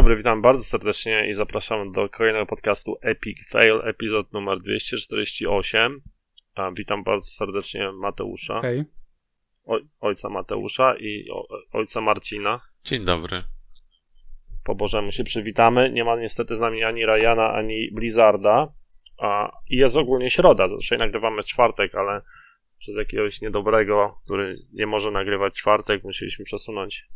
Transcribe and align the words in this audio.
Dzień 0.00 0.04
dobry, 0.04 0.16
witam 0.16 0.42
bardzo 0.42 0.64
serdecznie 0.64 1.30
i 1.30 1.34
zapraszam 1.34 1.92
do 1.92 2.08
kolejnego 2.08 2.46
podcastu 2.46 2.96
Epic 3.02 3.48
Fail, 3.48 3.80
epizod 3.84 4.32
numer 4.32 4.58
248. 4.58 6.00
A, 6.54 6.70
witam 6.70 7.04
bardzo 7.04 7.26
serdecznie 7.26 7.92
Mateusza, 7.92 8.60
oj, 9.64 9.88
ojca 10.00 10.28
Mateusza 10.28 10.94
i 11.00 11.30
o, 11.30 11.48
ojca 11.72 12.00
Marcina. 12.00 12.60
Dzień 12.84 13.04
dobry. 13.04 13.42
Po 14.64 14.74
Bożemu 14.74 15.12
się 15.12 15.24
przywitamy. 15.24 15.90
Nie 15.90 16.04
ma 16.04 16.16
niestety 16.16 16.56
z 16.56 16.60
nami 16.60 16.84
ani 16.84 17.06
Ryana, 17.06 17.52
ani 17.52 17.90
Blizzarda. 17.92 18.72
A, 19.18 19.52
I 19.70 19.76
jest 19.76 19.96
ogólnie 19.96 20.30
środa. 20.30 20.68
Zresztą 20.68 20.96
nagrywamy 20.96 21.42
w 21.42 21.46
czwartek, 21.46 21.94
ale 21.94 22.22
przez 22.78 22.96
jakiegoś 22.96 23.40
niedobrego, 23.40 24.18
który 24.24 24.58
nie 24.72 24.86
może 24.86 25.10
nagrywać 25.10 25.54
czwartek, 25.54 26.04
musieliśmy 26.04 26.44
przesunąć. 26.44 27.08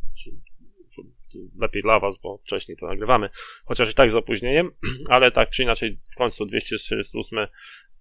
Lepiej 1.59 1.83
dla 1.83 2.00
Was, 2.00 2.19
bo 2.19 2.39
wcześniej 2.39 2.77
to 2.77 2.87
nagrywamy. 2.87 3.28
Chociaż 3.64 3.91
i 3.91 3.95
tak 3.95 4.11
z 4.11 4.14
opóźnieniem, 4.14 4.70
ale 5.14 5.31
tak 5.31 5.50
czy 5.50 5.62
inaczej 5.62 6.00
w 6.12 6.17
końcu 6.17 6.47
248 6.47 7.39
e, 7.39 7.48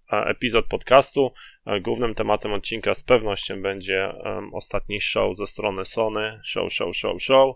epizod 0.10 0.66
podcastu. 0.66 1.34
E, 1.66 1.82
Głównym 1.82 2.16
tematem 2.16 2.54
odcinka 2.54 2.94
z 2.94 3.04
pewnością 3.04 3.62
będzie 3.62 4.14
ostatni 4.54 5.02
show 5.02 5.38
ze 5.38 5.48
strony 5.48 5.86
Sony. 5.86 6.40
Show, 6.46 6.74
show, 6.74 6.96
show, 6.96 7.24
show 7.24 7.56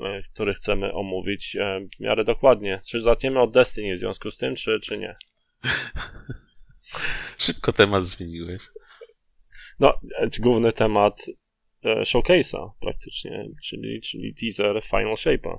e, 0.00 0.22
który 0.22 0.54
chcemy 0.54 0.92
omówić 0.92 1.56
w 1.96 2.00
miarę 2.00 2.24
dokładnie. 2.24 2.80
Czy 2.86 3.00
zaczniemy 3.00 3.40
od 3.40 3.52
Destiny 3.52 3.94
w 3.94 3.98
związku 3.98 4.30
z 4.30 4.36
tym, 4.36 4.54
czy, 4.54 4.80
czy 4.80 4.98
nie? 4.98 5.16
Szybko 7.38 7.72
temat 7.72 8.04
zmieniłeś. 8.04 8.62
No, 9.80 10.00
główny 10.38 10.72
temat 10.72 11.26
showcase'a 11.84 12.70
praktycznie, 12.80 13.48
czyli, 13.64 14.00
czyli 14.00 14.34
teaser 14.34 14.82
Final 14.82 15.14
Shape'a. 15.14 15.58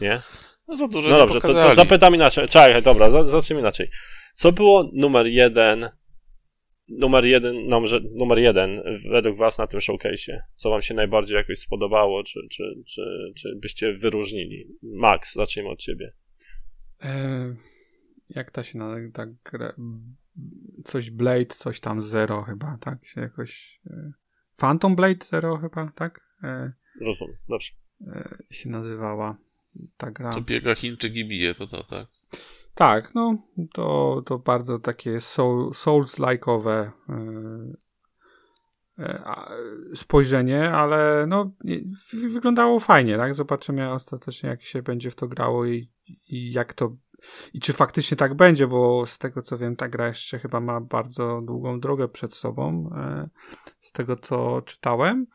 Nie? 0.00 0.20
No 0.68 0.76
za 0.76 0.88
dużo 0.88 1.10
No 1.10 1.18
dobrze, 1.18 1.40
to, 1.40 1.52
to 1.52 1.74
zapytam 1.74 2.14
inaczej. 2.14 2.48
Czekaj, 2.48 2.82
dobra, 2.82 3.10
za- 3.10 3.26
zacznijmy 3.26 3.60
inaczej. 3.60 3.88
Co 4.34 4.52
było 4.52 4.90
numer 4.94 5.26
jeden, 5.26 5.88
numer 6.88 7.24
jeden, 7.24 7.66
numer, 7.66 7.90
numer 8.14 8.38
jeden 8.38 8.82
według 9.10 9.36
was 9.36 9.58
na 9.58 9.66
tym 9.66 9.80
showcase'ie? 9.80 10.38
Co 10.56 10.70
wam 10.70 10.82
się 10.82 10.94
najbardziej 10.94 11.36
jakoś 11.36 11.58
spodobało, 11.58 12.24
czy, 12.24 12.40
czy, 12.50 12.62
czy, 12.86 13.02
czy 13.36 13.56
byście 13.62 13.92
wyróżnili? 13.92 14.68
Max, 14.82 15.34
zacznijmy 15.34 15.70
od 15.70 15.78
ciebie. 15.78 16.12
E, 17.02 17.54
jak 18.28 18.50
ta 18.50 18.62
się 18.62 18.78
nazywa? 18.78 19.12
Tak, 19.14 19.28
gra- 19.52 19.74
coś 20.84 21.10
Blade, 21.10 21.46
coś 21.46 21.80
tam 21.80 22.02
Zero 22.02 22.42
chyba, 22.42 22.78
tak? 22.80 23.06
Się 23.06 23.20
jakoś. 23.20 23.80
E, 23.86 24.12
Phantom 24.56 24.96
Blade 24.96 25.24
Zero 25.24 25.56
chyba, 25.56 25.92
tak? 25.94 26.20
E, 26.42 26.72
Rozumiem, 27.00 27.36
dobrze. 27.48 27.72
e, 28.06 28.38
się 28.50 28.70
nazywała 28.70 29.36
ta 29.96 30.10
gra. 30.10 30.30
Co 30.30 30.40
biega 30.40 30.74
Chińczyk 30.74 31.14
i 31.16 31.28
bije, 31.28 31.54
to 31.54 31.66
to, 31.66 31.84
tak. 31.84 32.06
Tak, 32.74 33.14
no 33.14 33.38
to, 33.72 34.22
to 34.26 34.38
bardzo 34.38 34.78
takie 34.78 35.20
soul, 35.20 35.70
Souls-like'owe 35.70 36.90
spojrzenie, 39.94 40.70
ale 40.70 41.26
no 41.28 41.50
wyglądało 42.12 42.80
fajnie, 42.80 43.16
tak? 43.16 43.34
Zobaczymy 43.34 43.92
ostatecznie 43.92 44.48
jak 44.48 44.62
się 44.62 44.82
będzie 44.82 45.10
w 45.10 45.14
to 45.14 45.28
grało 45.28 45.66
i, 45.66 45.90
i 46.28 46.52
jak 46.52 46.74
to 46.74 46.96
i 47.54 47.60
czy 47.60 47.72
faktycznie 47.72 48.16
tak 48.16 48.34
będzie, 48.34 48.66
bo 48.66 49.06
z 49.06 49.18
tego 49.18 49.42
co 49.42 49.58
wiem 49.58 49.76
ta 49.76 49.88
gra 49.88 50.08
jeszcze 50.08 50.38
chyba 50.38 50.60
ma 50.60 50.80
bardzo 50.80 51.40
długą 51.40 51.80
drogę 51.80 52.08
przed 52.08 52.34
sobą 52.34 52.90
e, 52.96 53.28
z 53.78 53.92
tego 53.92 54.16
co 54.16 54.62
czytałem, 54.62 55.26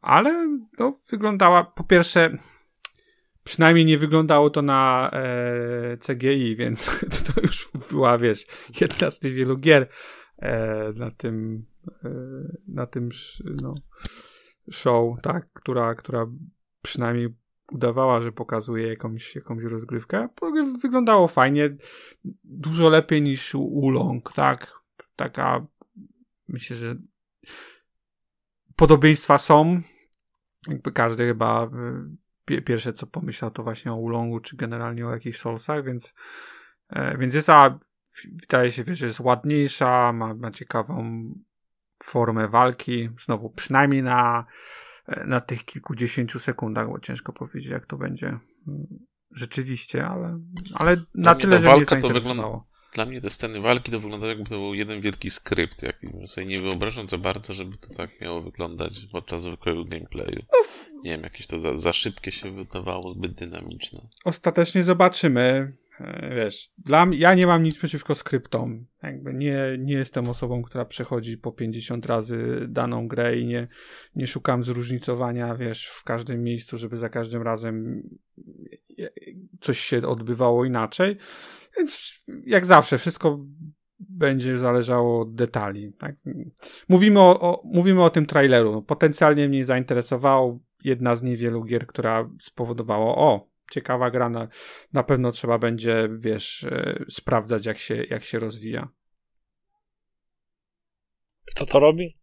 ale 0.00 0.58
no 0.78 0.98
wyglądała 1.10 1.64
po 1.64 1.84
pierwsze 1.84 2.38
Przynajmniej 3.44 3.84
nie 3.84 3.98
wyglądało 3.98 4.50
to 4.50 4.62
na 4.62 5.10
e, 5.12 5.96
CGI, 5.96 6.56
więc 6.56 7.00
to 7.34 7.40
już 7.40 7.68
była, 7.90 8.18
wiesz, 8.18 8.46
jedna 8.80 9.10
z 9.10 9.22
niewielu 9.22 9.58
gier 9.58 9.88
e, 10.38 10.92
na 10.96 11.10
tym, 11.10 11.66
e, 12.04 12.10
na 12.68 12.86
tym 12.86 13.08
no, 13.62 13.74
show, 14.70 15.20
tak, 15.22 15.52
która, 15.52 15.94
która 15.94 16.26
przynajmniej 16.82 17.34
udawała, 17.72 18.20
że 18.20 18.32
pokazuje 18.32 18.88
jakąś, 18.88 19.34
jakąś 19.34 19.64
rozgrywkę. 19.64 20.28
Wyglądało 20.82 21.28
fajnie, 21.28 21.76
dużo 22.44 22.88
lepiej 22.88 23.22
niż 23.22 23.54
Ulong, 23.54 24.32
tak, 24.32 24.72
taka, 25.16 25.66
myślę, 26.48 26.76
że 26.76 26.96
podobieństwa 28.76 29.38
są, 29.38 29.82
jakby 30.68 30.92
każdy 30.92 31.26
chyba 31.26 31.64
y, 31.64 31.68
pie- 32.46 32.62
pierwsze 32.62 32.92
co 32.92 33.06
pomyślał 33.06 33.50
to 33.50 33.62
właśnie 33.62 33.92
o 33.92 33.96
Ulongu, 33.96 34.40
czy 34.40 34.56
generalnie 34.56 35.06
o 35.06 35.10
jakichś 35.10 35.38
Soulsach, 35.38 35.84
więc, 35.84 36.14
e, 36.88 37.18
więc 37.18 37.34
jest 37.34 37.46
ta, 37.46 37.78
wydaje 38.40 38.72
się, 38.72 38.84
że 38.86 39.06
jest 39.06 39.20
ładniejsza, 39.20 40.12
ma, 40.12 40.34
ma 40.34 40.50
ciekawą 40.50 41.24
formę 42.02 42.48
walki, 42.48 43.08
znowu 43.18 43.50
przynajmniej 43.50 44.02
na, 44.02 44.46
na 45.26 45.40
tych 45.40 45.64
kilkudziesięciu 45.64 46.38
sekundach, 46.38 46.88
bo 46.88 47.00
ciężko 47.00 47.32
powiedzieć 47.32 47.70
jak 47.70 47.86
to 47.86 47.96
będzie 47.96 48.26
mm, 48.26 48.86
rzeczywiście, 49.30 50.06
ale, 50.06 50.40
ale 50.74 50.96
na 51.14 51.34
tyle, 51.34 51.60
że 51.60 51.76
mnie 51.76 51.84
zainteresowało. 51.84 52.72
Dla 52.94 53.06
mnie 53.06 53.20
te 53.20 53.30
sceny 53.30 53.60
walki 53.60 53.92
to 53.92 54.00
wyglądało 54.00 54.32
jakby 54.32 54.44
to 54.44 54.58
był 54.58 54.74
jeden 54.74 55.00
wielki 55.00 55.30
skrypt, 55.30 55.82
jaki 55.82 56.08
sobie 56.26 56.46
nie 56.46 56.60
wyobrażam 56.60 57.08
za 57.08 57.18
bardzo, 57.18 57.52
żeby 57.52 57.76
to 57.76 57.94
tak 57.94 58.20
miało 58.20 58.42
wyglądać 58.42 59.06
podczas 59.12 59.42
zwykłego 59.42 59.84
gameplayu. 59.84 60.42
Nie 61.02 61.10
wiem, 61.10 61.22
jakieś 61.22 61.46
to 61.46 61.60
za, 61.60 61.78
za 61.78 61.92
szybkie 61.92 62.32
się 62.32 62.50
wydawało, 62.50 63.08
zbyt 63.08 63.32
dynamiczne. 63.32 64.00
ostatecznie 64.24 64.84
zobaczymy. 64.84 65.72
E, 66.00 66.34
Wiesz, 66.34 66.70
dla 66.78 67.06
mnie, 67.06 67.18
ja 67.18 67.34
nie 67.34 67.46
mam 67.46 67.62
nic 67.62 67.78
przeciwko 67.78 68.14
skryptom. 68.14 68.86
Jakby 69.02 69.34
nie, 69.34 69.76
nie 69.78 69.94
jestem 69.94 70.28
osobą, 70.28 70.62
która 70.62 70.84
przechodzi 70.84 71.38
po 71.38 71.52
50 71.52 72.06
razy 72.06 72.66
daną 72.68 73.08
grę 73.08 73.38
i 73.38 73.46
nie, 73.46 73.68
nie 74.14 74.26
szukam 74.26 74.64
zróżnicowania, 74.64 75.54
wiesz, 75.54 75.86
w 75.86 76.04
każdym 76.04 76.42
miejscu, 76.42 76.76
żeby 76.76 76.96
za 76.96 77.08
każdym 77.08 77.42
razem 77.42 78.02
e, 78.98 79.08
coś 79.60 79.80
się 79.80 80.08
odbywało 80.08 80.64
inaczej. 80.64 81.16
Więc 81.76 82.20
jak 82.46 82.66
zawsze, 82.66 82.98
wszystko 82.98 83.46
będzie 84.08 84.56
zależało 84.56 85.20
od 85.20 85.34
detali. 85.34 85.92
Tak? 85.92 86.16
Mówimy, 86.88 87.20
o, 87.20 87.40
o, 87.40 87.62
mówimy 87.64 88.02
o 88.02 88.10
tym 88.10 88.26
traileru. 88.26 88.82
Potencjalnie 88.82 89.48
mnie 89.48 89.64
zainteresowało 89.64 90.58
jedna 90.84 91.16
z 91.16 91.22
niewielu 91.22 91.64
gier, 91.64 91.86
która 91.86 92.30
spowodowała, 92.40 93.14
o, 93.16 93.51
ciekawa 93.72 94.10
gra, 94.10 94.28
na, 94.28 94.48
na 94.92 95.02
pewno 95.02 95.32
trzeba 95.32 95.58
będzie, 95.58 96.08
wiesz, 96.18 96.64
e, 96.64 97.04
sprawdzać, 97.10 97.66
jak 97.66 97.78
się, 97.78 98.04
jak 98.10 98.24
się 98.24 98.38
rozwija. 98.38 98.88
Kto 101.44 101.66
to 101.66 101.80
robi? 101.80 102.18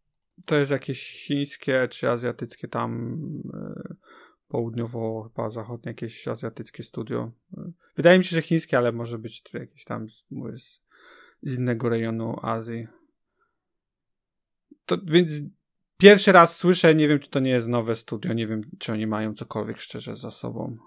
To 0.46 0.60
jest 0.60 0.72
jakieś 0.72 1.26
chińskie 1.26 1.88
czy 1.92 2.10
azjatyckie 2.10 2.68
tam 2.68 3.14
e, 3.54 3.96
południowo, 4.48 5.24
chyba 5.24 5.50
zachodnie, 5.50 5.90
jakieś 5.90 6.28
azjatyckie 6.28 6.84
studio. 6.84 7.32
E, 7.58 7.72
Wydaje 7.96 8.18
mi 8.18 8.24
się, 8.24 8.36
że 8.36 8.42
chińskie, 8.42 8.78
ale 8.78 8.92
może 8.92 9.18
być 9.18 9.44
to 9.44 9.58
jakieś 9.58 9.84
tam 9.84 10.10
z, 10.10 10.26
mówię, 10.32 10.58
z, 10.58 10.82
z 11.42 11.58
innego 11.58 11.90
rejonu 11.90 12.36
Azji. 12.42 12.88
To 14.86 14.98
więc 15.06 15.42
pierwszy 16.00 16.32
raz 16.32 16.58
słyszę, 16.58 16.96
nie 16.96 17.08
wiem, 17.08 17.20
czy 17.20 17.30
to 17.30 17.40
nie 17.40 17.52
jest 17.52 17.68
nowe 17.68 17.96
studio, 17.96 18.34
nie 18.34 18.48
wiem, 18.48 18.62
czy 18.80 18.94
oni 18.94 19.08
mają 19.08 19.34
cokolwiek 19.34 19.78
szczerze 19.78 20.16
za 20.16 20.32
sobą. 20.32 20.78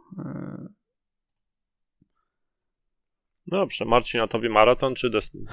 No 3.46 3.58
dobrze, 3.58 3.84
Marcin, 3.84 4.20
a 4.20 4.26
tobie 4.26 4.48
maraton 4.48 4.94
czy 4.94 5.10
Destiny? 5.10 5.50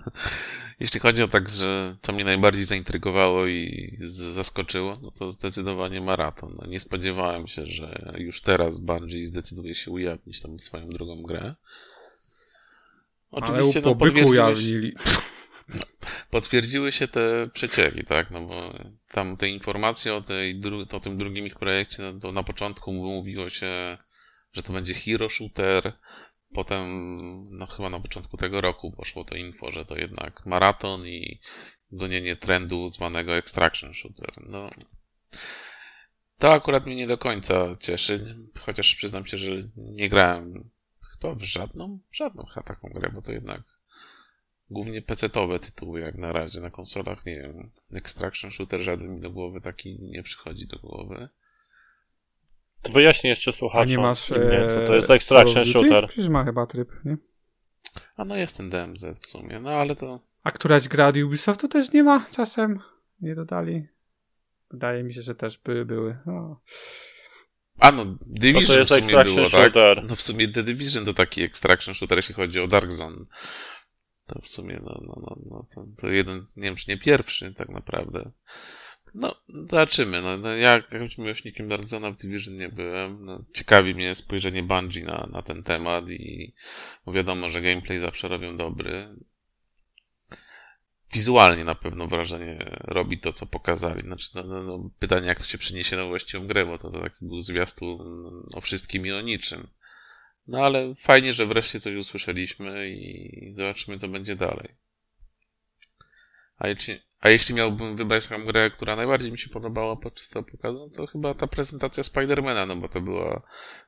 Jeśli 0.80 1.00
chodzi 1.00 1.22
o 1.22 1.28
tak, 1.28 1.48
że 1.48 1.96
co 2.02 2.12
mnie 2.12 2.24
najbardziej 2.24 2.64
zaintrygowało 2.64 3.46
i 3.46 3.90
zaskoczyło, 4.32 4.98
no 5.02 5.10
to 5.10 5.32
zdecydowanie 5.32 6.00
maraton. 6.00 6.56
No, 6.58 6.66
nie 6.66 6.80
spodziewałem 6.80 7.46
się, 7.46 7.66
że 7.66 8.14
już 8.18 8.40
teraz 8.40 8.80
Bungie 8.80 9.26
zdecyduje 9.26 9.74
się 9.74 9.90
ujawnić 9.90 10.40
tą 10.40 10.58
swoją 10.58 10.88
drugą 10.88 11.22
grę. 11.22 11.54
Oczywiście 13.30 13.80
ale 13.80 13.90
no, 13.90 13.94
po 13.94 14.04
byku 14.04 14.14
potwierdziły, 14.14 14.36
się, 14.36 14.42
ujawnili. 14.42 14.94
Potwierdziły 16.30 16.92
się 16.92 17.08
te 17.08 17.48
przecieki, 17.52 18.04
tak, 18.04 18.30
no 18.30 18.40
bo 18.40 18.78
tam 19.08 19.36
te 19.36 19.48
informacje 19.48 20.14
o, 20.14 20.20
tej, 20.20 20.60
o 20.92 21.00
tym 21.00 21.18
drugim 21.18 21.46
ich 21.46 21.54
projekcie, 21.54 22.02
no 22.02 22.20
to 22.20 22.32
na 22.32 22.42
początku 22.42 22.92
mówiło 22.92 23.48
się, 23.48 23.98
że 24.52 24.62
to 24.62 24.72
będzie 24.72 24.94
hero 24.94 25.28
shooter, 25.28 25.92
potem, 26.54 27.16
no 27.58 27.66
chyba 27.66 27.90
na 27.90 28.00
początku 28.00 28.36
tego 28.36 28.60
roku 28.60 28.92
poszło 28.92 29.24
to 29.24 29.34
info, 29.34 29.72
że 29.72 29.84
to 29.84 29.96
jednak 29.96 30.46
maraton 30.46 31.06
i 31.06 31.40
gonienie 31.92 32.36
trendu 32.36 32.88
zwanego 32.88 33.36
extraction 33.36 33.94
shooter. 33.94 34.30
No, 34.46 34.70
to 36.38 36.52
akurat 36.52 36.86
mnie 36.86 36.96
nie 36.96 37.06
do 37.06 37.18
końca 37.18 37.76
cieszy, 37.80 38.36
chociaż 38.60 38.94
przyznam 38.94 39.26
się, 39.26 39.36
że 39.36 39.50
nie 39.76 40.08
grałem 40.08 40.70
chyba 41.12 41.34
w 41.34 41.42
żadną, 41.42 41.98
żadną 42.12 42.44
taką 42.64 42.88
grę, 42.88 43.10
bo 43.14 43.22
to 43.22 43.32
jednak 43.32 43.62
głównie 44.70 45.02
PC-towe 45.02 45.58
tytuły 45.58 46.00
jak 46.00 46.18
na 46.18 46.32
razie 46.32 46.60
na 46.60 46.70
konsolach, 46.70 47.26
nie 47.26 47.36
wiem, 47.36 47.70
Extraction 47.94 48.50
Shooter 48.50 48.80
żaden 48.80 49.14
mi 49.14 49.20
do 49.20 49.30
głowy 49.30 49.60
taki 49.60 49.98
nie 50.02 50.22
przychodzi 50.22 50.66
do 50.66 50.78
głowy. 50.78 51.28
To 52.82 52.92
wyjaśnij 52.92 53.30
jeszcze 53.30 53.52
słuchaczom. 53.52 53.88
nie 53.88 53.98
masz... 53.98 54.30
nie, 54.30 54.66
co 54.68 54.86
to 54.86 54.94
jest 54.94 55.10
e, 55.10 55.14
Extraction 55.14 55.54
Call 55.54 55.62
of 55.62 55.72
Duty? 55.72 55.88
Shooter. 55.88 56.08
Przecież 56.08 56.28
ma 56.28 56.44
chyba 56.44 56.66
tryb, 56.66 56.88
nie? 57.04 57.16
A 58.16 58.24
no 58.24 58.36
jest 58.36 58.56
ten 58.56 58.70
DMZ 58.70 59.04
w 59.20 59.26
sumie, 59.26 59.60
no 59.60 59.70
ale 59.70 59.96
to... 59.96 60.20
A 60.42 60.50
któraś 60.50 60.88
gra 60.88 61.12
Ubisoftu 61.24 61.68
też 61.68 61.92
nie 61.92 62.02
ma 62.02 62.26
czasem? 62.30 62.80
Nie 63.20 63.34
dodali? 63.34 63.86
Wydaje 64.70 65.02
mi 65.02 65.14
się, 65.14 65.22
że 65.22 65.34
też 65.34 65.58
by 65.58 65.84
były. 65.84 66.18
No. 66.26 66.60
A 67.78 67.92
no, 67.92 68.04
Division 68.26 68.78
jest 68.78 68.90
w 68.90 68.94
sumie 68.94 69.02
Extraction 69.02 69.34
było, 69.34 69.50
tak? 69.50 69.62
Shooter? 69.62 70.04
No 70.08 70.14
w 70.14 70.22
sumie 70.22 70.48
The 70.48 70.62
Division 70.62 71.04
to 71.04 71.14
taki 71.14 71.42
Extraction 71.42 71.94
Shooter, 71.94 72.18
jeśli 72.18 72.34
chodzi 72.34 72.60
o 72.60 72.66
Dark 72.66 72.92
Zone. 72.92 73.22
To 74.26 74.40
w 74.40 74.48
sumie, 74.48 74.80
no, 74.82 75.00
no, 75.06 75.20
no, 75.20 75.36
no 75.50 75.66
to, 75.74 75.86
to 76.00 76.08
jeden, 76.08 76.44
nie 76.56 76.62
wiem 76.62 76.76
czy 76.76 76.90
nie 76.90 76.98
pierwszy 76.98 77.54
tak 77.54 77.68
naprawdę. 77.68 78.30
No, 79.14 79.34
zobaczymy. 79.48 80.22
No, 80.22 80.36
no 80.36 80.56
ja 80.56 80.72
jakimś 80.72 81.18
miłośnikiem 81.18 81.68
Dark 81.68 81.84
w 81.84 82.16
Division 82.16 82.56
nie 82.56 82.68
byłem. 82.68 83.24
No, 83.24 83.44
ciekawi 83.54 83.94
mnie 83.94 84.14
spojrzenie 84.14 84.62
Bungie 84.62 85.04
na, 85.04 85.28
na 85.32 85.42
ten 85.42 85.62
temat 85.62 86.10
i 86.10 86.54
bo 87.06 87.12
wiadomo, 87.12 87.48
że 87.48 87.62
gameplay 87.62 87.98
zawsze 87.98 88.28
robią 88.28 88.56
dobry. 88.56 89.16
Wizualnie 91.12 91.64
na 91.64 91.74
pewno 91.74 92.06
wrażenie 92.06 92.58
robi 92.84 93.18
to, 93.18 93.32
co 93.32 93.46
pokazali. 93.46 94.00
Znaczy, 94.00 94.30
no, 94.34 94.42
no, 94.42 94.62
no, 94.62 94.90
pytanie, 94.98 95.26
jak 95.26 95.38
to 95.38 95.46
się 95.46 95.58
przyniesie 95.58 95.96
na 95.96 96.04
właściwą 96.04 96.46
grę, 96.46 96.66
bo 96.66 96.78
to, 96.78 96.90
to 96.90 97.00
taki 97.00 97.26
był 97.26 97.40
zwiastun 97.40 97.98
o 98.54 98.60
wszystkim 98.60 99.06
i 99.06 99.12
o 99.12 99.20
niczym. 99.20 99.68
No 100.48 100.64
ale 100.64 100.94
fajnie, 100.94 101.32
że 101.32 101.46
wreszcie 101.46 101.80
coś 101.80 101.94
usłyszeliśmy 101.94 102.88
i 102.90 103.54
zobaczymy, 103.56 103.98
co 103.98 104.08
będzie 104.08 104.36
dalej. 104.36 104.68
A 106.58 106.68
jeśli, 106.68 107.00
a 107.20 107.28
jeśli 107.28 107.54
miałbym 107.54 107.96
wybrać 107.96 108.26
taką 108.26 108.44
grę, 108.44 108.70
która 108.70 108.96
najbardziej 108.96 109.32
mi 109.32 109.38
się 109.38 109.50
podobała 109.50 109.96
podczas 109.96 110.28
tego 110.28 110.42
pokazu, 110.42 110.90
to 110.96 111.06
chyba 111.06 111.34
ta 111.34 111.46
prezentacja 111.46 112.02
Spidermana, 112.02 112.66
no 112.66 112.76
bo 112.76 112.88
to 112.88 113.00
była 113.00 113.42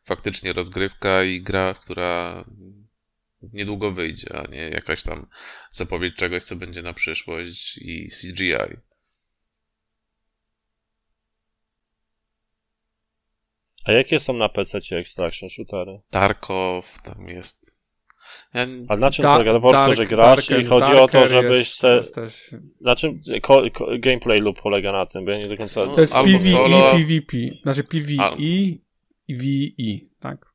faktycznie 0.05 0.53
rozgrywka 0.53 1.25
i 1.25 1.43
gra, 1.43 1.75
która 1.75 2.45
niedługo 3.43 3.91
wyjdzie, 3.91 4.37
a 4.37 4.47
nie 4.47 4.69
jakaś 4.69 5.03
tam 5.03 5.27
zapowiedź 5.71 6.15
czegoś, 6.15 6.43
co 6.43 6.57
będzie 6.57 6.83
na 6.83 6.93
przyszłość 6.93 7.79
i 7.79 8.09
CGI. 8.09 8.77
A 13.85 13.93
jakie 13.93 14.21
są 14.21 14.33
na 14.33 14.49
PC 14.49 14.79
Extraction 14.93 15.49
Shootery? 15.49 16.01
Tarkov, 16.11 17.03
tam 17.03 17.29
jest. 17.29 17.79
Ja, 18.55 18.67
A 18.89 18.97
na 18.97 19.11
czym 19.11 19.23
Da- 19.23 19.33
polega? 19.35 19.53
No 19.53 19.61
po 19.61 19.71
prostu, 19.71 19.95
że 19.95 20.07
grasz 20.07 20.39
Darker- 20.39 20.61
i 20.63 20.65
chodzi 20.65 20.93
o 20.93 21.09
to, 21.09 21.27
żebyś 21.27 21.59
jest, 21.59 21.75
se... 21.75 21.97
jest 21.97 22.15
też, 22.15 22.51
Na 22.81 22.97
czym 22.97 23.21
ko, 23.43 23.63
ko, 23.75 23.87
gameplay 23.99 24.41
lub 24.41 24.63
polega 24.63 24.93
na 24.93 25.07
tym? 25.07 25.25
Bo 25.25 25.31
ja 25.31 25.39
nie 25.39 25.49
do 25.49 25.57
końca... 25.57 25.87
No, 25.87 25.95
To 25.95 26.01
jest 26.01 26.15
PvE, 26.15 26.41
solo- 26.41 26.91
PvP. 26.93 27.37
Znaczy 27.63 27.85
PvE 27.85 28.23
Al- 28.23 28.37
i 28.39 28.79
VE, 29.29 30.07
tak? 30.21 30.47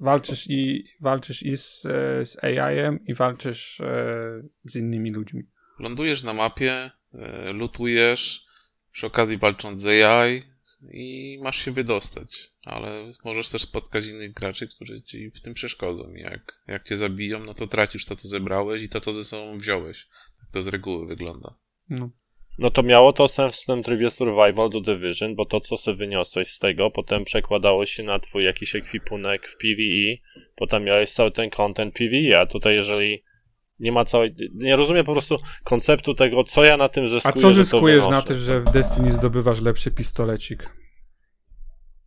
Walczysz 0.00 0.50
i, 0.50 0.84
walczysz 1.00 1.42
i 1.42 1.56
z, 1.56 1.86
e, 1.86 2.24
z 2.26 2.44
AI-em 2.44 2.98
i 3.06 3.14
walczysz 3.14 3.80
e, 3.80 3.94
z 4.64 4.76
innymi 4.76 5.10
ludźmi. 5.10 5.42
lądujesz 5.78 6.22
na 6.22 6.32
mapie, 6.32 6.90
e, 7.14 7.52
lutujesz, 7.52 8.46
przy 8.92 9.06
okazji 9.06 9.36
walcząc 9.38 9.80
z 9.80 9.86
AI 9.86 10.42
i 10.92 11.38
masz 11.42 11.64
się 11.64 11.72
wydostać. 11.72 12.52
Ale 12.64 13.10
możesz 13.24 13.48
też 13.48 13.62
spotkać 13.62 14.06
innych 14.06 14.32
graczy, 14.32 14.68
którzy 14.68 15.02
ci 15.02 15.30
w 15.30 15.40
tym 15.40 15.54
przeszkodzą. 15.54 16.14
Jak, 16.14 16.62
jak 16.68 16.88
cię 16.88 16.96
zabiją, 16.96 17.44
no 17.44 17.54
to 17.54 17.66
tracisz 17.66 18.04
to, 18.04 18.16
co 18.16 18.28
zebrałeś 18.28 18.82
i 18.82 18.88
to, 18.88 19.00
co 19.00 19.12
ze 19.12 19.24
sobą 19.24 19.58
wziąłeś. 19.58 20.06
Tak 20.40 20.50
to 20.52 20.62
z 20.62 20.66
reguły 20.66 21.06
wygląda. 21.06 21.54
No. 21.88 22.10
No 22.58 22.70
to 22.70 22.82
miało 22.82 23.12
to 23.12 23.28
sens 23.28 23.62
w 23.62 23.66
tym 23.66 23.82
trybie 23.82 24.10
survival 24.10 24.70
do 24.70 24.80
Division, 24.80 25.34
bo 25.34 25.44
to, 25.44 25.60
co 25.60 25.76
sobie 25.76 25.96
wyniosłeś 25.96 26.48
z 26.48 26.58
tego, 26.58 26.90
potem 26.90 27.24
przekładało 27.24 27.86
się 27.86 28.02
na 28.02 28.18
twój 28.18 28.44
jakiś 28.44 28.74
ekwipunek 28.74 29.48
w 29.48 29.56
PvE, 29.56 30.42
potem 30.56 30.84
miałeś 30.84 31.10
cały 31.10 31.30
ten 31.30 31.50
content 31.50 31.94
PvE, 31.94 32.40
a 32.40 32.46
tutaj 32.46 32.74
jeżeli 32.74 33.22
nie 33.80 33.92
ma 33.92 34.04
całej... 34.04 34.32
Nie 34.54 34.76
rozumiem 34.76 35.04
po 35.04 35.12
prostu 35.12 35.38
konceptu 35.64 36.14
tego, 36.14 36.44
co 36.44 36.64
ja 36.64 36.76
na 36.76 36.88
tym 36.88 37.08
zyskuję, 37.08 37.34
A 37.34 37.38
co 37.38 37.42
to 37.48 37.52
zyskujesz 37.52 38.08
na 38.08 38.22
tym, 38.22 38.38
że 38.38 38.60
w 38.60 38.70
Destiny 38.70 39.12
zdobywasz 39.12 39.60
lepszy 39.60 39.90
pistolecik? 39.90 40.70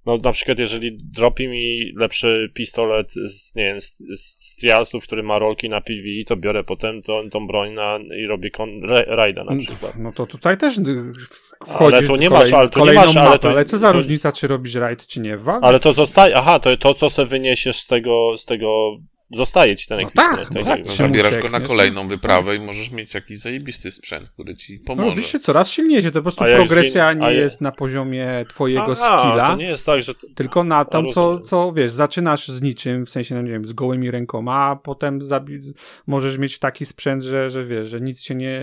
No 0.05 0.17
na 0.17 0.31
przykład 0.31 0.59
jeżeli 0.59 0.97
dropi 1.03 1.47
mi 1.47 1.93
lepszy 1.95 2.51
pistolet 2.53 3.11
z, 3.13 3.55
nie 3.55 3.63
wiem, 3.63 3.81
z, 3.81 3.95
z 4.21 4.55
trialsów, 4.55 5.03
który 5.03 5.23
ma 5.23 5.39
rolki 5.39 5.69
na 5.69 5.81
PvE, 5.81 6.23
to 6.27 6.35
biorę 6.35 6.63
potem 6.63 7.01
tą, 7.01 7.29
tą 7.29 7.47
broń 7.47 7.73
na, 7.73 7.99
i 8.17 8.27
robię 8.27 8.51
kon, 8.51 8.83
ra, 8.83 9.03
rajda 9.07 9.43
na 9.43 9.55
przykład. 9.57 9.93
No 9.97 10.11
to 10.11 10.25
tutaj 10.25 10.57
też 10.57 10.79
w- 10.79 11.67
wchodzisz 11.67 11.97
Ale 11.99 12.07
tu 12.07 12.15
nie 12.15 12.29
kolej, 12.29 12.43
masz, 12.51 12.53
ale 12.59 12.69
tu 12.69 12.79
nie 12.79 12.85
kolejną 12.85 13.05
masz, 13.05 13.15
ale 13.17 13.25
mapę, 13.29 13.39
tu- 13.39 13.47
ale 13.47 13.65
co 13.65 13.77
za 13.77 13.91
tu- 13.91 13.97
różnica, 13.97 14.31
czy 14.31 14.47
robisz 14.47 14.75
rajd, 14.75 15.07
czy 15.07 15.19
nie? 15.19 15.37
Wal? 15.37 15.59
Ale 15.63 15.79
to 15.79 15.93
zostaje, 15.93 16.35
aha, 16.37 16.59
to 16.59 16.77
to, 16.77 16.93
co 16.93 17.09
sobie 17.09 17.27
wyniesiesz 17.27 17.77
z 17.79 17.87
tego, 17.87 18.37
z 18.37 18.45
tego, 18.45 18.97
zostaje 19.31 19.75
ci 19.75 19.87
ten 19.87 19.97
No 20.01 20.07
ekwipunek. 20.07 20.39
tak, 20.39 20.51
no 20.51 20.61
tak 20.63 20.69
tak, 20.77 20.87
Zabierasz 20.89 21.37
go 21.37 21.49
na 21.49 21.59
kolejną 21.59 22.07
wyprawę 22.07 22.55
i 22.55 22.59
możesz 22.59 22.91
mieć 22.91 23.13
jakiś 23.13 23.39
zajebisty 23.39 23.91
sprzęt, 23.91 24.29
który 24.29 24.55
ci 24.55 24.73
No, 24.73 24.85
pomoże. 24.85 25.09
robisz 25.09 25.31
się 25.31 25.39
coraz 25.39 25.71
silniejszy, 25.71 26.11
to 26.11 26.19
po 26.19 26.23
prostu 26.23 26.43
A 26.43 26.47
progresja 26.55 27.13
nie- 27.13 27.21
nie 27.27 27.33
jest 27.33 27.61
na 27.61 27.71
poziomie 27.71 28.45
twojego 28.49 28.91
A, 28.91 28.95
skilla, 28.95 29.47
to 29.51 29.55
nie 29.55 29.65
jest 29.67 29.85
tak, 29.85 30.01
że... 30.01 30.13
tylko 30.35 30.63
na 30.63 30.85
tam, 30.85 31.07
co, 31.07 31.39
co 31.39 31.73
wiesz, 31.73 31.91
zaczynasz 31.91 32.47
z 32.47 32.61
niczym, 32.61 33.05
w 33.05 33.09
sensie, 33.09 33.35
no 33.35 33.41
nie 33.41 33.51
wiem, 33.51 33.65
z 33.65 33.73
gołymi 33.73 34.11
rękoma, 34.11 34.55
a 34.55 34.75
potem 34.75 35.19
zabi- 35.19 35.73
możesz 36.07 36.37
mieć 36.37 36.59
taki 36.59 36.85
sprzęt, 36.85 37.23
że, 37.23 37.49
że 37.51 37.65
wiesz, 37.65 37.89
że 37.89 38.01
nic 38.01 38.21
cię 38.21 38.35
nie, 38.35 38.61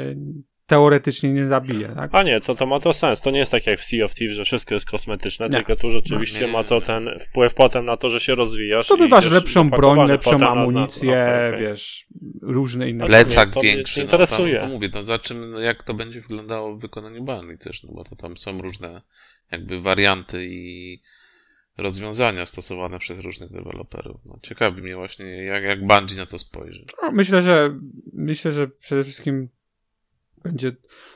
teoretycznie 0.72 1.32
nie 1.32 1.46
zabije, 1.46 1.88
tak? 1.88 2.10
A 2.14 2.22
nie, 2.22 2.40
to, 2.40 2.54
to 2.54 2.66
ma 2.66 2.80
to 2.80 2.92
sens. 2.92 3.20
To 3.20 3.30
nie 3.30 3.38
jest 3.38 3.50
tak 3.52 3.66
jak 3.66 3.78
w 3.80 3.84
Sea 3.84 4.04
of 4.04 4.14
Thieves, 4.14 4.36
że 4.36 4.44
wszystko 4.44 4.74
jest 4.74 4.86
kosmetyczne, 4.86 5.48
Nie. 5.48 5.56
tylko 5.56 5.76
tu 5.76 5.90
rzeczywiście 5.90 6.40
No, 6.40 6.46
nie, 6.46 6.52
ma 6.52 6.64
to 6.64 6.80
ten 6.80 7.10
wpływ 7.20 7.54
potem 7.54 7.84
na 7.84 7.96
to, 7.96 8.10
że 8.10 8.20
się 8.20 8.34
rozwijasz. 8.34 8.86
Zdobywasz 8.86 9.30
lepszą 9.30 9.70
broń, 9.70 10.08
lepszą 10.08 10.30
potem 10.30 10.40
na- 10.40 10.54
na- 10.54 10.60
amunicję, 10.60 11.10
okej, 11.10 11.48
okej. 11.48 11.60
wiesz, 11.60 12.06
różne 12.42 12.90
inne 12.90 13.06
Plecak 13.06 13.52
to 13.54 13.60
większy. 13.60 14.00
nie 14.00 14.04
No, 14.04 14.10
tam, 14.10 14.20
interesuje. 14.20 14.60
to 14.60 14.66
mówię, 14.66 14.88
to 14.88 15.02
no, 15.34 15.60
jak 15.60 15.82
to 15.82 15.94
będzie 15.94 16.20
wyglądało 16.20 16.76
w 16.76 16.80
wykonaniu 16.80 17.24
Bungie 17.24 17.58
też, 17.58 17.82
no 17.82 17.92
bo 17.92 18.04
to 18.04 18.16
tam 18.16 18.36
są 18.36 18.62
różne 18.62 19.02
jakby 19.50 19.80
warianty 19.80 20.46
i 20.46 21.00
rozwiązania 21.78 22.46
stosowane 22.46 22.98
przez 22.98 23.18
różnych 23.18 23.52
deweloperów. 23.52 24.20
No, 24.26 24.38
ciekawi 24.42 24.82
mnie 24.82 24.96
właśnie, 24.96 25.26
jak, 25.44 25.64
jak 25.64 25.86
Bungie 25.86 26.16
na 26.16 26.26
to 26.26 26.38
spojrzy. 26.38 26.84
No, 27.02 27.12
Myślę, 27.12 27.42
że 27.42 27.78
myślę, 28.12 28.52
że 28.52 28.68
przede 28.68 29.04
wszystkim 29.04 29.48
będzie 30.42 30.72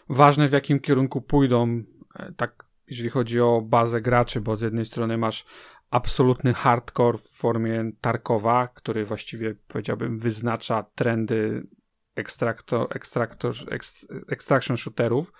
ważne, 0.09 0.49
w 0.49 0.52
jakim 0.52 0.80
kierunku 0.80 1.23
pójdą, 1.23 1.83
e, 2.14 2.33
tak, 2.37 2.66
jeżeli 2.88 3.11
chodzi 3.11 3.40
o 3.40 3.61
bazę 3.61 4.00
graczy, 4.00 4.40
bo 4.40 4.56
z 4.56 4.61
jednej 4.61 4.87
strony 4.87 5.18
masz 5.18 5.45
absolutny 5.90 6.54
hardcore 6.54 7.18
w 7.18 7.28
formie 7.28 7.90
Tarkowa, 8.00 8.68
który 8.68 9.04
właściwie 9.04 9.54
powiedziałbym 9.68 10.18
wyznacza 10.18 10.83
trendy 10.95 11.66
ekstrakto, 12.14 12.90
ekstraktor, 12.90 13.54
ekst, 13.71 14.12
extraction 14.28 14.76
shooterów, 14.76 15.33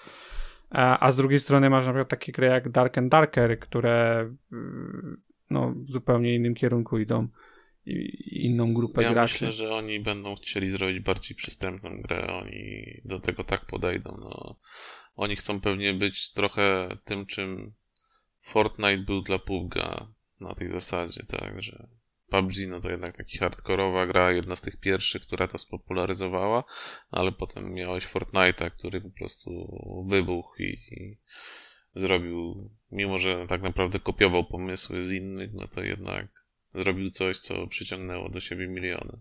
a, 0.71 1.07
a 1.07 1.13
z 1.13 1.17
drugiej 1.17 1.41
strony 1.41 1.71
masz 1.71 1.87
na 1.87 1.93
przykład 1.93 2.09
takie 2.09 2.33
gry 2.33 2.47
jak 2.47 2.69
Dark 2.69 2.99
and 2.99 3.09
Darker, 3.09 3.59
które 3.59 4.29
mm, 4.53 5.23
no, 5.51 5.75
w 5.77 5.91
zupełnie 5.91 6.35
innym 6.35 6.55
kierunku 6.55 6.99
idą 6.99 7.29
inną 8.27 8.75
grupę 8.75 9.03
Ja 9.03 9.13
graczy. 9.13 9.35
myślę, 9.35 9.53
że 9.53 9.75
oni 9.75 10.01
będą 10.01 10.35
chcieli 10.35 10.69
zrobić 10.69 11.01
bardziej 11.01 11.37
przystępną 11.37 12.01
grę, 12.03 12.27
oni 12.27 13.01
do 13.05 13.19
tego 13.19 13.45
tak 13.45 13.67
podejdą. 13.67 14.17
No. 14.21 14.57
Oni 15.17 15.37
chcą 15.37 15.61
pewnie 15.61 15.95
być 15.95 16.33
trochę 16.33 16.97
tym, 17.05 17.27
czym 17.27 17.73
Fortnite 18.41 18.99
był 18.99 19.23
dla 19.23 19.37
PUBG'a 19.37 20.07
na 20.41 20.55
tej 20.55 20.71
zasadzie, 20.71 21.23
tak, 21.29 21.63
że 21.63 21.89
PUBG 22.29 22.53
no 22.69 22.81
to 22.81 22.91
jednak 22.91 23.13
taki 23.13 23.39
hardkorowa 23.39 24.07
gra, 24.07 24.33
jedna 24.33 24.57
z 24.57 24.61
tych 24.61 24.77
pierwszych, 24.77 25.23
która 25.23 25.49
to 25.49 25.59
spopularyzowała, 25.59 26.65
ale 27.11 27.33
potem 27.33 27.73
miałeś 27.75 28.07
Fortnite'a, 28.07 28.71
który 28.71 29.01
po 29.01 29.11
prostu 29.11 29.51
wybuchł 30.09 30.63
i, 30.63 30.79
i 30.91 31.19
zrobił, 31.95 32.71
mimo 32.93 33.19
że 33.19 33.47
tak 33.47 33.63
naprawdę 33.63 34.01
kopiował 34.01 34.45
pomysły 34.45 35.03
z 35.03 35.11
innych, 35.11 35.51
no 35.55 35.69
to 35.69 35.83
jednak 35.83 36.46
zrobił 36.77 37.11
coś, 37.11 37.39
co 37.39 37.67
przyciągnęło 37.67 38.29
do 38.29 38.41
siebie 38.41 38.69
miliony. 38.69 39.21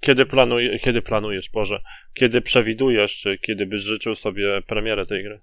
Kiedy, 0.00 0.26
planuj, 0.26 0.80
kiedy 0.82 1.02
planujesz, 1.02 1.50
Boże? 1.50 1.82
Kiedy 2.14 2.40
przewidujesz, 2.40 3.18
czy 3.18 3.38
kiedy 3.38 3.66
byś 3.66 3.82
życzył 3.82 4.14
sobie 4.14 4.62
premierę 4.62 5.06
tej 5.06 5.22
gry? 5.22 5.40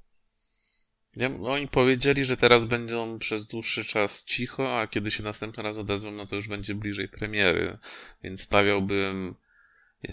Ja, 1.15 1.27
oni 1.27 1.67
powiedzieli, 1.67 2.25
że 2.25 2.38
teraz 2.38 2.65
będą 2.65 3.19
przez 3.19 3.47
dłuższy 3.47 3.85
czas 3.85 4.25
cicho, 4.25 4.79
a 4.79 4.88
kiedy 4.88 5.11
się 5.11 5.23
następny 5.23 5.63
raz 5.63 5.77
odezwą, 5.77 6.11
no 6.11 6.27
to 6.27 6.35
już 6.35 6.47
będzie 6.47 6.75
bliżej 6.75 7.07
premiery. 7.07 7.77
Więc 8.23 8.41
stawiałbym 8.41 9.35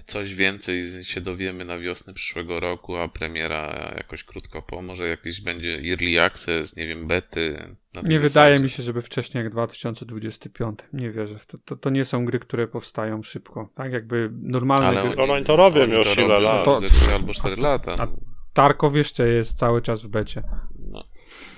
coś 0.07 0.35
więcej 0.35 1.04
się 1.04 1.21
dowiemy 1.21 1.64
na 1.64 1.78
wiosnę 1.78 2.14
przyszłego 2.14 2.61
roku, 2.61 2.97
a 2.97 3.09
premiera 3.09 3.92
jakoś 3.97 4.25
krótko 4.25 4.62
po. 4.62 4.83
Może 4.83 5.09
jakiś 5.09 5.40
będzie 5.40 5.80
early 5.90 6.23
access, 6.23 6.76
nie 6.76 6.87
wiem, 6.87 7.07
bety. 7.07 7.50
Nie 7.50 8.00
zasadzie. 8.02 8.18
wydaje 8.21 8.61
mi 8.61 8.71
się, 8.71 8.83
żeby 8.83 9.02
wcześniej 9.02 9.45
jak 9.45 9.52
2025. 9.52 10.78
Nie 10.92 11.11
wierzę. 11.11 11.38
To, 11.47 11.59
to, 11.59 11.76
to 11.76 11.90
nie 11.90 12.04
są 12.04 12.25
gry, 12.25 12.38
które 12.38 12.68
powstają 12.68 13.23
szybko. 13.23 13.68
Tak 13.75 13.92
jakby 13.92 14.30
normalne 14.42 14.87
Ale 14.88 15.00
gry. 15.00 15.09
oni, 15.16 15.28
No, 15.28 15.35
oni 15.35 15.45
to 15.45 15.57
robią 15.57 15.83
oni 15.83 15.92
już 15.92 16.18
ile 16.18 16.40
lat. 16.40 16.64
To- 16.64 16.80
trzy 16.80 17.14
albo 17.14 17.35
4 17.35 17.57
lata. 17.57 17.97
a- 17.99 18.09
Tarkow 18.52 18.95
jeszcze 18.97 19.28
jest 19.28 19.59
cały 19.59 19.83
czas 19.83 20.02
w 20.02 20.09
becie. 20.09 20.42
No. 20.78 21.04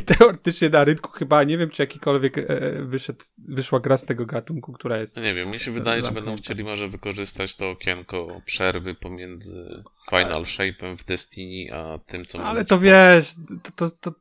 Teoretycznie 0.18 0.68
na 0.68 0.84
rynku 0.84 1.10
chyba 1.10 1.44
nie 1.44 1.58
wiem, 1.58 1.70
czy 1.70 1.82
jakikolwiek 1.82 2.38
e, 2.38 2.44
wyszedł, 2.82 3.24
wyszła 3.38 3.80
gra 3.80 3.96
z 3.98 4.04
tego 4.04 4.26
gatunku, 4.26 4.72
która 4.72 4.98
jest. 4.98 5.16
No 5.16 5.22
nie 5.22 5.34
wiem, 5.34 5.50
mi 5.50 5.58
się 5.58 5.70
wydaje, 5.70 6.00
że 6.00 6.06
Zamknięte. 6.06 6.30
będą 6.30 6.42
chcieli 6.42 6.64
może 6.64 6.88
wykorzystać 6.88 7.56
to 7.56 7.70
okienko 7.70 8.40
przerwy 8.44 8.94
pomiędzy 8.94 9.82
Final 10.10 10.42
Shape'em 10.42 10.96
w 10.96 11.04
Destiny, 11.04 11.74
a 11.74 11.98
tym, 11.98 12.24
co 12.24 12.44
Ale 12.44 12.64
to 12.64 12.78
wiesz, 12.78 13.34
to, 13.62 13.88
to, 13.88 13.96
to 14.00 14.20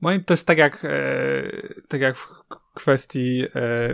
moim 0.00 0.24
to 0.24 0.32
jest 0.32 0.46
tak 0.46 0.58
jak, 0.58 0.84
e, 0.84 1.42
tak 1.88 2.00
jak 2.00 2.16
w 2.16 2.28
kwestii 2.74 3.42
e, 3.42 3.48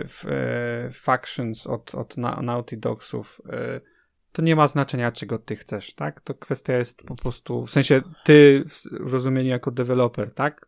w, 0.07 0.25
e, 0.25 0.91
factions 0.93 1.67
od, 1.67 1.95
od 1.95 2.17
Na- 2.17 2.41
Naughty 2.41 2.77
Dogsów. 2.77 3.41
E, 3.49 3.81
to 4.31 4.41
nie 4.41 4.55
ma 4.55 4.67
znaczenia, 4.67 5.11
czego 5.11 5.39
ty 5.39 5.55
chcesz, 5.55 5.93
tak? 5.93 6.21
To 6.21 6.33
kwestia 6.33 6.77
jest 6.77 7.03
po 7.03 7.15
prostu, 7.15 7.65
w 7.65 7.71
sensie 7.71 8.01
ty 8.23 8.63
w 8.99 9.13
rozumieniu 9.13 9.49
jako 9.49 9.71
deweloper, 9.71 10.33
tak? 10.33 10.67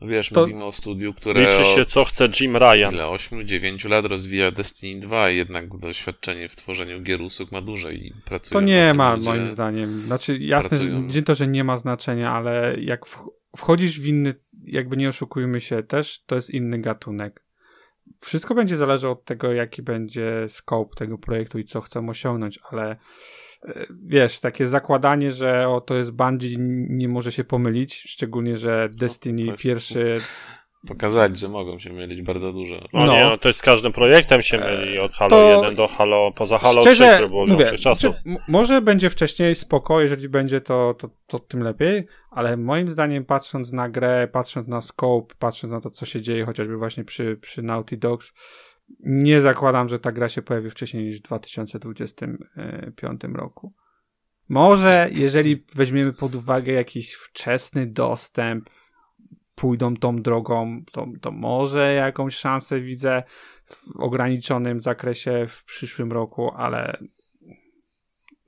No 0.00 0.06
wiesz, 0.06 0.28
to- 0.30 0.40
mówimy 0.40 0.64
o 0.64 0.72
studiu, 0.72 1.14
które 1.14 1.40
Liczy 1.40 1.64
się, 1.74 1.82
od 1.82 1.88
co 1.88 2.04
chce 2.04 2.28
Jim 2.40 2.56
Ryan. 2.56 2.94
ile, 2.94 3.04
8-9 3.04 3.88
lat 3.88 4.04
rozwija 4.06 4.50
Destiny 4.50 5.00
2 5.00 5.30
i 5.30 5.36
jednak 5.36 5.78
doświadczenie 5.78 6.48
w 6.48 6.56
tworzeniu 6.56 7.02
gier 7.02 7.22
usług 7.22 7.52
ma 7.52 7.62
duże 7.62 7.94
i 7.94 8.12
pracuje 8.24 8.52
To 8.52 8.60
nie 8.66 8.94
ma, 8.94 9.14
ludzie. 9.14 9.28
moim 9.30 9.48
zdaniem. 9.48 10.06
Znaczy, 10.06 10.38
jasne, 10.38 10.76
że 10.78 10.84
pracują. 10.84 11.02
nie 11.14 11.22
to, 11.22 11.34
że 11.34 11.46
nie 11.46 11.64
ma 11.64 11.76
znaczenia, 11.76 12.32
ale 12.32 12.76
jak 12.80 13.06
wch- 13.06 13.28
wchodzisz 13.56 14.00
w 14.00 14.06
inny, 14.06 14.34
jakby 14.64 14.96
nie 14.96 15.08
oszukujmy 15.08 15.60
się, 15.60 15.82
też 15.82 16.22
to 16.26 16.36
jest 16.36 16.50
inny 16.50 16.78
gatunek. 16.78 17.42
Wszystko 18.20 18.54
będzie 18.54 18.76
zależało 18.76 19.12
od 19.12 19.24
tego, 19.24 19.52
jaki 19.52 19.82
będzie 19.82 20.44
scope 20.48 20.94
tego 20.96 21.18
projektu 21.18 21.58
i 21.58 21.64
co 21.64 21.80
chcą 21.80 22.08
osiągnąć, 22.08 22.58
ale 22.70 22.96
e, 23.62 23.86
wiesz, 24.04 24.40
takie 24.40 24.66
zakładanie, 24.66 25.32
że 25.32 25.68
o, 25.68 25.80
to 25.80 25.94
jest 25.96 26.10
Bungie, 26.10 26.56
nie 26.88 27.08
może 27.08 27.32
się 27.32 27.44
pomylić, 27.44 27.94
szczególnie, 27.94 28.56
że 28.56 28.88
Destiny 28.96 29.46
coś- 29.46 29.62
pierwszy 29.62 30.20
Pokazać, 30.88 31.38
że 31.38 31.48
mogą 31.48 31.78
się 31.78 31.92
mylić 31.92 32.22
bardzo 32.22 32.52
dużo. 32.52 32.74
No, 32.92 33.04
No. 33.06 33.12
nie, 33.16 33.24
no 33.24 33.38
to 33.38 33.48
jest 33.48 33.58
z 33.60 33.62
każdym 33.62 33.92
projektem 33.92 34.42
się 34.42 34.58
myli, 34.58 34.98
od 34.98 35.12
Halo 35.12 35.30
to- 35.30 35.62
1 35.62 35.74
do 35.74 35.88
Halo, 35.88 36.32
poza 36.32 36.58
Halo 36.58 36.80
3, 36.80 36.94
Szczerze, 36.94 37.14
które 37.14 37.28
było 37.28 37.46
mówię, 37.46 37.78
czasów. 37.78 38.16
czy- 38.24 38.36
może 38.48 38.82
będzie 38.82 39.10
wcześniej 39.10 39.54
spoko, 39.56 40.00
jeżeli 40.00 40.28
będzie 40.28 40.60
to, 40.60 40.94
to, 40.94 41.10
to 41.26 41.38
tym 41.38 41.60
lepiej, 41.60 42.06
ale 42.30 42.56
moim 42.56 42.88
zdaniem 42.88 43.24
patrząc 43.24 43.72
na 43.72 43.88
grę, 43.88 44.28
patrząc 44.32 44.68
na 44.68 44.80
scope, 44.80 45.34
patrząc 45.38 45.72
na 45.72 45.80
to, 45.80 45.90
co 45.90 46.06
się 46.06 46.20
dzieje 46.20 46.44
chociażby 46.46 46.76
właśnie 46.76 47.04
przy, 47.04 47.36
przy 47.40 47.62
Naughty 47.62 47.96
Dogs, 47.96 48.32
nie 49.00 49.40
zakładam, 49.40 49.88
że 49.88 49.98
ta 49.98 50.12
gra 50.12 50.28
się 50.28 50.42
pojawi 50.42 50.70
wcześniej 50.70 51.04
niż 51.04 51.18
w 51.18 51.22
2025 51.22 53.20
roku. 53.34 53.72
Może, 54.48 55.08
jeżeli 55.12 55.64
weźmiemy 55.74 56.12
pod 56.12 56.34
uwagę 56.34 56.72
jakiś 56.72 57.12
wczesny 57.12 57.86
dostęp, 57.86 58.70
pójdą 59.56 59.96
tą 59.96 60.22
drogą, 60.22 60.82
to, 60.92 61.06
to 61.20 61.30
może 61.30 61.94
jakąś 61.94 62.34
szansę 62.36 62.80
widzę 62.80 63.22
w 63.66 64.00
ograniczonym 64.00 64.80
zakresie 64.80 65.46
w 65.48 65.64
przyszłym 65.64 66.12
roku, 66.12 66.50
ale 66.56 66.98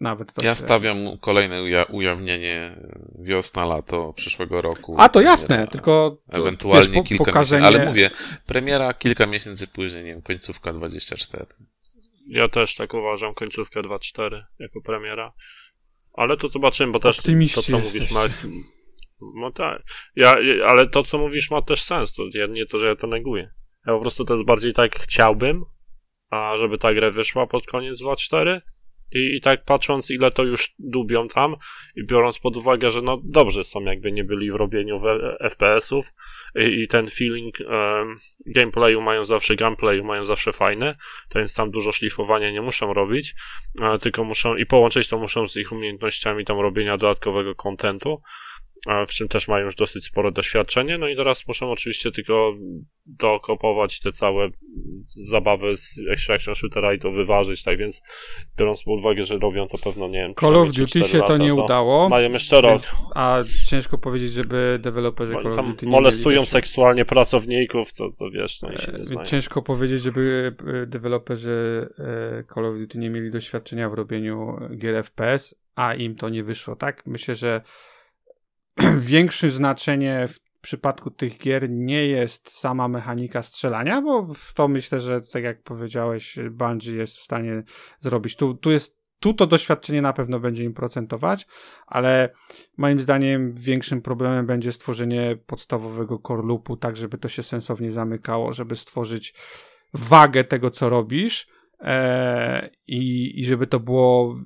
nawet 0.01 0.33
to 0.33 0.45
Ja 0.45 0.55
się... 0.55 0.61
stawiam 0.65 0.99
kolejne 1.21 1.57
uja- 1.63 1.91
ujawnienie 1.93 2.77
wiosna, 3.19 3.65
lato 3.67 4.13
przyszłego 4.13 4.61
roku. 4.63 4.95
A 4.99 5.09
to 5.09 5.21
jasne, 5.21 5.47
Premiera. 5.49 5.71
tylko 5.73 6.17
Ewentualnie 6.29 6.89
wiesz, 6.89 6.95
po- 6.97 7.03
kilka 7.05 7.25
pokażenie... 7.25 7.63
miesięcy, 7.63 7.79
ale 7.81 7.89
mówię, 7.89 8.11
premiera 8.47 8.95
kilka 8.95 9.27
miesięcy 9.27 9.67
później, 9.67 10.05
nie 10.05 10.11
wiem, 10.11 10.23
końcówka 10.23 10.73
24. 10.73 11.47
Ja 12.27 12.49
też 12.49 12.75
tak 12.75 12.95
uważam, 12.95 13.35
końcówkę 13.35 13.81
2.4 13.81 14.43
jako 14.59 14.81
premiera. 14.81 15.33
Ale 16.13 16.37
to 16.37 16.49
zobaczymy, 16.49 16.93
bo 16.93 17.01
też 17.01 17.19
Optymiści 17.19 17.55
to, 17.55 17.63
co 17.63 17.79
mówisz. 17.79 18.11
Max. 18.13 18.43
No 19.21 19.51
tak. 19.51 19.83
Ja, 20.17 20.37
ale 20.67 20.87
to, 20.87 21.03
co 21.03 21.19
mówisz, 21.19 21.51
ma 21.51 21.63
też 21.63 21.83
sens. 21.83 22.13
To 22.13 22.23
ja, 22.35 22.47
nie 22.47 22.67
to, 22.67 22.79
że 22.79 22.87
ja 22.87 22.97
to 22.97 23.07
neguję. 23.07 23.51
Ja 23.87 23.93
po 23.93 24.01
prostu 24.01 24.25
to 24.25 24.35
jest 24.35 24.47
bardziej 24.47 24.73
tak 24.73 24.95
chciałbym, 24.95 25.65
a 26.31 26.57
żeby 26.57 26.79
ta 26.79 26.95
gra 26.95 27.11
wyszła 27.11 27.47
pod 27.47 27.67
koniec 27.67 28.03
2.4. 28.03 28.61
I, 29.13 29.37
I 29.37 29.41
tak 29.41 29.65
patrząc, 29.65 30.11
ile 30.11 30.31
to 30.31 30.45
już 30.45 30.75
dubią 30.79 31.29
tam, 31.29 31.57
i 31.97 32.07
biorąc 32.07 32.39
pod 32.39 32.57
uwagę, 32.57 32.91
że 32.91 33.03
no 33.03 33.21
dobrze 33.25 33.65
są, 33.65 33.81
jakby 33.81 34.13
nie 34.13 34.25
byli 34.25 34.51
w 34.51 34.55
robieniu 34.55 35.01
FPS-ów, 35.41 36.13
i, 36.55 36.83
i 36.83 36.89
ten 36.89 37.11
feeling 37.11 37.61
em, 37.61 38.19
gameplayu 38.47 39.01
mają 39.01 39.25
zawsze, 39.25 39.57
gameplayu 39.57 40.05
mają 40.05 40.25
zawsze 40.25 40.53
fajny, 40.53 40.95
to 41.29 41.39
więc 41.39 41.55
tam 41.55 41.71
dużo 41.71 41.93
szlifowania 41.93 42.51
nie 42.51 42.61
muszą 42.61 42.95
robić, 42.95 43.35
e, 43.81 43.99
tylko 43.99 44.25
muszą 44.25 44.57
i 44.57 44.67
połączyć 44.67 45.09
to 45.09 45.19
muszą 45.19 45.49
z 45.49 45.57
ich 45.57 45.73
umiejętnościami 45.73 46.45
tam 46.45 46.61
robienia 46.61 46.97
dodatkowego 46.99 47.55
kontentu, 47.55 48.23
w 49.09 49.11
czym 49.11 49.29
też 49.29 49.49
mają 49.49 49.65
już 49.65 49.75
dosyć 49.75 50.05
spore 50.05 50.33
doświadczenie, 50.33 50.99
no 50.99 51.09
i 51.09 51.17
teraz 51.17 51.49
muszą 51.49 51.71
oczywiście 51.71 52.13
tylko 52.13 52.55
dokopować 53.07 54.01
te 54.01 54.13
całe 54.13 54.49
zabawy 55.05 55.77
z 55.77 55.99
Extraction 56.11 56.55
Shootera 56.55 56.95
i 56.95 56.99
to 56.99 57.11
wyważyć, 57.11 57.63
tak 57.63 57.79
więc 57.79 58.03
biorąc 58.59 58.83
pod 58.83 59.01
uwagę, 59.01 59.25
że 59.25 59.39
robią 59.39 59.69
to 59.69 59.79
pewno, 59.79 60.09
nie 60.09 60.19
wiem, 60.19 60.35
Call 60.41 60.57
of 60.57 60.71
Duty 60.71 61.01
3-4 61.01 61.07
się 61.07 61.19
to 61.19 61.33
lata, 61.33 61.37
nie 61.37 61.55
udało, 61.55 62.09
Mają 62.09 62.33
jeszcze 62.33 62.61
rok. 62.61 62.83
a 63.15 63.43
ciężko 63.67 63.99
powiedzieć, 63.99 64.33
żeby 64.33 64.79
deweloperzy 64.83 65.33
Call 65.33 65.61
of 65.61 65.67
Duty 65.67 65.87
nie 65.87 65.93
molestują 65.93 66.41
mieli... 66.41 66.51
seksualnie 66.51 67.05
pracowników, 67.05 67.93
to, 67.93 68.11
to 68.19 68.31
wiesz, 68.31 68.63
no 68.63 68.73
i 68.73 68.79
się 68.79 68.89
E, 68.93 68.99
nie 68.99 69.05
znają. 69.05 69.27
Ciężko 69.27 69.63
powiedzieć, 69.63 70.03
żeby 70.03 70.53
e, 70.83 70.87
deweloperzy 70.87 71.89
e, 71.99 72.55
Call 72.55 72.67
of 72.67 72.79
Duty 72.79 72.99
nie 72.99 73.11
mieli 73.11 73.31
doświadczenia 73.31 73.89
w 73.89 73.95
robieniu 73.95 74.57
gier 74.77 75.05
FPS, 75.05 75.55
a 75.75 75.95
im 75.95 76.17
to 76.17 76.29
nie 76.29 76.45
wyszło, 76.45 76.77
tak? 76.77 77.07
Myślę, 77.07 77.35
że 77.35 77.61
większym 79.01 79.51
znaczenie 79.51 80.29
w 80.29 80.61
przypadku 80.61 81.11
tych 81.11 81.39
gier 81.39 81.71
nie 81.71 82.07
jest 82.07 82.59
sama 82.59 82.89
mechanika 82.89 83.43
strzelania, 83.43 84.03
bo 84.03 84.35
w 84.35 84.53
to 84.55 84.69
myślę, 84.69 85.01
że 85.01 85.21
tak 85.21 85.45
jak 85.45 85.63
powiedziałeś, 85.63 86.39
Bungie 86.51 86.93
jest 86.93 87.17
w 87.17 87.23
stanie 87.23 87.63
zrobić. 88.01 88.37
Tu, 88.37 88.55
tu 88.55 88.71
jest 88.71 88.99
tu 89.21 89.35
to 89.35 89.47
doświadczenie 89.47 90.03
na 90.03 90.13
pewno 90.13 90.41
będzie 90.41 90.65
im 90.65 90.75
procentować, 90.75 91.47
ale 91.87 92.31
moim 92.77 93.01
zdaniem 93.01 93.55
większym 93.55 94.03
problemem 94.03 94.47
będzie 94.47 94.73
stworzenie 94.73 95.37
podstawowego 95.47 96.19
core 96.19 96.43
loopu, 96.47 96.77
tak 96.77 96.97
żeby 96.97 97.19
to 97.19 97.29
się 97.29 97.43
sensownie 97.43 97.93
zamykało, 97.93 98.53
żeby 98.53 98.77
stworzyć 98.77 99.35
wagę 99.95 100.45
tego, 100.45 100.71
co 100.71 100.89
robisz 100.89 101.47
e, 101.81 102.71
i, 102.87 103.33
i 103.41 103.45
żeby 103.47 103.67
to 103.67 103.81
było 103.81 104.37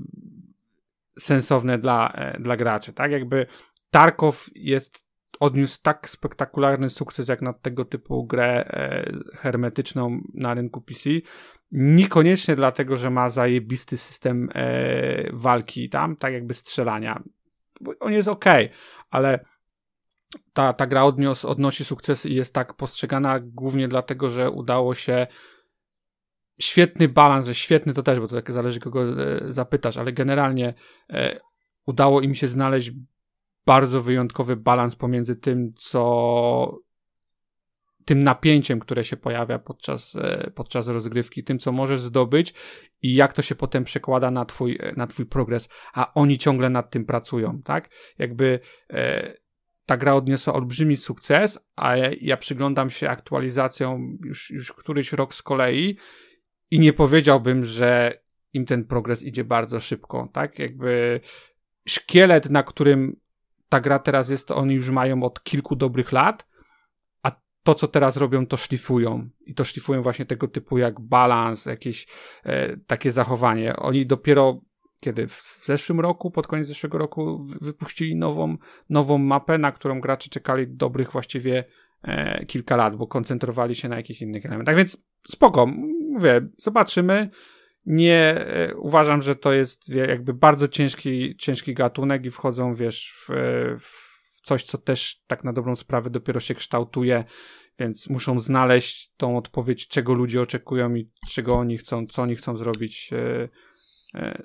sensowne 1.19 1.79
dla, 1.79 2.13
e, 2.13 2.41
dla 2.41 2.57
graczy, 2.57 2.93
tak? 2.93 3.13
Jakby 3.13 3.47
Tarkov 3.93 4.51
jest 4.55 5.07
odniósł 5.41 5.79
tak 5.83 6.11
spektakularny 6.11 6.91
sukces 6.91 7.29
jak 7.29 7.43
na 7.43 7.53
tego 7.53 7.85
typu 7.85 8.27
grę 8.27 8.65
e, 8.67 9.13
hermetyczną 9.37 10.21
na 10.35 10.55
rynku 10.55 10.81
PC. 10.81 11.11
Niekoniecznie 11.73 12.57
dlatego, 12.57 12.97
że 12.97 13.11
ma 13.11 13.31
zajebisty 13.31 13.97
system 13.97 14.49
e, 14.55 15.31
walki 15.33 15.89
tam, 15.89 16.17
tak 16.17 16.33
jakby 16.33 16.55
strzelania. 16.55 17.23
Bo 17.81 17.93
on 18.01 18.13
jest 18.13 18.29
ok, 18.29 18.45
ale 19.11 19.45
ta, 20.53 20.73
ta 20.73 20.87
gra 20.87 21.05
odnios, 21.05 21.45
odnosi 21.45 21.85
sukces 21.85 22.27
i 22.27 22.35
jest 22.35 22.55
tak 22.55 22.75
postrzegana 22.75 23.41
głównie 23.41 23.89
dlatego, 23.89 24.31
że 24.31 24.51
udało 24.51 24.95
się 24.95 25.27
świetny 26.61 27.09
balans, 27.09 27.47
że 27.47 27.55
świetny 27.55 27.95
to 27.95 28.03
też, 28.03 28.21
bo 28.21 28.29
to 28.29 28.37
tak 28.37 28.53
zależy 28.53 28.81
kogo 28.81 29.05
e, 29.05 29.53
zapytasz, 29.53 29.97
ale 29.97 30.13
generalnie 30.13 30.75
e, 31.11 31.41
udało 31.87 32.21
im 32.21 32.35
się 32.35 32.49
znaleźć 32.49 32.91
bardzo 33.67 34.03
wyjątkowy 34.03 34.57
balans 34.57 34.97
pomiędzy 34.97 35.37
tym, 35.37 35.73
co 35.77 36.83
tym 38.05 38.23
napięciem, 38.23 38.81
które 38.81 39.05
się 39.05 39.17
pojawia 39.17 39.59
podczas, 39.59 40.17
e, 40.17 40.51
podczas 40.55 40.89
rozgrywki, 40.89 41.45
tym, 41.45 41.59
co 41.59 41.73
możesz 41.73 42.01
zdobyć 42.01 42.55
i 43.03 43.15
jak 43.15 43.35
to 43.35 43.43
się 43.43 43.55
potem 43.55 43.85
przekłada 43.85 44.31
na 44.31 44.45
twój, 44.45 44.79
e, 44.81 44.93
na 44.97 45.07
twój 45.07 45.27
progres, 45.27 45.69
a 45.95 46.15
oni 46.15 46.39
ciągle 46.39 46.71
nad 46.71 46.91
tym 46.91 47.05
pracują, 47.05 47.63
tak? 47.63 47.91
Jakby 48.19 48.61
e, 48.91 49.35
ta 49.87 49.97
gra 49.97 50.15
odniosła 50.15 50.55
olbrzymi 50.55 50.97
sukces, 50.97 51.59
a 51.77 51.97
ja, 52.21 52.37
przyglądam 52.37 52.91
się 52.91 53.09
aktualizacjom 53.09 54.19
już, 54.25 54.51
już 54.51 54.73
któryś 54.73 55.13
rok 55.13 55.35
z 55.35 55.43
kolei 55.43 55.97
i 56.71 56.79
nie 56.79 56.93
powiedziałbym, 56.93 57.65
że 57.65 58.23
im 58.53 58.67
ten 58.67 58.85
progres 58.85 59.23
idzie 59.23 59.45
bardzo 59.45 59.81
szybko, 59.81 60.29
tak? 60.33 60.59
Jakby 60.59 61.21
szkielet, 61.89 62.51
na 62.51 62.63
którym 62.63 63.17
ta 63.73 63.81
gra 63.81 63.99
teraz 63.99 64.31
jest, 64.31 64.51
oni 64.51 64.75
już 64.75 64.91
mają 64.91 65.23
od 65.23 65.43
kilku 65.43 65.77
dobrych 65.77 66.13
lat, 66.13 66.47
a 67.23 67.33
to, 67.63 67.75
co 67.75 67.89
teraz 67.89 68.17
robią, 68.17 68.47
to 68.47 68.57
szlifują. 68.57 69.29
I 69.47 69.55
to 69.55 69.65
szlifują 69.65 70.03
właśnie 70.03 70.27
tego 70.27 70.49
typu 70.49 70.79
jak 70.79 71.01
balans, 71.01 71.67
jakieś 71.67 72.07
e, 72.45 72.77
takie 72.77 73.11
zachowanie. 73.11 73.77
Oni 73.77 74.07
dopiero 74.07 74.61
kiedy 75.01 75.29
w 75.29 75.63
zeszłym 75.65 76.01
roku, 76.01 76.31
pod 76.31 76.47
koniec 76.47 76.67
zeszłego 76.67 76.99
roku 76.99 77.45
wy- 77.45 77.59
wypuścili 77.61 78.17
nową, 78.17 78.57
nową 78.91 79.19
mapę, 79.19 79.59
na 79.59 79.73
którą 79.73 80.01
gracze 80.01 80.31
czekali 80.31 80.69
dobrych 80.69 81.13
właściwie 81.13 81.65
e, 82.03 82.47
kilka 82.47 82.77
lat, 82.77 82.97
bo 82.97 83.07
koncentrowali 83.07 83.75
się 83.75 83.89
na 83.89 83.97
jakichś 83.97 84.23
innych 84.23 84.47
elementach. 84.47 84.77
Więc 84.77 85.07
spoko, 85.29 85.67
mówię, 86.11 86.49
zobaczymy. 86.57 87.31
Nie 87.87 88.35
e, 88.37 88.75
uważam, 88.77 89.23
że 89.23 89.37
to 89.37 89.53
jest 89.53 89.89
jakby 89.89 90.35
bardzo 90.35 90.69
ciężki, 90.69 91.37
ciężki 91.37 91.75
gatunek 91.75 92.25
i 92.25 92.31
wchodzą, 92.31 92.75
wiesz, 92.75 93.15
w, 93.17 93.31
w 93.81 94.41
coś, 94.41 94.63
co 94.63 94.79
też 94.79 95.23
tak 95.27 95.45
na 95.45 95.53
dobrą 95.53 95.77
sprawę 95.77 96.11
dopiero 96.11 96.41
się 96.41 96.55
kształtuje, 96.55 97.25
więc 97.79 98.11
muszą 98.11 98.39
znaleźć 98.39 99.13
tą 99.17 99.37
odpowiedź, 99.37 99.89
czego 99.89 100.15
ludzie 100.15 100.41
oczekują 100.41 100.95
i 100.95 101.11
czego 101.31 101.59
oni 101.59 101.79
chcą, 101.79 102.07
co 102.07 102.23
oni 102.23 102.37
chcą 102.37 102.57
zrobić 102.57 103.11
e, 103.13 103.49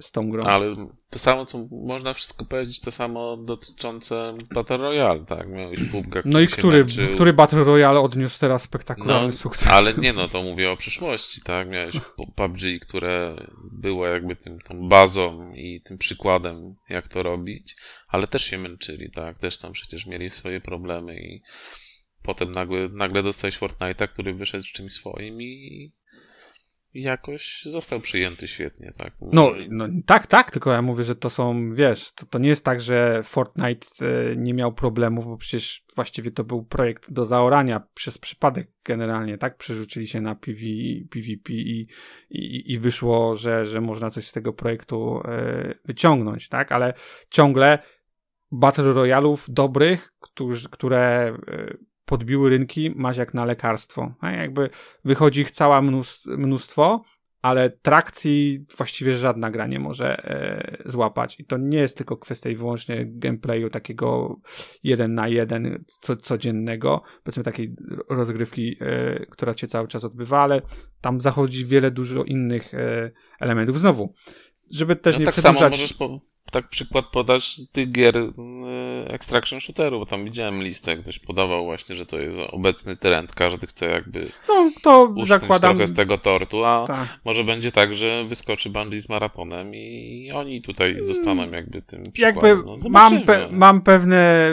z 0.01 0.11
tą 0.11 0.29
grą. 0.29 0.43
Ale 0.43 0.73
to 1.09 1.19
samo, 1.19 1.45
co 1.45 1.67
można 1.71 2.13
wszystko 2.13 2.45
powiedzieć, 2.45 2.79
to 2.79 2.91
samo 2.91 3.37
dotyczące 3.37 4.37
Battle 4.53 4.77
Royale, 4.77 5.25
tak? 5.25 5.49
Miałeś 5.49 5.79
PUBG, 5.91 6.15
No 6.25 6.39
i 6.39 6.47
który, 6.47 6.77
męczył. 6.79 7.15
który 7.15 7.33
Battle 7.33 7.63
Royale 7.63 7.99
odniósł 7.99 8.39
teraz 8.39 8.61
spektakularny 8.63 9.27
No, 9.27 9.33
sukces? 9.33 9.67
Ale 9.67 9.93
nie, 9.93 10.13
no 10.13 10.27
to 10.33 10.41
mówię 10.41 10.71
o 10.71 10.77
przyszłości, 10.77 11.41
tak? 11.41 11.69
Miałeś 11.69 11.95
pu- 11.95 12.31
PUBG, 12.35 12.61
które 12.81 13.35
było 13.71 14.07
jakby 14.07 14.35
tym, 14.35 14.59
tą 14.59 14.87
bazą 14.89 15.51
i 15.55 15.81
tym 15.81 15.97
przykładem, 15.97 16.75
jak 16.89 17.07
to 17.07 17.23
robić, 17.23 17.75
ale 18.07 18.27
też 18.27 18.43
się 18.43 18.57
męczyli, 18.57 19.11
tak? 19.11 19.39
Też 19.39 19.57
tam 19.57 19.71
przecież 19.71 20.05
mieli 20.05 20.31
swoje 20.31 20.61
problemy 20.61 21.15
i 21.19 21.41
potem 22.23 22.51
nagle, 22.51 22.89
nagle 22.89 23.23
dostałeś 23.23 23.59
Fortnite'a, 23.59 24.07
który 24.07 24.33
wyszedł 24.33 24.63
z 24.63 24.67
czymś 24.71 24.91
swoim 24.91 25.41
i 25.41 25.91
jakoś 27.01 27.63
został 27.65 27.99
przyjęty 27.99 28.47
świetnie, 28.47 28.91
tak? 28.97 29.13
No, 29.21 29.53
no 29.69 29.87
tak, 30.05 30.27
tak, 30.27 30.51
tylko 30.51 30.71
ja 30.71 30.81
mówię, 30.81 31.03
że 31.03 31.15
to 31.15 31.29
są, 31.29 31.69
wiesz, 31.73 32.11
to, 32.11 32.25
to 32.25 32.39
nie 32.39 32.49
jest 32.49 32.65
tak, 32.65 32.81
że 32.81 33.21
Fortnite 33.23 33.87
e, 34.01 34.35
nie 34.35 34.53
miał 34.53 34.73
problemów, 34.73 35.25
bo 35.25 35.37
przecież 35.37 35.83
właściwie 35.95 36.31
to 36.31 36.43
był 36.43 36.63
projekt 36.63 37.11
do 37.11 37.25
zaorania 37.25 37.87
przez 37.93 38.17
przypadek 38.17 38.71
generalnie, 38.85 39.37
tak? 39.37 39.57
Przerzucili 39.57 40.07
się 40.07 40.21
na 40.21 40.35
PV, 40.35 40.59
PvP 41.09 41.53
i, 41.53 41.87
i, 42.29 42.71
i 42.73 42.79
wyszło, 42.79 43.35
że, 43.35 43.65
że 43.65 43.81
można 43.81 44.09
coś 44.09 44.27
z 44.27 44.31
tego 44.31 44.53
projektu 44.53 45.21
e, 45.25 45.73
wyciągnąć, 45.85 46.49
tak? 46.49 46.71
Ale 46.71 46.93
ciągle 47.29 47.79
Battle 48.51 48.93
Royalów 48.93 49.45
dobrych, 49.49 50.13
którzy, 50.19 50.69
które 50.69 51.37
e, 51.47 51.77
podbiły 52.07 52.49
rynki, 52.49 52.91
masz 52.95 53.17
jak 53.17 53.33
na 53.33 53.45
lekarstwo. 53.45 54.13
A 54.19 54.31
jakby 54.31 54.69
wychodzi 55.05 55.41
ich 55.41 55.51
cała 55.51 55.81
mnóstwo, 56.25 57.03
ale 57.41 57.69
trakcji 57.69 58.65
właściwie 58.77 59.15
żadna 59.15 59.51
gra 59.51 59.67
nie 59.67 59.79
może 59.79 60.17
e, 60.17 60.77
złapać. 60.85 61.39
I 61.39 61.45
to 61.45 61.57
nie 61.57 61.77
jest 61.77 61.97
tylko 61.97 62.17
kwestia 62.17 62.49
i 62.49 62.55
wyłącznie 62.55 63.05
gameplayu 63.09 63.69
takiego 63.69 64.39
jeden 64.83 65.13
na 65.13 65.27
jeden 65.27 65.83
co, 65.87 66.15
codziennego, 66.15 67.01
powiedzmy 67.23 67.43
takiej 67.43 67.75
rozgrywki, 68.09 68.77
e, 68.79 69.25
która 69.25 69.57
się 69.57 69.67
cały 69.67 69.87
czas 69.87 70.03
odbywa, 70.03 70.39
ale 70.39 70.61
tam 71.01 71.21
zachodzi 71.21 71.65
wiele 71.65 71.91
dużo 71.91 72.23
innych 72.23 72.73
e, 72.73 73.11
elementów. 73.39 73.79
Znowu, 73.79 74.13
żeby 74.71 74.95
też 74.95 75.15
no 75.15 75.19
nie 75.19 75.25
tak 75.25 75.33
przedłużać... 75.33 75.59
samo 75.59 75.69
możesz 75.69 75.93
po, 75.93 76.19
tak 76.51 76.69
przykład 76.69 77.05
podać 77.05 77.61
tych 77.71 77.91
gier 77.91 78.17
y, 78.17 78.31
extraction 79.07 79.61
shooteru, 79.61 79.99
bo 79.99 80.05
tam 80.05 80.25
widziałem 80.25 80.63
listę, 80.63 80.97
ktoś 80.97 81.19
podawał 81.19 81.65
właśnie, 81.65 81.95
że 81.95 82.05
to 82.05 82.19
jest 82.19 82.39
obecny 82.39 82.97
trend, 82.97 83.35
każdy 83.35 83.67
chce 83.67 83.85
jakby 83.85 84.19
no, 84.47 84.69
to 84.83 85.13
zakładam... 85.23 85.71
trochę 85.71 85.87
z 85.87 85.95
tego 85.95 86.17
tortu, 86.17 86.65
a 86.65 86.87
Tak. 86.87 87.19
może 87.25 87.43
będzie 87.43 87.71
tak, 87.71 87.93
że 87.93 88.25
wyskoczy 88.25 88.69
Bungie 88.69 89.01
z 89.01 89.09
maratonem 89.09 89.75
i 89.75 90.31
oni 90.35 90.61
tutaj 90.61 90.95
zostaną 90.99 91.51
jakby 91.51 91.81
tym 91.81 91.99
jakby 91.99 92.11
przykładem. 92.11 92.63
No, 92.65 92.89
mam, 92.89 93.21
pe, 93.21 93.47
mam 93.51 93.81
pewne, 93.81 94.51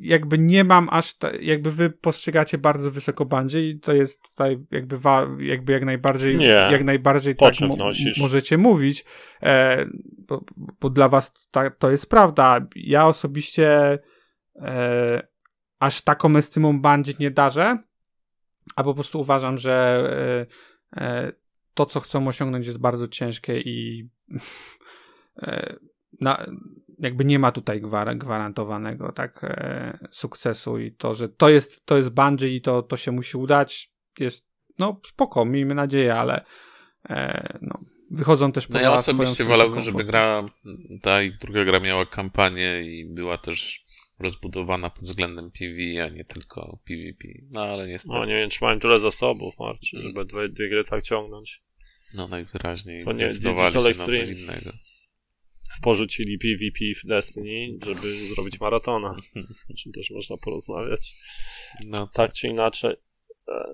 jakby 0.00 0.38
nie 0.38 0.64
mam 0.64 0.88
aż, 0.90 1.14
jakby 1.40 1.72
wy 1.72 1.90
postrzegacie 1.90 2.58
bardzo 2.58 2.90
wysoko 2.90 3.24
Bungie 3.24 3.70
i 3.70 3.80
to 3.80 3.92
jest 3.92 4.28
tutaj 4.30 4.58
jakby, 4.70 4.98
jakby 5.38 5.72
jak 5.72 5.84
najbardziej, 5.84 6.36
Nie. 6.36 6.46
jak 6.46 6.84
najbardziej 6.84 7.36
tak 7.36 7.54
możecie 8.20 8.58
mówić, 8.58 9.04
e, 9.42 9.86
bo, 10.28 10.44
bo 10.80 10.90
dla 10.90 11.08
was 11.08 11.32
ta, 11.50 11.70
to 11.70 11.90
jest 11.90 12.10
prawda. 12.10 12.66
Ja 12.76 13.06
osobiście 13.06 13.98
e, 14.56 15.26
aż 15.78 16.02
taką 16.02 16.36
estymą 16.36 16.80
Bungie 16.80 17.14
nie 17.20 17.30
darzę, 17.30 17.78
a 18.76 18.84
po 18.84 18.94
prostu 18.94 19.20
uważam, 19.20 19.58
że 19.58 20.46
e, 20.96 21.02
e, 21.02 21.32
to, 21.74 21.86
co 21.86 22.00
chcą 22.00 22.28
osiągnąć 22.28 22.66
jest 22.66 22.78
bardzo 22.78 23.08
ciężkie 23.08 23.60
i 23.60 24.08
e, 25.42 25.76
na, 26.20 26.46
jakby 26.98 27.24
nie 27.24 27.38
ma 27.38 27.52
tutaj 27.52 27.80
gwar 27.80 28.16
gwarantowanego 28.16 29.12
tak 29.12 29.44
e, 29.44 29.98
sukcesu 30.10 30.78
i 30.78 30.92
to, 30.92 31.14
że 31.14 31.28
to 31.28 31.48
jest, 31.48 31.86
to 31.86 31.96
jest 31.96 32.10
Bungie 32.10 32.48
i 32.48 32.60
to, 32.60 32.82
to 32.82 32.96
się 32.96 33.12
musi 33.12 33.36
udać 33.36 33.96
jest 34.18 34.46
no 34.78 35.00
spoko, 35.06 35.44
miejmy 35.44 35.74
nadzieję, 35.74 36.14
ale 36.14 36.44
e, 37.10 37.58
no, 37.62 37.80
wychodzą 38.10 38.52
też 38.52 38.68
No 38.68 38.72
poza 38.72 38.90
ja 38.90 38.98
swoją 38.98 39.16
osobiście 39.20 39.44
wolałbym, 39.44 39.82
żeby 39.82 40.04
gra, 40.04 40.46
ta 41.02 41.22
i 41.22 41.30
druga 41.32 41.64
gra 41.64 41.80
miała 41.80 42.06
kampanię 42.06 42.82
i 42.82 43.04
była 43.04 43.38
też 43.38 43.84
rozbudowana 44.18 44.90
pod 44.90 45.02
względem 45.04 45.50
PvE, 45.50 46.04
a 46.04 46.08
nie 46.08 46.24
tylko 46.24 46.78
PvP. 46.84 47.28
No 47.50 47.60
ale 47.62 47.88
niestety, 47.88 48.14
No 48.14 48.24
nie 48.24 48.34
wiem, 48.34 48.50
czy 48.50 48.64
mają 48.64 48.80
tyle 48.80 49.00
zasobów, 49.00 49.54
Marcin, 49.58 50.00
żeby 50.02 50.24
dwie, 50.24 50.48
dwie 50.48 50.68
gry 50.68 50.84
tak 50.84 51.02
ciągnąć. 51.02 51.62
no 52.14 52.28
najwyraźniej 52.28 53.04
To 53.04 53.12
nie, 53.12 53.32
zdecydowali 53.32 53.72
się 53.74 53.78
na 53.80 53.84
coś 53.84 53.96
Extreme. 53.98 54.32
innego. 54.32 54.70
Porzucili 55.82 56.38
PvP 56.38 56.78
w 57.04 57.06
Destiny, 57.08 57.78
żeby 57.86 58.14
zrobić 58.34 58.60
maratona. 58.60 59.16
O 59.70 59.74
czym 59.78 59.92
też 59.92 60.10
można 60.10 60.36
porozmawiać. 60.36 61.12
No 61.84 62.08
Tak 62.14 62.34
czy 62.34 62.48
inaczej. 62.48 62.96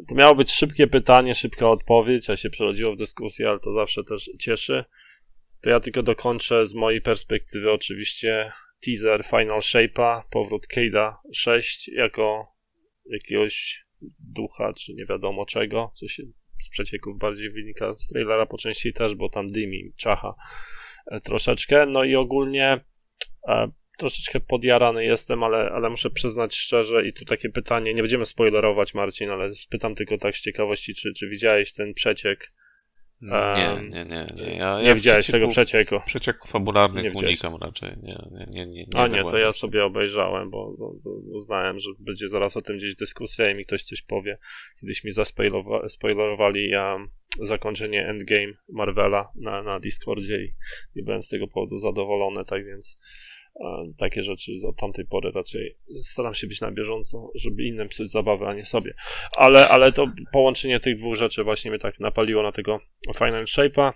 To 0.08 0.14
miało 0.14 0.34
być 0.34 0.50
szybkie 0.50 0.86
pytanie, 0.86 1.34
szybka 1.34 1.68
odpowiedź, 1.68 2.30
a 2.30 2.36
się 2.36 2.50
przerodziło 2.50 2.92
w 2.92 2.96
dyskusję, 2.96 3.48
ale 3.48 3.58
to 3.58 3.74
zawsze 3.74 4.04
też 4.04 4.30
cieszy. 4.40 4.84
To 5.60 5.70
ja 5.70 5.80
tylko 5.80 6.02
dokończę 6.02 6.66
z 6.66 6.74
mojej 6.74 7.00
perspektywy 7.00 7.72
oczywiście 7.72 8.52
teaser 8.84 9.24
Final 9.24 9.60
Shape'a, 9.60 10.22
powrót 10.30 10.66
Cade'a 10.76 11.14
6 11.34 11.88
jako 11.88 12.46
jakiegoś 13.10 13.84
ducha, 14.18 14.72
czy 14.72 14.94
nie 14.94 15.04
wiadomo 15.04 15.46
czego, 15.46 15.92
co 15.94 16.08
się 16.08 16.22
z 16.62 16.68
przecieków 16.68 17.18
bardziej 17.18 17.50
wynika 17.50 17.94
z 17.98 18.08
trailera 18.08 18.46
po 18.46 18.58
części 18.58 18.92
też, 18.92 19.14
bo 19.14 19.28
tam 19.28 19.50
dymi, 19.50 19.92
czacha 19.96 20.34
e, 21.06 21.20
troszeczkę, 21.20 21.86
no 21.86 22.04
i 22.04 22.14
ogólnie 22.14 22.80
e, 23.48 23.68
troszeczkę 24.08 24.40
podjarany 24.40 25.04
jestem, 25.04 25.42
ale, 25.42 25.70
ale 25.70 25.90
muszę 25.90 26.10
przyznać 26.10 26.56
szczerze 26.56 27.06
i 27.06 27.12
tu 27.12 27.24
takie 27.24 27.48
pytanie, 27.48 27.94
nie 27.94 28.02
będziemy 28.02 28.26
spoilerować 28.26 28.94
Marcin, 28.94 29.30
ale 29.30 29.54
spytam 29.54 29.94
tylko 29.94 30.18
tak 30.18 30.36
z 30.36 30.40
ciekawości, 30.40 30.94
czy, 30.94 31.12
czy 31.12 31.28
widziałeś 31.28 31.72
ten 31.72 31.94
przeciek? 31.94 32.52
nie, 33.22 33.88
nie, 33.92 34.04
nie, 34.04 34.26
nie. 34.34 34.56
Ja, 34.56 34.80
nie 34.80 34.88
ja 34.88 34.94
widziałeś 34.94 35.26
tego 35.26 35.46
przecieku- 35.46 35.50
przecieku. 35.50 36.06
Przecieków 36.06 36.50
fabularnych 36.50 37.04
Nie 37.04 37.12
unikam 37.12 37.56
raczej. 37.56 37.96
Nie, 38.02 38.24
nie, 38.30 38.46
nie, 38.50 38.66
nie, 38.66 38.86
A 38.94 39.06
nie, 39.06 39.24
to 39.24 39.38
ja 39.38 39.52
sobie 39.52 39.84
obejrzałem, 39.84 40.50
bo, 40.50 40.74
bo, 40.78 40.94
bo 41.04 41.10
uznałem, 41.38 41.78
że 41.78 41.90
będzie 41.98 42.28
zaraz 42.28 42.56
o 42.56 42.60
tym 42.60 42.76
gdzieś 42.76 42.94
dyskusja 42.94 43.50
i 43.50 43.54
mi 43.54 43.64
ktoś 43.64 43.82
coś 43.82 44.02
powie. 44.02 44.38
Kiedyś 44.80 45.04
mi 45.04 45.12
zaspoilerowali 45.12 46.68
ja 46.68 46.98
zakończenie 47.40 48.06
Endgame 48.06 48.52
Marvela 48.68 49.28
na, 49.36 49.62
na 49.62 49.80
Discordzie 49.80 50.44
i 50.44 50.54
nie 50.96 51.02
byłem 51.02 51.22
z 51.22 51.28
tego 51.28 51.48
powodu 51.48 51.78
zadowolony, 51.78 52.44
tak 52.44 52.66
więc 52.66 52.98
takie 53.98 54.22
rzeczy 54.22 54.52
od 54.66 54.76
tamtej 54.76 55.06
pory 55.06 55.30
raczej 55.30 55.76
staram 56.02 56.34
się 56.34 56.46
być 56.46 56.60
na 56.60 56.72
bieżąco, 56.72 57.30
żeby 57.34 57.64
innym 57.64 57.88
psuć 57.88 58.10
zabawę, 58.10 58.46
a 58.46 58.54
nie 58.54 58.64
sobie. 58.64 58.94
Ale, 59.36 59.68
ale 59.68 59.92
to 59.92 60.06
połączenie 60.32 60.80
tych 60.80 60.96
dwóch 60.96 61.14
rzeczy 61.14 61.44
właśnie 61.44 61.70
mnie 61.70 61.80
tak 61.80 62.00
napaliło 62.00 62.42
na 62.42 62.52
tego 62.52 62.80
Final 63.16 63.44
Shape'a. 63.44 63.92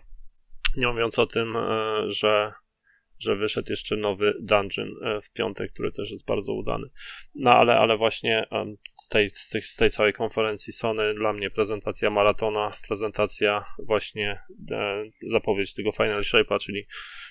Nie 0.77 0.87
mówiąc 0.87 1.19
o 1.19 1.27
tym, 1.27 1.57
e, 1.57 2.03
że 2.07 2.53
że 3.18 3.37
wyszedł 3.37 3.70
jeszcze 3.70 3.96
nowy 3.96 4.35
dungeon 4.40 4.88
e, 5.05 5.20
w 5.20 5.33
piątek, 5.33 5.72
który 5.72 5.92
też 5.92 6.11
jest 6.11 6.26
bardzo 6.26 6.52
udany. 6.52 6.87
No 7.35 7.50
ale, 7.50 7.76
ale 7.79 7.96
właśnie 7.96 8.46
z 9.05 9.09
tej, 9.09 9.31
z, 9.31 9.48
tej, 9.48 9.62
z 9.62 9.76
tej 9.76 9.90
całej 9.90 10.12
konferencji 10.12 10.72
Sony 10.72 11.14
dla 11.14 11.33
mnie 11.33 11.50
prezentacja 11.50 12.11
maratona, 12.11 12.70
prezentacja 12.88 13.64
właśnie 13.87 14.40
e, 14.70 15.05
zapowiedź 15.33 15.74
tego 15.74 15.92
Final 15.92 16.22
Shape'a, 16.22 16.59
czyli 16.59 16.87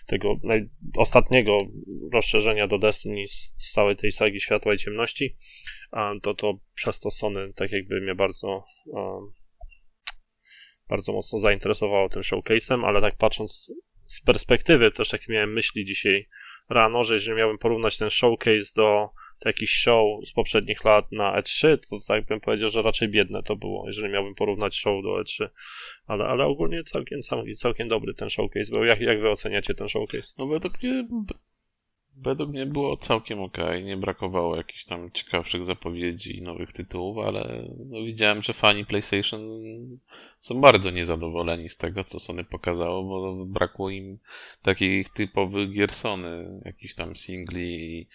tego 0.06 0.36
naj, 0.43 0.69
ostatniego 0.98 1.58
rozszerzenia 2.13 2.67
do 2.67 2.78
Destiny 2.78 3.28
z, 3.28 3.71
całej 3.74 3.95
tej 3.95 4.12
sagi 4.12 4.39
Światła 4.39 4.74
i 4.74 4.78
Ciemności, 4.78 5.38
a 5.91 6.13
to, 6.21 6.34
to 6.34 6.54
przez 6.76 7.00
to 7.00 7.12
Sony 7.12 7.54
tak 7.56 7.71
jakby 7.71 8.02
mnie 8.02 8.15
bardzo 8.15 8.63
em, 8.98 9.45
bardzo 10.89 11.13
mocno 11.13 11.39
zainteresowało 11.39 12.10
tym 12.10 12.21
showcase'em, 12.21 12.86
ale 12.86 13.02
tak 13.02 13.17
patrząc 13.17 13.71
z 14.08 14.22
perspektywy, 14.22 14.91
też 14.91 15.10
takie 15.10 15.34
miałem 15.34 15.54
myśli 15.54 15.86
dzisiaj 15.86 16.28
rano, 16.70 17.04
że 17.04 17.13
jeżeli 17.13 17.38
miałbym 17.38 17.58
porównać 17.58 17.98
ten 17.98 18.10
showcase 18.10 18.74
do, 18.76 19.10
jakichś 19.46 19.74
show 19.74 20.28
z 20.28 20.34
poprzednich 20.34 20.84
lat 20.84 21.12
na 21.12 21.41
E3, 21.41 21.78
to 21.89 21.98
tak 22.08 22.26
bym 22.26 22.41
powiedział, 22.41 22.70
że 22.70 22.82
raczej 22.82 23.10
biedne 23.10 23.44
to 23.44 23.56
było, 23.56 23.88
jeżeli 23.88 24.13
miałbym 24.13 24.36
porównać 24.36 24.76
show 24.76 25.04
do 25.04 25.10
E3. 25.10 25.50
Ale, 26.08 26.26
ale 26.26 26.46
ogólnie 26.46 26.84
całkiem, 26.84 27.22
całkiem, 27.22 27.56
całkiem 27.56 27.88
dobry 27.88 28.13
ten 28.13 28.30
showcase 28.30 28.72
był. 28.72 28.86
Jak, 28.86 29.02
jak 29.02 29.22
wy 29.22 29.30
oceniacie 29.30 29.74
ten 29.74 29.89
showcase? 29.89 30.34
No 30.39 30.48
według 30.48 30.84
mnie 30.84 31.08
Według 32.17 32.49
mnie 32.49 32.65
było 32.65 32.97
całkiem 32.97 33.41
ok. 33.41 33.58
Nie 33.84 33.97
brakowało 33.97 34.56
jakichś 34.56 34.86
tam 34.86 35.12
ciekawszych 35.12 35.63
zapowiedzi 35.63 36.38
i 36.38 36.41
nowych 36.41 36.71
tytułów, 36.71 37.17
ale 37.25 37.67
no 37.89 38.04
widziałem, 38.04 38.41
że 38.41 38.54
fani 38.54 38.86
PlayStation 38.86 39.41
są 40.39 40.62
bardzo 40.62 40.91
niezadowoleni 40.91 41.69
z 41.69 41.78
tego, 41.78 42.04
co 42.04 42.19
Sony 42.19 42.43
pokazało, 42.43 43.04
bo 43.04 43.45
brakło 43.45 43.89
im 43.89 44.17
takich 44.62 45.10
typowych 45.10 45.71
gier 45.71 45.91
Sony, 45.91 46.62
jakichś 46.65 46.93
tam 46.93 47.15
singli. 47.15 48.08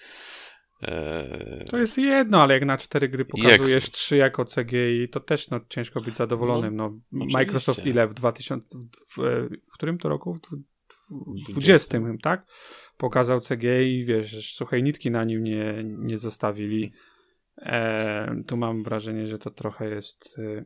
E... 0.82 1.64
To 1.70 1.78
jest 1.78 1.98
jedno, 1.98 2.42
ale 2.42 2.54
jak 2.54 2.64
na 2.64 2.78
cztery 2.78 3.08
gry 3.08 3.24
pokazujesz 3.24 3.90
trzy 3.90 4.16
jako 4.16 4.44
CGI, 4.44 5.08
to 5.12 5.20
też 5.20 5.50
no, 5.50 5.60
ciężko 5.68 6.00
być 6.00 6.14
zadowolonym. 6.14 6.76
No, 6.76 6.98
no 7.12 7.26
Microsoft 7.32 7.86
ile 7.86 8.08
w 8.08 8.14
2000, 8.14 8.78
w, 8.78 9.16
w 9.68 9.72
którym 9.72 9.98
to 9.98 10.08
roku? 10.08 10.34
W 10.34 10.40
20, 11.48 11.98
tak? 12.22 12.46
pokazał 13.00 13.40
CGI 13.40 13.98
i 13.98 14.04
wiesz, 14.04 14.54
suchej 14.54 14.82
nitki 14.82 15.10
na 15.10 15.24
nim 15.24 15.44
nie, 15.44 15.84
nie 15.84 16.18
zostawili. 16.18 16.92
E, 17.62 18.42
tu 18.46 18.56
mam 18.56 18.82
wrażenie, 18.82 19.26
że 19.26 19.38
to 19.38 19.50
trochę 19.50 19.88
jest. 19.88 20.38
E, 20.38 20.64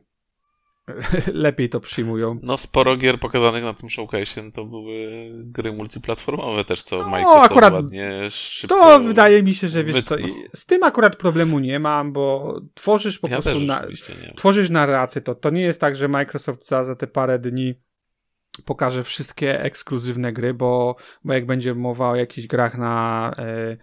lepiej 1.33 1.69
to 1.69 1.79
przyjmują. 1.79 2.39
No, 2.43 2.57
sporo 2.57 2.97
gier 2.97 3.19
pokazanych 3.19 3.63
na 3.63 3.73
tym 3.73 3.89
showcase 3.89 4.51
to 4.51 4.65
były 4.65 5.29
gry 5.33 5.73
multiplatformowe 5.73 6.65
też, 6.65 6.83
co 6.83 6.97
no, 6.97 7.09
Microsoft 7.09 7.51
akurat 7.51 7.73
ładnie 7.73 8.27
szybko 8.29 8.75
To 8.75 8.99
wydaje 8.99 9.43
mi 9.43 9.53
się, 9.53 9.67
że 9.67 9.83
wiesz 9.83 10.03
co, 10.03 10.15
z 10.53 10.65
tym 10.65 10.83
akurat 10.83 11.15
problemu 11.15 11.59
nie 11.59 11.79
mam, 11.79 12.13
bo 12.13 12.55
tworzysz 12.73 13.19
po 13.19 13.27
ja 13.27 13.41
prostu 13.41 13.65
na, 13.65 13.87
tworzysz 14.35 14.69
narrację, 14.69 15.21
to, 15.21 15.35
to 15.35 15.49
nie 15.49 15.61
jest 15.61 15.81
tak, 15.81 15.95
że 15.95 16.07
Microsoft 16.07 16.67
za, 16.67 16.83
za 16.83 16.95
te 16.95 17.07
parę 17.07 17.39
dni 17.39 17.73
pokaże 18.65 19.03
wszystkie 19.03 19.61
ekskluzywne 19.63 20.33
gry, 20.33 20.53
bo, 20.53 20.95
bo 21.23 21.33
jak 21.33 21.45
będzie 21.45 21.75
mowa 21.75 22.09
o 22.09 22.15
jakichś 22.15 22.47
grach 22.47 22.77
na 22.77 23.31
e, 23.39 23.77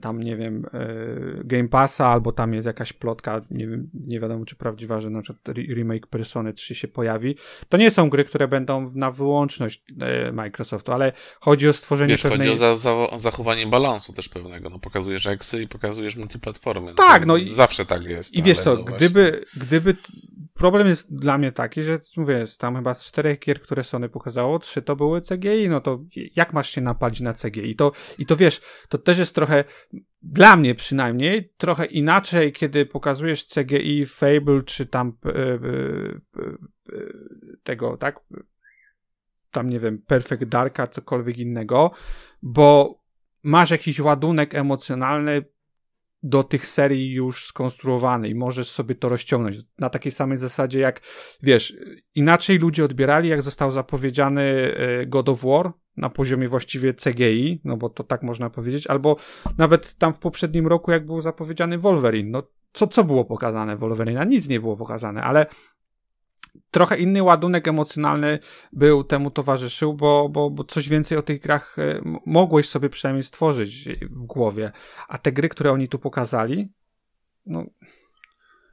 tam, 0.00 0.22
nie 0.22 0.36
wiem, 0.36 0.66
e, 0.72 1.44
Game 1.44 1.68
Passa, 1.68 2.06
albo 2.06 2.32
tam 2.32 2.54
jest 2.54 2.66
jakaś 2.66 2.92
plotka, 2.92 3.40
nie, 3.50 3.66
wiem, 3.66 3.90
nie 3.94 4.20
wiadomo 4.20 4.44
czy 4.44 4.56
prawdziwa, 4.56 5.00
że 5.00 5.10
na 5.10 5.22
przykład 5.22 5.56
remake 5.56 6.06
Persony 6.06 6.52
3 6.52 6.74
się 6.74 6.88
pojawi. 6.88 7.36
To 7.68 7.76
nie 7.76 7.90
są 7.90 8.10
gry, 8.10 8.24
które 8.24 8.48
będą 8.48 8.92
na 8.94 9.10
wyłączność 9.10 9.84
e, 10.00 10.32
Microsoftu, 10.32 10.92
ale 10.92 11.12
chodzi 11.40 11.68
o 11.68 11.72
stworzenie 11.72 12.12
Wiesz, 12.12 12.22
pewnej... 12.22 12.38
chodzi 12.38 12.50
o, 12.50 12.56
za, 12.56 12.74
za, 12.74 12.92
o 12.94 13.18
zachowanie 13.18 13.66
balansu 13.66 14.12
też 14.12 14.28
pewnego. 14.28 14.70
No, 14.70 14.78
pokazujesz 14.78 15.26
eksy 15.26 15.62
i 15.62 15.68
pokazujesz 15.68 16.16
multiplatformy. 16.16 16.94
Tak, 16.94 17.26
no 17.26 17.36
i... 17.36 17.54
Zawsze 17.54 17.86
tak 17.86 18.04
jest. 18.04 18.34
I 18.34 18.42
wiesz 18.42 18.60
co, 18.60 18.74
no 18.74 18.82
gdyby, 18.82 19.44
gdyby 19.56 19.96
problem 20.58 20.88
jest 20.88 21.16
dla 21.16 21.38
mnie 21.38 21.52
taki, 21.52 21.82
że 21.82 21.98
mówię, 22.16 22.44
tam 22.58 22.76
chyba 22.76 22.94
z 22.94 23.04
czterech 23.04 23.38
gier, 23.38 23.60
które 23.60 23.84
Sony 23.84 24.08
pokazało, 24.08 24.58
trzy 24.58 24.82
to 24.82 24.96
były 24.96 25.20
CGI, 25.20 25.68
no 25.68 25.80
to 25.80 26.00
jak 26.36 26.52
masz 26.52 26.70
się 26.70 26.80
napalić 26.80 27.20
na 27.20 27.34
CGI? 27.34 27.70
I 27.70 27.76
to, 27.76 27.92
i 28.18 28.26
to 28.26 28.36
wiesz, 28.36 28.60
to 28.88 28.98
też 28.98 29.18
jest 29.18 29.34
trochę, 29.38 29.64
dla 30.22 30.56
mnie 30.56 30.74
przynajmniej, 30.74 31.52
trochę 31.56 31.84
inaczej, 31.84 32.52
kiedy 32.52 32.86
pokazujesz 32.86 33.46
CGI 33.46 34.06
Fable, 34.06 34.62
czy 34.62 34.86
tam 34.86 35.12
e, 35.24 35.30
e, 35.30 35.34
e, 35.34 37.02
tego, 37.62 37.96
tak? 37.96 38.20
Tam, 39.50 39.70
nie 39.70 39.78
wiem, 39.78 39.98
Perfect 39.98 40.44
Darka, 40.44 40.86
cokolwiek 40.86 41.38
innego, 41.38 41.90
bo 42.42 42.98
masz 43.42 43.70
jakiś 43.70 44.00
ładunek 44.00 44.54
emocjonalny, 44.54 45.44
do 46.22 46.44
tych 46.44 46.66
serii 46.66 47.12
już 47.12 47.46
skonstruowany 47.46 48.28
i 48.28 48.34
możesz 48.34 48.70
sobie 48.70 48.94
to 48.94 49.08
rozciągnąć. 49.08 49.56
Na 49.78 49.90
takiej 49.90 50.12
samej 50.12 50.38
zasadzie 50.38 50.80
jak, 50.80 51.00
wiesz, 51.42 51.76
inaczej 52.14 52.58
ludzie 52.58 52.84
odbierali, 52.84 53.28
jak 53.28 53.42
został 53.42 53.70
zapowiedziany 53.70 54.74
God 55.06 55.28
of 55.28 55.42
War 55.44 55.72
na 55.98 56.10
poziomie 56.10 56.48
właściwie 56.48 56.94
CGI, 56.94 57.60
no 57.64 57.76
bo 57.76 57.88
to 57.88 58.04
tak 58.04 58.22
można 58.22 58.50
powiedzieć, 58.50 58.86
albo 58.86 59.16
nawet 59.58 59.94
tam 59.94 60.14
w 60.14 60.18
poprzednim 60.18 60.66
roku, 60.66 60.90
jak 60.90 61.06
był 61.06 61.20
zapowiedziany 61.20 61.78
Wolverine. 61.78 62.30
No, 62.30 62.42
co, 62.72 62.86
co 62.86 63.04
było 63.04 63.24
pokazane 63.24 63.76
Wolverine? 63.76 64.26
Nic 64.26 64.48
nie 64.48 64.60
było 64.60 64.76
pokazane, 64.76 65.22
ale 65.22 65.46
trochę 66.70 66.98
inny 66.98 67.22
ładunek 67.22 67.68
emocjonalny 67.68 68.38
był 68.72 69.04
temu 69.04 69.30
towarzyszył, 69.30 69.94
bo, 69.94 70.28
bo, 70.28 70.50
bo 70.50 70.64
coś 70.64 70.88
więcej 70.88 71.18
o 71.18 71.22
tych 71.22 71.40
grach 71.40 71.78
e, 71.78 72.00
mogłeś 72.26 72.68
sobie 72.68 72.88
przynajmniej 72.88 73.22
stworzyć 73.22 73.88
w 74.10 74.26
głowie. 74.26 74.72
A 75.08 75.18
te 75.18 75.32
gry, 75.32 75.48
które 75.48 75.72
oni 75.72 75.88
tu 75.88 75.98
pokazali, 75.98 76.68
no. 77.46 77.64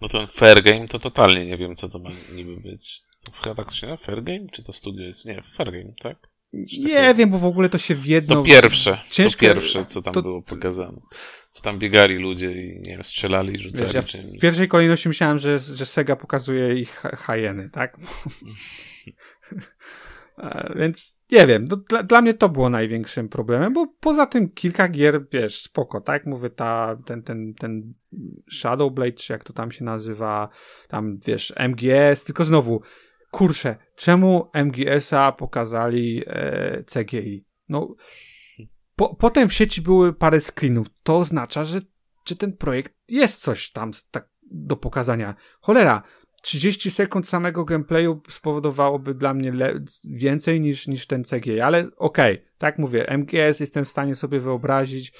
No 0.01 0.07
ten 0.07 0.27
Fair 0.27 0.63
Game 0.63 0.87
to 0.87 0.99
totalnie 0.99 1.45
nie 1.45 1.57
wiem, 1.57 1.75
co 1.75 1.89
to 1.89 1.99
ma 1.99 2.09
niby 2.33 2.57
być. 2.57 3.01
To 3.25 3.31
chyba 3.31 3.55
tak 3.55 3.71
się 3.71 3.87
nazywa? 3.87 4.05
Fair 4.05 4.23
Game? 4.23 4.47
Czy 4.51 4.63
to 4.63 4.73
studio 4.73 5.05
jest? 5.05 5.25
Nie, 5.25 5.43
Fair 5.57 5.71
Game, 5.71 5.93
tak? 5.99 6.17
Nie 6.85 7.13
wiem, 7.13 7.29
bo 7.29 7.37
w 7.37 7.45
ogóle 7.45 7.69
to 7.69 7.77
się 7.77 7.95
w 7.95 8.05
jedno... 8.05 8.35
To 8.35 8.43
pierwsze, 8.43 8.97
Ciężko... 9.11 9.45
to 9.45 9.53
pierwsze, 9.53 9.85
co 9.85 10.01
tam 10.01 10.13
to... 10.13 10.21
było 10.21 10.41
pokazane. 10.41 11.01
Co 11.51 11.63
tam 11.63 11.79
biegali 11.79 12.17
ludzie 12.17 12.51
i 12.51 12.79
nie 12.79 12.91
wiem, 12.91 13.03
strzelali, 13.03 13.59
rzucali 13.59 13.93
Wiesz, 13.93 13.93
ja 13.93 14.01
w, 14.01 14.25
w 14.37 14.39
pierwszej 14.39 14.67
kolejności 14.67 15.07
myślałem, 15.07 15.39
że, 15.39 15.59
że 15.59 15.85
Sega 15.85 16.15
pokazuje 16.15 16.75
ich 16.75 16.91
hajeny, 16.99 17.69
tak? 17.69 17.97
Więc 20.75 21.17
nie 21.31 21.47
wiem, 21.47 21.65
no, 21.69 21.77
dla, 21.77 22.03
dla, 22.03 22.21
mnie 22.21 22.33
to 22.33 22.49
było 22.49 22.69
największym 22.69 23.29
problemem, 23.29 23.73
bo 23.73 23.87
poza 23.99 24.25
tym 24.25 24.49
kilka 24.49 24.87
gier, 24.87 25.25
wiesz, 25.31 25.61
spoko, 25.61 26.01
tak? 26.01 26.25
Mówię, 26.25 26.49
ta, 26.49 26.97
ten, 27.05 27.23
ten, 27.23 27.53
ten 27.53 27.93
Shadowblade, 28.51 29.11
czy 29.11 29.33
jak 29.33 29.43
to 29.43 29.53
tam 29.53 29.71
się 29.71 29.83
nazywa, 29.83 30.49
tam, 30.87 31.19
wiesz, 31.25 31.53
MGS, 31.55 32.23
tylko 32.23 32.45
znowu, 32.45 32.81
kurczę, 33.35 33.75
czemu 33.95 34.49
MGS-a 34.53 35.31
pokazali 35.31 36.23
e, 36.27 36.83
CGI? 36.83 37.45
No, 37.69 37.95
po, 38.95 39.15
potem 39.15 39.49
w 39.49 39.53
sieci 39.53 39.81
były 39.81 40.13
parę 40.13 40.39
screenów. 40.41 40.87
To 41.03 41.17
oznacza, 41.17 41.63
że, 41.63 41.81
że 42.25 42.35
ten 42.35 42.57
projekt 42.57 42.93
jest 43.09 43.41
coś 43.41 43.71
tam 43.71 43.91
tak, 44.11 44.29
do 44.51 44.75
pokazania. 44.75 45.35
Cholera, 45.61 46.03
30 46.41 46.91
sekund 46.91 47.29
samego 47.29 47.65
gameplayu 47.65 48.21
spowodowałoby 48.29 49.13
dla 49.13 49.33
mnie 49.33 49.51
więcej 50.03 50.61
niż, 50.61 50.87
niż 50.87 51.07
ten 51.07 51.23
CGI, 51.23 51.59
ale 51.59 51.79
okej, 51.97 52.35
okay, 52.35 52.47
tak 52.57 52.79
mówię, 52.79 53.17
MGS 53.17 53.59
jestem 53.59 53.85
w 53.85 53.89
stanie 53.89 54.15
sobie 54.15 54.39
wyobrazić, 54.39 55.13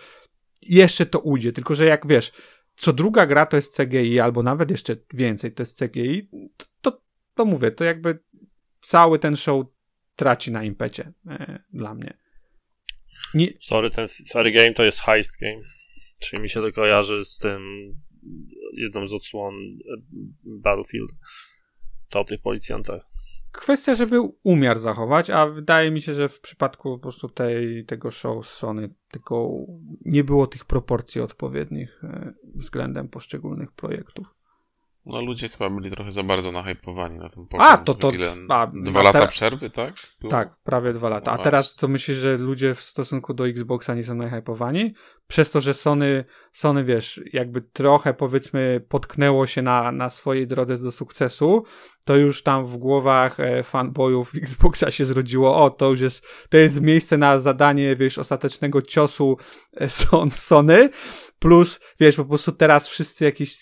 jeszcze 0.62 1.06
to 1.06 1.20
ujdzie, 1.20 1.54
tylko 1.54 1.76
że 1.76 1.86
jak 1.86 2.08
wiesz, 2.08 2.32
co 2.78 2.94
druga 2.94 3.26
gra 3.26 3.46
to 3.46 3.56
jest 3.56 3.78
CGI, 3.78 4.20
albo 4.20 4.44
nawet 4.44 4.72
jeszcze 4.72 4.96
więcej 5.14 5.52
to 5.52 5.62
jest 5.64 5.80
CGI, 5.80 6.30
to, 6.58 6.66
to, 6.82 7.05
to 7.36 7.46
mówię, 7.46 7.72
to 7.72 7.84
jakby 7.84 8.20
cały 8.82 9.20
ten 9.20 9.36
show 9.36 9.66
traci 10.16 10.52
na 10.52 10.64
impecie 10.64 11.14
e, 11.28 11.60
dla 11.74 11.94
mnie. 11.94 12.18
Nie... 13.34 13.48
Sorry, 13.62 13.92
ten 13.92 14.08
sorry 14.08 14.52
game 14.52 14.74
to 14.74 14.84
jest 14.84 15.00
heist 15.00 15.40
game. 15.42 15.62
Czyli 16.20 16.42
mi 16.42 16.50
się 16.50 16.62
to 16.62 16.72
kojarzy 16.72 17.26
z 17.26 17.38
tym 17.38 17.62
jedną 18.74 19.08
z 19.08 19.14
odsłon 19.14 19.56
e, 19.56 19.98
Battlefield. 20.44 21.12
To 22.10 22.20
o 22.20 22.26
tych 22.26 22.42
policjantach. 22.42 23.02
Kwestia, 23.52 23.96
żeby 23.96 24.20
umiar 24.44 24.80
zachować, 24.80 25.30
a 25.30 25.48
wydaje 25.48 25.92
mi 25.92 26.02
się, 26.02 26.14
że 26.14 26.30
w 26.30 26.40
przypadku 26.40 26.96
po 26.96 27.00
prostu 27.00 27.30
tej, 27.30 27.86
tego 27.86 28.12
show 28.12 28.48
Sony 28.48 28.90
tylko 29.12 29.50
nie 30.06 30.24
było 30.24 30.48
tych 30.48 30.66
proporcji 30.66 31.22
odpowiednich 31.22 32.04
e, 32.04 32.34
względem 32.56 33.08
poszczególnych 33.08 33.72
projektów. 33.72 34.28
No 35.06 35.22
ludzie 35.22 35.50
chyba 35.50 35.70
byli 35.70 35.92
trochę 35.92 36.12
za 36.12 36.24
bardzo 36.24 36.52
nahypowani 36.52 37.18
na 37.18 37.30
tym 37.30 37.48
poziomie. 37.48 37.70
A, 37.70 37.78
to 37.78 37.94
to... 37.94 38.12
Ile, 38.12 38.34
a, 38.50 38.68
dwa 38.74 39.02
lata 39.02 39.28
przerwy, 39.28 39.70
tak? 39.70 39.94
Było? 40.22 40.32
Tak, 40.32 40.56
prawie 40.64 40.94
dwa 40.94 41.10
lata. 41.10 41.32
A 41.32 41.38
teraz 41.38 41.76
to 41.76 41.88
myślisz, 41.88 42.18
że 42.18 42.38
ludzie 42.38 42.76
w 42.76 42.82
stosunku 42.82 43.34
do 43.34 43.48
Xboxa 43.48 43.96
nie 43.96 44.04
są 44.04 44.16
nahypowani? 44.16 44.94
Przez 45.28 45.52
to, 45.52 45.62
że 45.62 45.74
Sony, 45.74 46.26
Sony 46.52 46.84
wiesz, 46.84 47.22
jakby 47.34 47.62
trochę 47.62 48.14
powiedzmy 48.14 48.86
potknęło 48.90 49.48
się 49.48 49.62
na, 49.62 49.92
na 49.92 50.10
swojej 50.10 50.48
drodze 50.48 50.78
do 50.78 50.92
sukcesu, 50.92 51.64
to 52.06 52.16
już 52.16 52.44
tam 52.44 52.66
w 52.66 52.78
głowach 52.78 53.40
e, 53.40 53.64
fanboyów 53.64 54.36
Xboxa 54.36 54.92
się 54.92 55.06
zrodziło, 55.06 55.64
o, 55.64 55.70
to 55.70 55.90
już 55.90 56.02
jest, 56.02 56.28
to 56.50 56.58
jest 56.58 56.82
miejsce 56.82 57.18
na 57.18 57.40
zadanie, 57.40 57.96
wiesz, 57.96 58.18
ostatecznego 58.18 58.82
ciosu 58.82 59.38
e, 59.78 59.90
Sony, 60.32 60.90
plus, 61.40 61.80
wiesz, 62.00 62.16
po 62.16 62.26
prostu 62.26 62.52
teraz 62.52 62.88
wszyscy 62.88 63.26
jakieś 63.26 63.58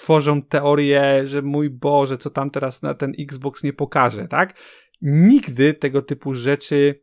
tworzą 0.00 0.42
teorię, 0.42 1.26
że 1.26 1.42
mój 1.42 1.70
Boże, 1.70 2.18
co 2.18 2.30
tam 2.30 2.50
teraz 2.50 2.82
na 2.82 2.94
ten 2.94 3.12
Xbox 3.18 3.62
nie 3.62 3.72
pokaże, 3.72 4.28
tak? 4.28 4.54
Nigdy 5.02 5.74
tego 5.74 6.02
typu 6.02 6.34
rzeczy 6.34 7.02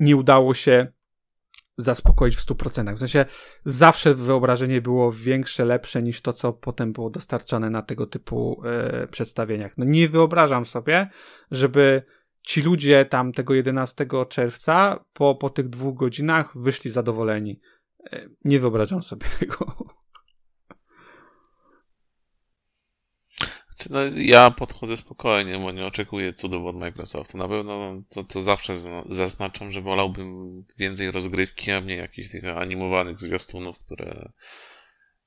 nie 0.00 0.16
udało 0.16 0.54
się 0.54 0.86
zaspokoić 1.76 2.36
w 2.36 2.46
100%. 2.46 2.94
W 2.94 2.98
sensie 2.98 3.24
zawsze 3.64 4.14
wyobrażenie 4.14 4.80
było 4.80 5.12
większe, 5.12 5.64
lepsze 5.64 6.02
niż 6.02 6.20
to, 6.20 6.32
co 6.32 6.52
potem 6.52 6.92
było 6.92 7.10
dostarczane 7.10 7.70
na 7.70 7.82
tego 7.82 8.06
typu 8.06 8.62
e, 8.64 9.06
przedstawieniach. 9.06 9.78
No 9.78 9.84
nie 9.84 10.08
wyobrażam 10.08 10.66
sobie, 10.66 11.08
żeby 11.50 12.02
ci 12.42 12.62
ludzie 12.62 13.04
tam 13.04 13.32
tego 13.32 13.54
11 13.54 14.06
czerwca 14.28 15.04
po, 15.12 15.34
po 15.34 15.50
tych 15.50 15.68
dwóch 15.68 15.94
godzinach 15.94 16.58
wyszli 16.58 16.90
zadowoleni. 16.90 17.60
E, 18.12 18.28
nie 18.44 18.60
wyobrażam 18.60 19.02
sobie 19.02 19.26
tego. 19.40 19.94
Znaczy, 23.76 23.92
no, 23.92 24.18
ja 24.22 24.50
podchodzę 24.50 24.96
spokojnie, 24.96 25.58
bo 25.58 25.72
nie 25.72 25.86
oczekuję 25.86 26.32
cudów 26.32 26.66
od 26.66 26.76
Microsoftu. 26.76 27.38
Na 27.38 27.48
pewno 27.48 28.02
to, 28.08 28.24
to 28.24 28.42
zawsze 28.42 28.74
zaznaczam, 29.08 29.72
że 29.72 29.80
wolałbym 29.80 30.64
więcej 30.78 31.10
rozgrywki, 31.10 31.70
a 31.70 31.80
mniej 31.80 31.98
jakichś 31.98 32.28
tych 32.28 32.44
animowanych 32.44 33.20
zwiastunów, 33.20 33.78
które 33.78 34.32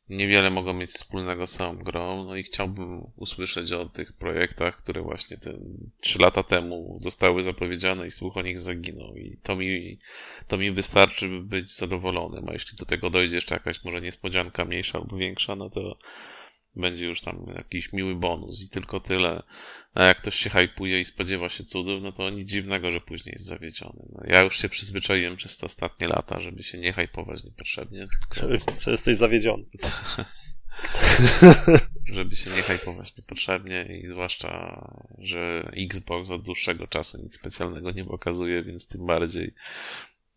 niewiele 0.09 0.49
mogą 0.49 0.73
mieć 0.73 0.91
wspólnego 0.91 1.47
z 1.47 1.51
samą 1.51 1.75
grą. 1.83 2.23
No 2.23 2.35
i 2.35 2.43
chciałbym 2.43 3.03
usłyszeć 3.15 3.71
o 3.71 3.89
tych 3.89 4.13
projektach, 4.13 4.77
które 4.77 5.01
właśnie 5.01 5.37
te 5.37 5.53
3 6.01 6.21
lata 6.21 6.43
temu 6.43 6.95
zostały 6.99 7.41
zapowiedziane 7.41 8.07
i 8.07 8.11
słuch 8.11 8.37
o 8.37 8.41
nich 8.41 8.59
zaginął. 8.59 9.15
I 9.15 9.37
to 9.43 9.55
mi, 9.55 9.97
to 10.47 10.57
mi 10.57 10.71
wystarczy, 10.71 11.29
by 11.29 11.41
być 11.41 11.75
zadowolonym. 11.75 12.49
A 12.49 12.53
jeśli 12.53 12.77
do 12.77 12.85
tego 12.85 13.09
dojdzie 13.09 13.35
jeszcze 13.35 13.55
jakaś 13.55 13.83
może 13.83 14.01
niespodzianka 14.01 14.65
mniejsza 14.65 14.99
albo 14.99 15.17
większa, 15.17 15.55
no 15.55 15.69
to 15.69 15.97
będzie 16.77 17.05
już 17.05 17.21
tam 17.21 17.45
jakiś 17.55 17.93
miły 17.93 18.15
bonus 18.15 18.65
i 18.65 18.69
tylko 18.69 18.99
tyle. 18.99 19.43
A 19.93 20.03
jak 20.03 20.17
ktoś 20.17 20.35
się 20.35 20.49
hypuje 20.49 20.99
i 20.99 21.05
spodziewa 21.05 21.49
się 21.49 21.63
cudów, 21.63 22.03
no 22.03 22.11
to 22.11 22.29
nic 22.29 22.49
dziwnego, 22.49 22.91
że 22.91 23.01
później 23.01 23.33
jest 23.33 23.45
zawiedziony. 23.45 24.05
No, 24.09 24.21
ja 24.27 24.43
już 24.43 24.57
się 24.57 24.69
przyzwyczaiłem 24.69 25.35
przez 25.35 25.57
te 25.57 25.65
ostatnie 25.65 26.07
lata, 26.07 26.39
żeby 26.39 26.63
się 26.63 26.77
nie 26.77 26.93
hypować 26.93 27.43
niepotrzebnie. 27.43 28.07
Tylko... 28.35 28.79
Że 28.79 28.91
jesteś 28.91 29.17
zawiedziony. 29.17 29.63
żeby 32.13 32.35
się 32.35 32.49
nie 32.49 32.61
hypować 32.61 33.17
niepotrzebnie 33.17 33.99
i 34.03 34.07
zwłaszcza, 34.07 34.81
że 35.17 35.71
Xbox 35.75 36.29
od 36.29 36.41
dłuższego 36.41 36.87
czasu 36.87 37.21
nic 37.23 37.35
specjalnego 37.35 37.91
nie 37.91 38.05
pokazuje, 38.05 38.63
więc 38.63 38.87
tym 38.87 39.05
bardziej 39.05 39.53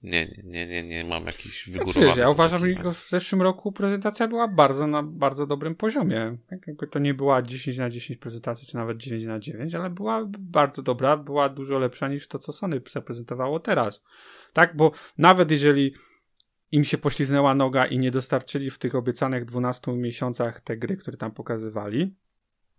nie, 0.02 0.28
nie, 0.44 0.66
nie, 0.66 0.82
nie 0.82 1.04
mam 1.04 1.26
jakichś 1.26 1.68
wygórowanych... 1.68 2.04
Znaczy, 2.04 2.20
ja 2.20 2.30
uważam, 2.30 2.60
że 2.60 2.92
w 2.94 3.08
zeszłym 3.08 3.42
roku 3.42 3.72
prezentacja 3.72 4.28
była 4.28 4.48
bardzo 4.48 4.86
na 4.86 5.02
bardzo 5.02 5.46
dobrym 5.46 5.74
poziomie. 5.74 6.36
Tak 6.50 6.66
jakby 6.66 6.86
to 6.86 6.98
nie 6.98 7.14
była 7.14 7.42
10 7.42 7.78
na 7.78 7.90
10 7.90 8.18
prezentacja, 8.18 8.68
czy 8.68 8.76
nawet 8.76 8.98
9 8.98 9.24
na 9.24 9.38
9, 9.38 9.74
ale 9.74 9.90
była 9.90 10.24
bardzo 10.38 10.82
dobra, 10.82 11.16
była 11.16 11.48
dużo 11.48 11.78
lepsza 11.78 12.08
niż 12.08 12.28
to, 12.28 12.38
co 12.38 12.52
Sony 12.52 12.80
zaprezentowało 12.90 13.60
teraz. 13.60 14.02
Tak, 14.52 14.76
bo 14.76 14.92
nawet 15.18 15.50
jeżeli 15.50 15.94
im 16.72 16.84
się 16.84 16.98
pośliznęła 16.98 17.54
noga 17.54 17.86
i 17.86 17.98
nie 17.98 18.10
dostarczyli 18.10 18.70
w 18.70 18.78
tych 18.78 18.94
obiecanych 18.94 19.44
12 19.44 19.92
miesiącach 19.92 20.60
te 20.60 20.76
gry, 20.76 20.96
które 20.96 21.16
tam 21.16 21.32
pokazywali, 21.32 22.14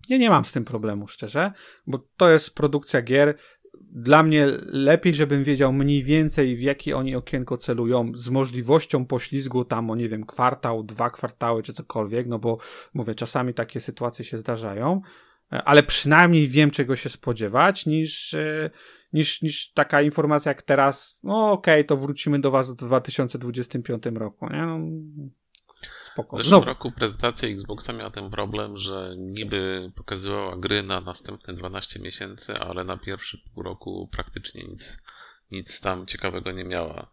ja 0.10 0.17
nie 0.17 0.29
mam 0.29 0.45
z 0.45 0.51
tym 0.51 0.65
problemu, 0.65 1.07
szczerze, 1.07 1.51
bo 1.88 2.07
to 2.17 2.29
jest 2.29 2.55
produkcja 2.55 3.01
gier 3.01 3.36
dla 3.91 4.23
mnie 4.23 4.47
lepiej, 4.65 5.13
żebym 5.13 5.43
wiedział 5.43 5.73
mniej 5.73 6.03
więcej, 6.03 6.55
w 6.55 6.62
jakie 6.62 6.97
oni 6.97 7.15
okienko 7.15 7.57
celują, 7.57 8.12
z 8.15 8.29
możliwością 8.29 9.05
poślizgu 9.05 9.65
tam 9.65 9.91
o, 9.91 9.95
nie 9.95 10.10
wiem, 10.10 10.25
kwartał, 10.25 10.84
dwa 10.84 11.10
kwartały 11.10 11.63
czy 11.63 11.73
cokolwiek, 11.73 12.27
no 12.27 12.39
bo 12.39 12.57
mówię, 12.93 13.15
czasami 13.15 13.53
takie 13.53 13.79
sytuacje 13.79 14.25
się 14.25 14.38
zdarzają, 14.38 15.01
e, 15.51 15.63
ale 15.63 15.84
przynajmniej 15.84 16.47
wiem, 16.47 16.71
czego 16.71 16.95
się 16.95 17.10
spodziewać, 17.10 17.86
niż, 17.86 18.34
e, 18.34 18.69
niż, 19.13 19.41
niż 19.41 19.71
taka 19.73 20.01
informacja 20.01 20.49
jak 20.49 20.62
teraz, 20.62 21.19
no 21.23 21.51
okej, 21.51 21.73
okay, 21.73 21.84
to 21.84 21.97
wrócimy 21.97 22.39
do 22.39 22.51
was 22.51 22.71
w 22.71 22.75
2025 22.75 24.03
roku, 24.15 24.49
nie? 24.49 24.62
No, 24.62 24.79
Spoko. 26.13 26.36
W 26.36 26.43
zeszłym 26.43 26.63
roku 26.63 26.91
prezentacja 26.91 27.50
Xboxa 27.50 27.93
miała 27.93 28.10
ten 28.10 28.30
problem, 28.30 28.78
że 28.78 29.13
niby 29.17 29.91
pokazywała 29.95 30.58
gry 30.58 30.84
na 30.84 31.02
następne 31.02 31.54
12 31.54 32.00
miesięcy, 32.00 32.60
ale 32.60 32.84
na 32.84 32.97
pierwszy 32.97 33.38
pół 33.38 33.63
roku 33.63 34.10
praktycznie 34.12 34.63
nic, 34.63 34.97
nic 35.52 35.80
tam 35.80 36.06
ciekawego 36.06 36.52
nie 36.52 36.63
miała. 36.63 37.08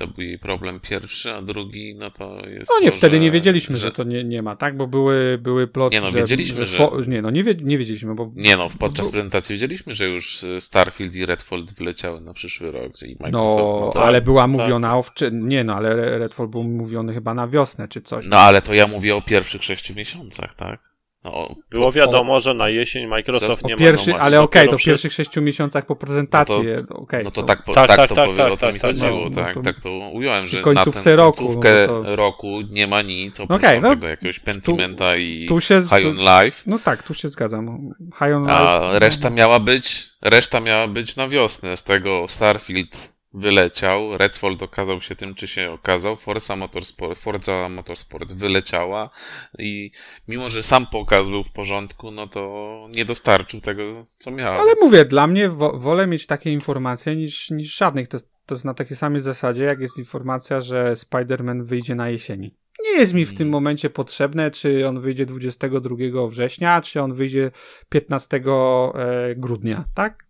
To 0.00 0.06
był 0.06 0.24
jej 0.24 0.38
problem 0.38 0.80
pierwszy, 0.80 1.32
a 1.32 1.42
drugi, 1.42 1.94
no 1.94 2.10
to 2.10 2.48
jest. 2.48 2.70
No 2.70 2.84
nie, 2.84 2.90
to, 2.90 2.96
wtedy 2.96 3.16
że, 3.16 3.20
nie 3.22 3.30
wiedzieliśmy, 3.30 3.76
że... 3.76 3.82
że, 3.82 3.92
to 3.92 4.04
nie, 4.04 4.24
nie 4.24 4.42
ma, 4.42 4.56
tak? 4.56 4.76
Bo 4.76 4.86
były, 4.86 5.38
były 5.42 5.66
ploty. 5.66 5.94
Nie 5.94 6.00
no, 6.00 6.12
wiedzieliśmy, 6.12 6.66
że. 6.66 6.76
że... 6.76 7.06
Nie, 7.06 7.22
no 7.22 7.30
nie, 7.30 7.44
wie, 7.44 7.54
nie 7.62 7.78
wiedzieliśmy, 7.78 8.14
bo. 8.14 8.32
Nie 8.34 8.56
no, 8.56 8.68
podczas 8.78 9.06
bo... 9.06 9.12
prezentacji 9.12 9.52
wiedzieliśmy, 9.52 9.94
że 9.94 10.08
już 10.08 10.44
Starfield 10.58 11.16
i 11.16 11.26
Redfall 11.26 11.64
wyleciały 11.78 12.20
na 12.20 12.32
przyszły 12.32 12.70
rok. 12.70 13.02
I 13.02 13.16
Microsoft 13.20 13.80
no, 13.80 13.90
tak, 13.94 14.02
ale 14.02 14.20
była 14.20 14.42
tak. 14.42 14.50
mówiona 14.50 14.98
o. 14.98 15.04
Nie 15.32 15.64
no, 15.64 15.74
ale 15.74 16.18
Redfall 16.18 16.48
był 16.48 16.64
mówiony 16.64 17.14
chyba 17.14 17.34
na 17.34 17.48
wiosnę 17.48 17.88
czy 17.88 18.02
coś. 18.02 18.26
No 18.28 18.38
ale 18.38 18.62
to 18.62 18.74
ja 18.74 18.86
mówię 18.86 19.16
o 19.16 19.22
pierwszych 19.22 19.64
sześciu 19.64 19.94
miesiącach, 19.94 20.54
tak? 20.54 20.89
No, 21.24 21.54
Było 21.70 21.92
wiadomo, 21.92 22.34
o, 22.34 22.40
że 22.40 22.54
na 22.54 22.68
jesień 22.68 23.06
Microsoft 23.06 23.64
nie 23.64 23.76
pierwszy, 23.76 24.10
ma. 24.10 24.16
No, 24.16 24.22
ale 24.22 24.40
okej, 24.40 24.62
okay, 24.62 24.70
to 24.70 24.78
w 24.78 24.82
pierwszych 24.82 25.12
sześciu 25.12 25.42
miesiącach 25.42 25.86
po 25.86 25.96
prezentacji. 25.96 26.54
No 26.76 26.86
to, 26.86 26.94
okay, 26.94 27.24
no 27.24 27.30
to, 27.30 27.40
to 27.40 27.46
tak, 27.46 27.64
po, 27.64 27.74
tak, 27.74 27.86
tak, 27.86 27.96
tak, 27.96 28.08
to 28.08 28.14
tak, 28.14 28.26
powie, 28.26 28.36
tak, 28.36 28.52
o 28.52 28.56
to 28.56 28.66
tak, 28.66 28.74
mi 28.74 28.80
tak, 28.80 28.90
chodziło, 28.90 29.28
no, 29.30 29.30
tak, 29.30 29.54
to, 29.54 29.60
tak 29.60 29.80
to 29.80 29.90
ująłem, 30.12 30.46
że 30.46 30.60
końcówce 30.60 31.10
na 31.10 31.16
roku, 31.16 31.38
końcówkę 31.38 31.86
no 31.86 32.02
to... 32.02 32.16
roku 32.16 32.60
nie 32.70 32.86
ma 32.86 33.02
nic 33.02 33.40
oprócz 33.40 33.58
okay, 33.58 33.80
no, 33.80 33.90
tego 33.90 34.08
jakiegoś 34.08 34.40
Pentimenta 34.40 35.16
i 35.16 35.46
tu 35.46 35.60
się, 35.60 35.80
High 35.82 36.06
on 36.06 36.16
Life. 36.16 36.62
No 36.66 36.78
tak, 36.78 37.02
tu 37.02 37.14
się 37.14 37.28
zgadzam. 37.28 37.94
High 37.98 38.34
on 38.36 38.50
A 38.50 38.80
life, 38.80 38.98
reszta 38.98 39.30
miała 39.30 39.60
być, 39.60 40.06
reszta 40.22 40.60
miała 40.60 40.88
być 40.88 41.16
na 41.16 41.28
wiosnę 41.28 41.76
z 41.76 41.84
tego 41.84 42.28
Starfield 42.28 43.12
wyleciał, 43.34 44.18
Redfall 44.18 44.56
okazał 44.60 45.00
się 45.00 45.16
tym, 45.16 45.34
czy 45.34 45.46
się 45.46 45.70
okazał, 45.70 46.16
Forza 46.16 46.56
Motorsport, 46.56 47.20
Forza 47.20 47.68
Motorsport 47.68 48.32
wyleciała 48.32 49.10
i 49.58 49.90
mimo, 50.28 50.48
że 50.48 50.62
sam 50.62 50.86
pokaz 50.86 51.28
był 51.28 51.44
w 51.44 51.52
porządku, 51.52 52.10
no 52.10 52.26
to 52.26 52.86
nie 52.94 53.04
dostarczył 53.04 53.60
tego, 53.60 54.06
co 54.18 54.30
miał. 54.30 54.60
Ale 54.60 54.72
mówię, 54.80 55.04
dla 55.04 55.26
mnie 55.26 55.48
wo 55.48 55.78
wolę 55.78 56.06
mieć 56.06 56.26
takie 56.26 56.52
informacje 56.52 57.16
niż, 57.16 57.50
niż 57.50 57.76
żadnych. 57.76 58.08
To, 58.08 58.18
to 58.46 58.54
jest 58.54 58.64
na 58.64 58.74
takiej 58.74 58.96
samej 58.96 59.20
zasadzie, 59.20 59.64
jak 59.64 59.80
jest 59.80 59.98
informacja, 59.98 60.60
że 60.60 60.92
Spider-Man 60.92 61.62
wyjdzie 61.62 61.94
na 61.94 62.10
jesieni. 62.10 62.54
Nie 62.82 63.00
jest 63.00 63.14
mi 63.14 63.24
w 63.24 63.34
tym 63.34 63.42
mm. 63.42 63.52
momencie 63.52 63.90
potrzebne, 63.90 64.50
czy 64.50 64.88
on 64.88 65.00
wyjdzie 65.00 65.26
22 65.26 66.26
września, 66.28 66.80
czy 66.80 67.02
on 67.02 67.14
wyjdzie 67.14 67.50
15 67.88 68.36
e, 68.36 69.34
grudnia, 69.36 69.84
tak? 69.94 70.24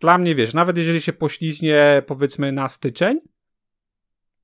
Dla 0.00 0.18
mnie, 0.18 0.34
wiesz, 0.34 0.54
nawet 0.54 0.76
jeżeli 0.76 1.00
się 1.00 1.12
pośliznie, 1.12 2.02
powiedzmy, 2.06 2.52
na 2.52 2.68
styczeń, 2.68 3.20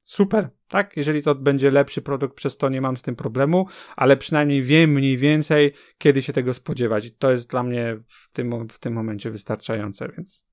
super, 0.05 0.51
tak? 0.69 0.97
Jeżeli 0.97 1.23
to 1.23 1.35
będzie 1.35 1.71
lepszy 1.71 2.03
produkt, 2.03 2.37
przez 2.37 2.57
to 2.57 2.69
nie 2.69 2.81
mam 2.81 2.97
z 2.97 3.03
tym 3.03 3.17
problemu, 3.17 3.67
ale 3.97 4.17
przynajmniej 4.17 4.63
wiem 4.63 4.91
mniej 4.91 5.17
więcej, 5.17 5.73
kiedy 5.99 6.23
się 6.23 6.33
tego 6.33 6.55
spodziewać. 6.55 7.07
I 7.07 7.11
to 7.11 7.31
jest 7.31 7.51
dla 7.51 7.63
mnie 7.63 7.97
w 8.09 8.29
tym, 8.33 8.69
w 8.69 8.79
tym 8.79 8.93
momencie 8.93 9.31
wystarczające, 9.31 10.09
więc. 10.17 10.47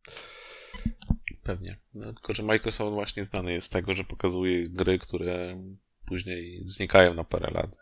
Pewnie. 1.43 1.75
No, 1.93 2.13
tylko, 2.13 2.33
że 2.33 2.43
Microsoft 2.43 2.93
właśnie 2.93 3.25
znany 3.25 3.53
jest 3.53 3.67
z 3.67 3.69
tego, 3.69 3.93
że 3.93 4.03
pokazuje 4.03 4.63
gry, 4.63 4.99
które 4.99 5.63
później 6.05 6.61
znikają 6.65 7.13
na 7.13 7.23
parę 7.23 7.51
lat. 7.53 7.77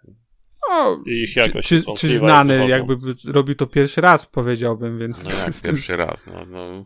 No, 0.70 1.04
ich 1.06 1.36
jakoś 1.36 1.66
czy, 1.66 1.84
czy, 1.84 1.94
czy 1.98 2.18
znany, 2.18 2.68
jakby 2.68 2.96
robił 3.26 3.56
to 3.56 3.68
pierwszy 3.68 4.02
raz, 4.02 4.26
powiedziałbym, 4.26 5.00
więc... 5.00 5.24
No 5.24 5.30
jak 5.30 5.62
pierwszy 5.64 5.96
raz, 5.96 6.26
no, 6.26 6.46
no 6.46 6.86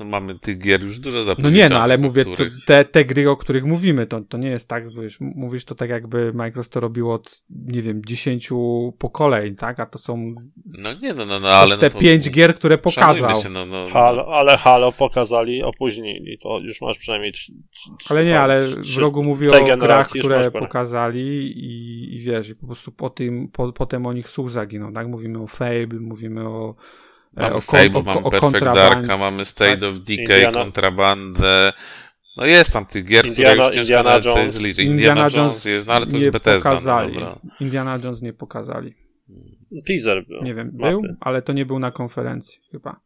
no 0.00 0.06
mamy 0.06 0.38
tych 0.38 0.58
gier 0.58 0.82
już 0.82 0.98
dużo 0.98 1.36
No 1.38 1.50
nie, 1.50 1.68
no 1.68 1.80
ale 1.80 1.98
mówię, 1.98 2.24
których... 2.24 2.52
te, 2.66 2.84
te 2.84 3.04
gry, 3.04 3.30
o 3.30 3.36
których 3.36 3.64
mówimy, 3.64 4.06
to, 4.06 4.20
to 4.20 4.38
nie 4.38 4.48
jest 4.48 4.68
tak, 4.68 4.94
wiesz, 4.94 5.16
mówisz 5.20 5.64
to 5.64 5.74
tak 5.74 5.90
jakby 5.90 6.32
Microsoft 6.32 6.72
to 6.72 6.80
robił 6.80 7.10
od, 7.10 7.42
nie 7.50 7.82
wiem, 7.82 8.02
dziesięciu 8.06 8.92
pokoleń, 8.98 9.56
tak, 9.56 9.80
a 9.80 9.86
to 9.86 9.98
są 9.98 10.34
no 10.66 10.94
nie, 10.94 11.14
no, 11.14 11.26
no, 11.26 11.40
no 11.40 11.48
ale 11.48 11.78
te 11.78 11.90
no 11.94 12.00
pięć 12.00 12.30
gier, 12.30 12.54
które 12.54 12.78
pokazał. 12.78 13.34
Się, 13.34 13.48
no, 13.48 13.66
no, 13.66 13.84
no, 13.84 13.90
Halo, 13.90 14.26
ale 14.26 14.56
Halo 14.56 14.92
pokazali, 14.92 15.62
opóźnili, 15.62 16.38
to 16.38 16.58
już 16.58 16.80
masz 16.80 16.98
przynajmniej 16.98 17.32
trzy, 17.32 17.52
Ale 18.08 18.24
nie, 18.24 18.40
ale 18.40 18.68
w 18.68 18.98
rogu 18.98 19.22
mówię 19.22 19.50
o 19.72 19.76
grach, 19.76 20.08
które 20.08 20.50
pokazali 20.50 21.22
i, 21.58 22.16
i 22.16 22.20
wiesz, 22.20 22.48
i 22.48 22.56
po 22.56 22.66
prostu 22.66 22.92
po 22.92 23.10
tym, 23.10 23.48
po, 23.48 23.72
potem 23.72 24.06
o 24.06 24.12
nich 24.12 24.28
słuch 24.28 24.50
zaginął, 24.50 24.92
tak, 24.92 25.08
mówimy 25.08 25.42
o 25.42 25.46
Fable, 25.46 26.00
mówimy 26.00 26.48
o 26.48 26.74
Mamy 27.36 27.54
o, 27.54 27.60
Fable, 27.60 28.00
o, 28.00 28.02
mamy 28.02 28.20
o 28.20 28.30
Perfect 28.30 28.64
Darka, 28.64 29.16
mamy 29.16 29.44
State 29.44 29.76
tak, 29.76 29.90
of 29.90 29.98
Decay, 29.98 30.16
Indiana. 30.16 30.52
kontrabandę. 30.52 31.72
No 32.36 32.46
jest 32.46 32.72
tam 32.72 32.86
tych 32.86 33.04
gier, 33.04 33.26
Indiana, 33.26 33.52
które 33.52 33.66
już 33.66 33.76
Indiana 33.76 34.20
Jones. 34.24 34.60
Indiana, 34.60 34.90
Indiana 34.90 35.28
Jones 35.36 35.64
jest, 35.64 35.86
no 35.86 35.94
ale 35.94 36.06
to 36.06 36.16
jest 36.16 36.30
Bethesda. 36.30 36.70
No 36.70 36.74
pokazali. 36.76 37.18
No, 37.18 37.38
Indiana 37.60 37.98
Jones 38.04 38.22
nie 38.22 38.32
pokazali. 38.32 38.94
Teaser 39.86 40.26
był. 40.26 40.42
Nie 40.42 40.54
wiem, 40.54 40.70
mapy. 40.74 40.90
był, 40.90 41.02
ale 41.20 41.42
to 41.42 41.52
nie 41.52 41.66
był 41.66 41.78
na 41.78 41.90
konferencji 41.90 42.60
chyba. 42.70 43.00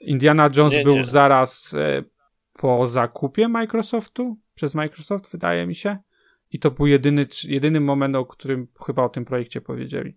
Indiana 0.00 0.50
Jones 0.56 0.72
nie, 0.72 0.84
był 0.84 0.96
nie. 0.96 1.04
zaraz 1.04 1.74
e, 1.74 2.04
po 2.52 2.88
zakupie 2.88 3.48
Microsoftu, 3.48 4.36
przez 4.54 4.74
Microsoft 4.74 5.32
wydaje 5.32 5.66
mi 5.66 5.74
się. 5.74 5.96
I 6.50 6.58
to 6.58 6.70
był 6.70 6.86
jedyny, 6.86 7.26
jedyny 7.44 7.80
moment, 7.80 8.16
o 8.16 8.26
którym 8.26 8.68
chyba 8.86 9.04
o 9.04 9.08
tym 9.08 9.24
projekcie 9.24 9.60
powiedzieli. 9.60 10.16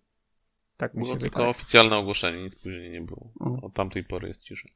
Tak 0.78 0.94
mi 0.94 1.04
było 1.04 1.14
się 1.14 1.20
tylko 1.20 1.50
oficjalne 1.50 1.98
ogłoszenie, 1.98 2.42
nic 2.42 2.56
później 2.56 2.92
nie 2.92 3.02
było. 3.02 3.32
Od 3.62 3.74
tamtej 3.74 4.04
pory 4.04 4.28
jest 4.28 4.44
cisza. 4.44 4.70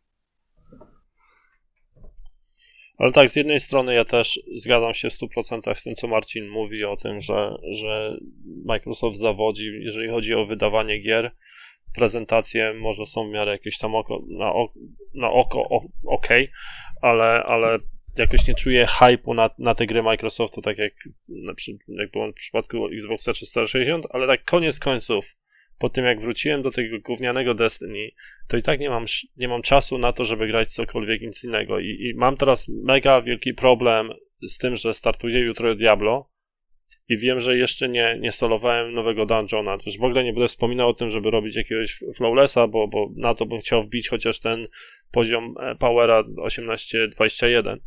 Ale 2.99 3.12
tak, 3.12 3.29
z 3.29 3.35
jednej 3.35 3.59
strony 3.59 3.93
ja 3.93 4.05
też 4.05 4.39
zgadzam 4.55 4.93
się 4.93 5.09
w 5.09 5.13
100% 5.13 5.75
z 5.75 5.83
tym, 5.83 5.95
co 5.95 6.07
Marcin 6.07 6.49
mówi 6.49 6.85
o 6.85 6.97
tym, 6.97 7.21
że, 7.21 7.55
że 7.71 8.17
Microsoft 8.65 9.17
zawodzi, 9.17 9.71
jeżeli 9.79 10.09
chodzi 10.09 10.33
o 10.33 10.45
wydawanie 10.45 10.99
gier. 10.99 11.31
Prezentacje 11.95 12.73
może 12.73 13.05
są 13.05 13.29
w 13.29 13.31
miarę 13.31 13.51
jakieś 13.51 13.77
tam 13.77 13.95
oko, 13.95 14.21
na, 14.27 14.53
oko, 14.53 14.73
na 15.13 15.31
oko 15.31 15.69
ok, 16.07 16.27
ale, 17.01 17.43
ale 17.43 17.79
jakoś 18.17 18.47
nie 18.47 18.55
czuję 18.55 18.85
hype'u 18.85 19.35
na, 19.35 19.49
na 19.57 19.75
te 19.75 19.85
gry 19.85 20.03
Microsoftu, 20.03 20.62
tak 20.62 20.77
jak, 20.77 20.93
jak 21.88 22.12
było 22.12 22.31
w 22.31 22.33
przypadku 22.33 22.88
Xboxa 22.88 23.33
360, 23.33 24.05
ale 24.09 24.27
tak 24.27 24.43
koniec 24.43 24.79
końców 24.79 25.35
po 25.79 25.89
tym 25.89 26.05
jak 26.05 26.21
wróciłem 26.21 26.61
do 26.61 26.71
tego 26.71 26.99
gównianego 26.99 27.53
Destiny, 27.53 28.09
to 28.47 28.57
i 28.57 28.61
tak 28.61 28.79
nie 28.79 28.89
mam, 28.89 29.05
nie 29.37 29.47
mam 29.47 29.61
czasu 29.61 29.97
na 29.97 30.13
to, 30.13 30.25
żeby 30.25 30.47
grać 30.47 30.73
cokolwiek 30.73 31.21
nic 31.21 31.43
innego. 31.43 31.79
I, 31.79 31.85
I 31.85 32.13
mam 32.15 32.37
teraz 32.37 32.67
mega 32.67 33.21
wielki 33.21 33.53
problem 33.53 34.11
z 34.47 34.57
tym, 34.57 34.75
że 34.75 34.93
startuję 34.93 35.39
jutro 35.39 35.75
Diablo 35.75 36.29
i 37.09 37.17
wiem, 37.17 37.39
że 37.39 37.57
jeszcze 37.57 37.89
nie, 37.89 38.17
nie 38.19 38.31
solowałem 38.31 38.93
nowego 38.93 39.25
dungeona. 39.25 39.77
Już 39.85 39.97
w 39.97 40.03
ogóle 40.03 40.23
nie 40.23 40.33
będę 40.33 40.47
wspominał 40.47 40.89
o 40.89 40.93
tym, 40.93 41.09
żeby 41.09 41.31
robić 41.31 41.55
jakiegoś 41.55 41.99
flawlessa, 42.15 42.67
bo, 42.67 42.87
bo 42.87 43.09
na 43.15 43.33
to 43.33 43.45
bym 43.45 43.59
chciał 43.59 43.83
wbić 43.83 44.09
chociaż 44.09 44.39
ten 44.39 44.67
poziom 45.11 45.55
e, 45.59 45.75
powera 45.75 46.23
18-21 46.23 47.77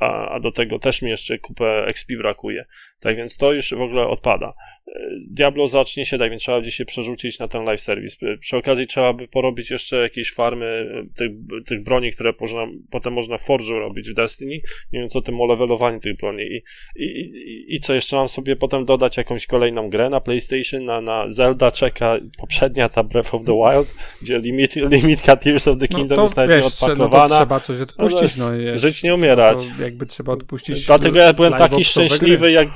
a, 0.00 0.28
a 0.28 0.40
do 0.40 0.52
tego 0.52 0.78
też 0.78 1.02
mi 1.02 1.10
jeszcze 1.10 1.38
kupę 1.38 1.86
XP 1.86 2.12
brakuje. 2.18 2.64
Tak 3.00 3.16
więc 3.16 3.36
to 3.36 3.52
już 3.52 3.74
w 3.74 3.80
ogóle 3.80 4.06
odpada. 4.06 4.54
E, 4.88 5.00
Diablo 5.30 5.68
zacznie 5.68 6.06
się, 6.06 6.18
tak 6.18 6.30
więc 6.30 6.42
trzeba 6.42 6.60
gdzieś 6.60 6.74
się 6.74 6.84
przerzucić 6.84 7.38
na 7.38 7.48
ten 7.48 7.64
live 7.64 7.80
service. 7.80 8.16
Przy 8.40 8.56
okazji 8.56 8.86
trzeba 8.86 9.12
by 9.12 9.28
porobić 9.28 9.70
jeszcze 9.70 9.96
jakieś 9.96 10.32
farmy 10.32 10.66
e, 10.66 11.14
tych, 11.16 11.30
tych 11.66 11.82
broni, 11.82 12.12
które 12.12 12.32
można, 12.40 12.66
potem 12.90 13.12
można 13.12 13.38
w 13.38 13.46
Forge'u 13.46 13.78
robić 13.78 14.10
w 14.10 14.14
Destiny, 14.14 14.60
nie 14.92 15.00
wiem 15.00 15.08
co 15.08 15.22
tym 15.22 15.40
o 15.40 15.46
levelowaniu 15.46 16.00
tych 16.00 16.16
broni. 16.16 16.42
I, 16.42 16.62
i, 16.96 17.04
i, 17.04 17.74
I 17.74 17.80
co, 17.80 17.94
jeszcze 17.94 18.16
mam 18.16 18.28
sobie 18.28 18.56
potem 18.56 18.84
dodać 18.84 19.16
jakąś 19.16 19.46
kolejną 19.46 19.90
grę 19.90 20.10
na 20.10 20.20
PlayStation, 20.20 20.84
na, 20.84 21.00
na 21.00 21.32
Zelda 21.32 21.70
czeka 21.70 22.18
poprzednia 22.38 22.88
ta 22.88 23.02
Breath 23.02 23.34
of 23.34 23.44
the 23.44 23.52
Wild, 23.52 23.94
gdzie 24.22 24.38
limit, 24.38 24.76
limitka 24.96 25.36
Tears 25.36 25.68
of 25.68 25.78
the 25.78 25.86
no 25.90 25.96
Kingdom 25.96 26.16
no 26.16 26.22
jest 26.22 26.36
nawet 26.36 26.55
nieodpakowana. 26.60 27.22
No 27.22 27.28
to 27.28 27.36
trzeba 27.36 27.60
coś 27.60 27.80
odpuścić. 27.80 28.36
No, 28.36 28.50
no 28.50 28.78
żyć 28.78 29.02
nie 29.02 29.14
umierać. 29.14 29.58
No 29.78 29.84
jakby 29.84 30.06
trzeba 30.06 30.32
odpuścić. 30.32 30.86
Dlatego 30.86 31.18
ja 31.18 31.32
byłem 31.32 31.52
taki 31.52 31.84
szczęśliwy, 31.84 32.50
jak 32.50 32.68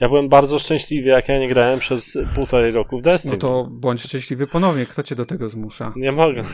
ja 0.00 0.08
byłem 0.08 0.28
bardzo 0.28 0.58
szczęśliwy, 0.58 1.08
jak 1.08 1.28
ja 1.28 1.38
nie 1.38 1.48
grałem 1.48 1.78
przez 1.78 2.18
półtorej 2.34 2.72
roku 2.72 2.98
w 2.98 3.02
Destiny. 3.02 3.34
No 3.34 3.40
to 3.40 3.68
bądź 3.70 4.02
szczęśliwy 4.02 4.46
ponownie. 4.46 4.86
Kto 4.86 5.02
cię 5.02 5.14
do 5.14 5.26
tego 5.26 5.48
zmusza? 5.48 5.92
Nie 5.96 6.12
mogę. 6.12 6.44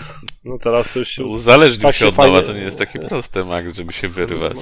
No 0.45 0.59
teraz 0.59 0.93
to 0.93 0.99
już 0.99 1.09
się... 1.09 1.25
Uzależnił 1.25 1.83
tak 1.83 1.95
się 1.95 2.07
od 2.07 2.17
nowa, 2.17 2.43
to 2.43 2.53
nie 2.53 2.61
jest 2.61 2.79
takie 2.79 2.99
proste, 2.99 3.45
Max, 3.45 3.75
żeby 3.75 3.93
się 3.93 4.09
wyrywać. 4.09 4.57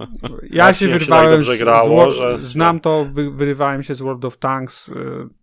Ja 0.50 0.66
tak 0.66 0.76
się 0.76 0.88
wyrwałem 0.88 1.44
się 1.44 1.50
tak 1.50 1.58
grało, 1.58 2.12
z, 2.12 2.14
że... 2.14 2.38
Znam 2.40 2.80
to, 2.80 3.06
wy, 3.12 3.30
wyrywałem 3.30 3.82
się 3.82 3.94
z 3.94 4.00
World 4.00 4.24
of 4.24 4.36
Tanks, 4.36 4.88
y, 4.88 4.94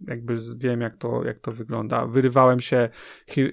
jakby 0.07 0.37
wiem 0.57 0.81
jak 0.81 0.95
to, 0.95 1.23
jak 1.23 1.39
to 1.39 1.51
wygląda. 1.51 2.05
Wyrywałem 2.05 2.59
się 2.59 2.89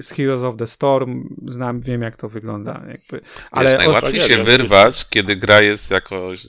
z 0.01 0.11
Heroes 0.11 0.43
of 0.43 0.57
the 0.57 0.67
Storm, 0.67 1.37
znam, 1.49 1.81
wiem 1.81 2.03
jak 2.03 2.17
to 2.17 2.29
wygląda. 2.29 2.73
Jakby. 2.73 3.27
Ale 3.51 3.71
Wiesz, 3.71 3.79
najłatwiej 3.79 4.21
od... 4.21 4.27
się 4.27 4.45
wyrwać, 4.45 5.09
kiedy 5.09 5.37
gra 5.37 5.61
jest 5.61 5.91
jakoś 5.91 6.47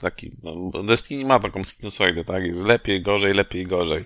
taki, 0.00 0.30
no, 0.42 0.82
Destiny 0.82 1.24
ma 1.24 1.40
taką 1.40 1.64
sinusoidę, 1.64 2.24
tak? 2.24 2.44
Jest 2.44 2.64
lepiej, 2.64 3.02
gorzej, 3.02 3.34
lepiej, 3.34 3.66
gorzej. 3.66 4.04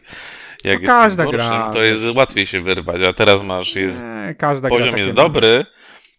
Jak 0.65 0.75
no 0.75 0.81
jest 0.81 0.87
każda 0.87 1.25
gorszym, 1.25 1.49
gra, 1.49 1.71
to 1.73 1.83
jest 1.83 2.17
łatwiej 2.17 2.47
się 2.47 2.63
wyrwać, 2.63 3.03
a 3.03 3.13
teraz 3.13 3.43
masz, 3.43 3.77
jest, 3.77 4.05
nie, 4.63 4.69
poziom 4.69 4.99
jest 4.99 5.13
dobry, 5.13 5.67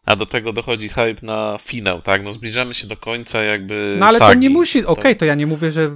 a 0.05 0.15
do 0.15 0.25
tego 0.25 0.53
dochodzi 0.53 0.89
hype 0.89 1.15
na 1.25 1.57
finał, 1.61 2.01
tak? 2.01 2.23
No 2.23 2.31
zbliżamy 2.31 2.73
się 2.73 2.87
do 2.87 2.97
końca 2.97 3.43
jakby 3.43 3.95
No 3.99 4.05
ale 4.05 4.19
sagi. 4.19 4.33
to 4.33 4.39
nie 4.39 4.49
musi, 4.49 4.79
okej, 4.79 4.91
okay, 4.91 5.15
to 5.15 5.25
ja 5.25 5.35
nie 5.35 5.47
mówię, 5.47 5.71
że, 5.71 5.91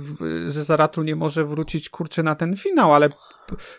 że 0.48 0.63
Zaratul 0.63 1.06
nie 1.06 1.15
może 1.15 1.46
wrócić, 1.46 1.89
kurczę, 1.89 2.24
na 2.24 2.36
ten 2.36 2.56
finał, 2.56 2.94
ale 2.94 3.10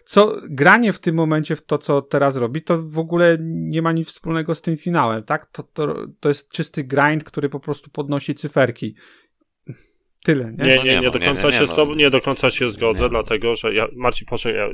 co, 0.05 0.37
granie 0.51 0.93
w 0.93 0.99
tym 0.99 1.15
momencie 1.15 1.57
w 1.57 1.67
to, 1.67 1.79
co 1.79 2.03
teraz 2.03 2.37
robi, 2.37 2.63
to 2.63 2.83
w 2.83 2.99
ogóle 2.99 3.37
nie 3.41 3.83
ma 3.83 3.93
nic 3.93 4.09
wspólnego 4.09 4.55
z 4.55 4.63
tym 4.63 4.77
finałem, 4.77 5.23
tak? 5.23 5.47
To, 5.47 5.63
to, 5.63 5.95
to 6.21 6.29
jest 6.29 6.51
czysty 6.51 6.85
grind, 6.85 7.25
który 7.25 7.49
po 7.49 7.61
prostu 7.61 7.91
podnosi 7.91 8.35
cyferki. 8.35 8.95
Tyle, 10.27 10.53
nie? 10.59 10.65
Nie, 10.65 10.83
nie, 10.83 11.01
nie, 11.01 11.11
do 11.11 11.19
końca 11.19 11.53
się 11.53 11.65
no. 11.77 11.95
nie 11.95 12.11
do 12.11 12.21
końca 12.21 12.51
się 12.51 12.71
zgodzę, 12.71 13.09
dlatego 13.09 13.55
że 13.55 13.75
ja, 13.75 13.89
Marcin, 13.97 14.27
poczekaj, 14.27 14.59
ja, 14.59 14.69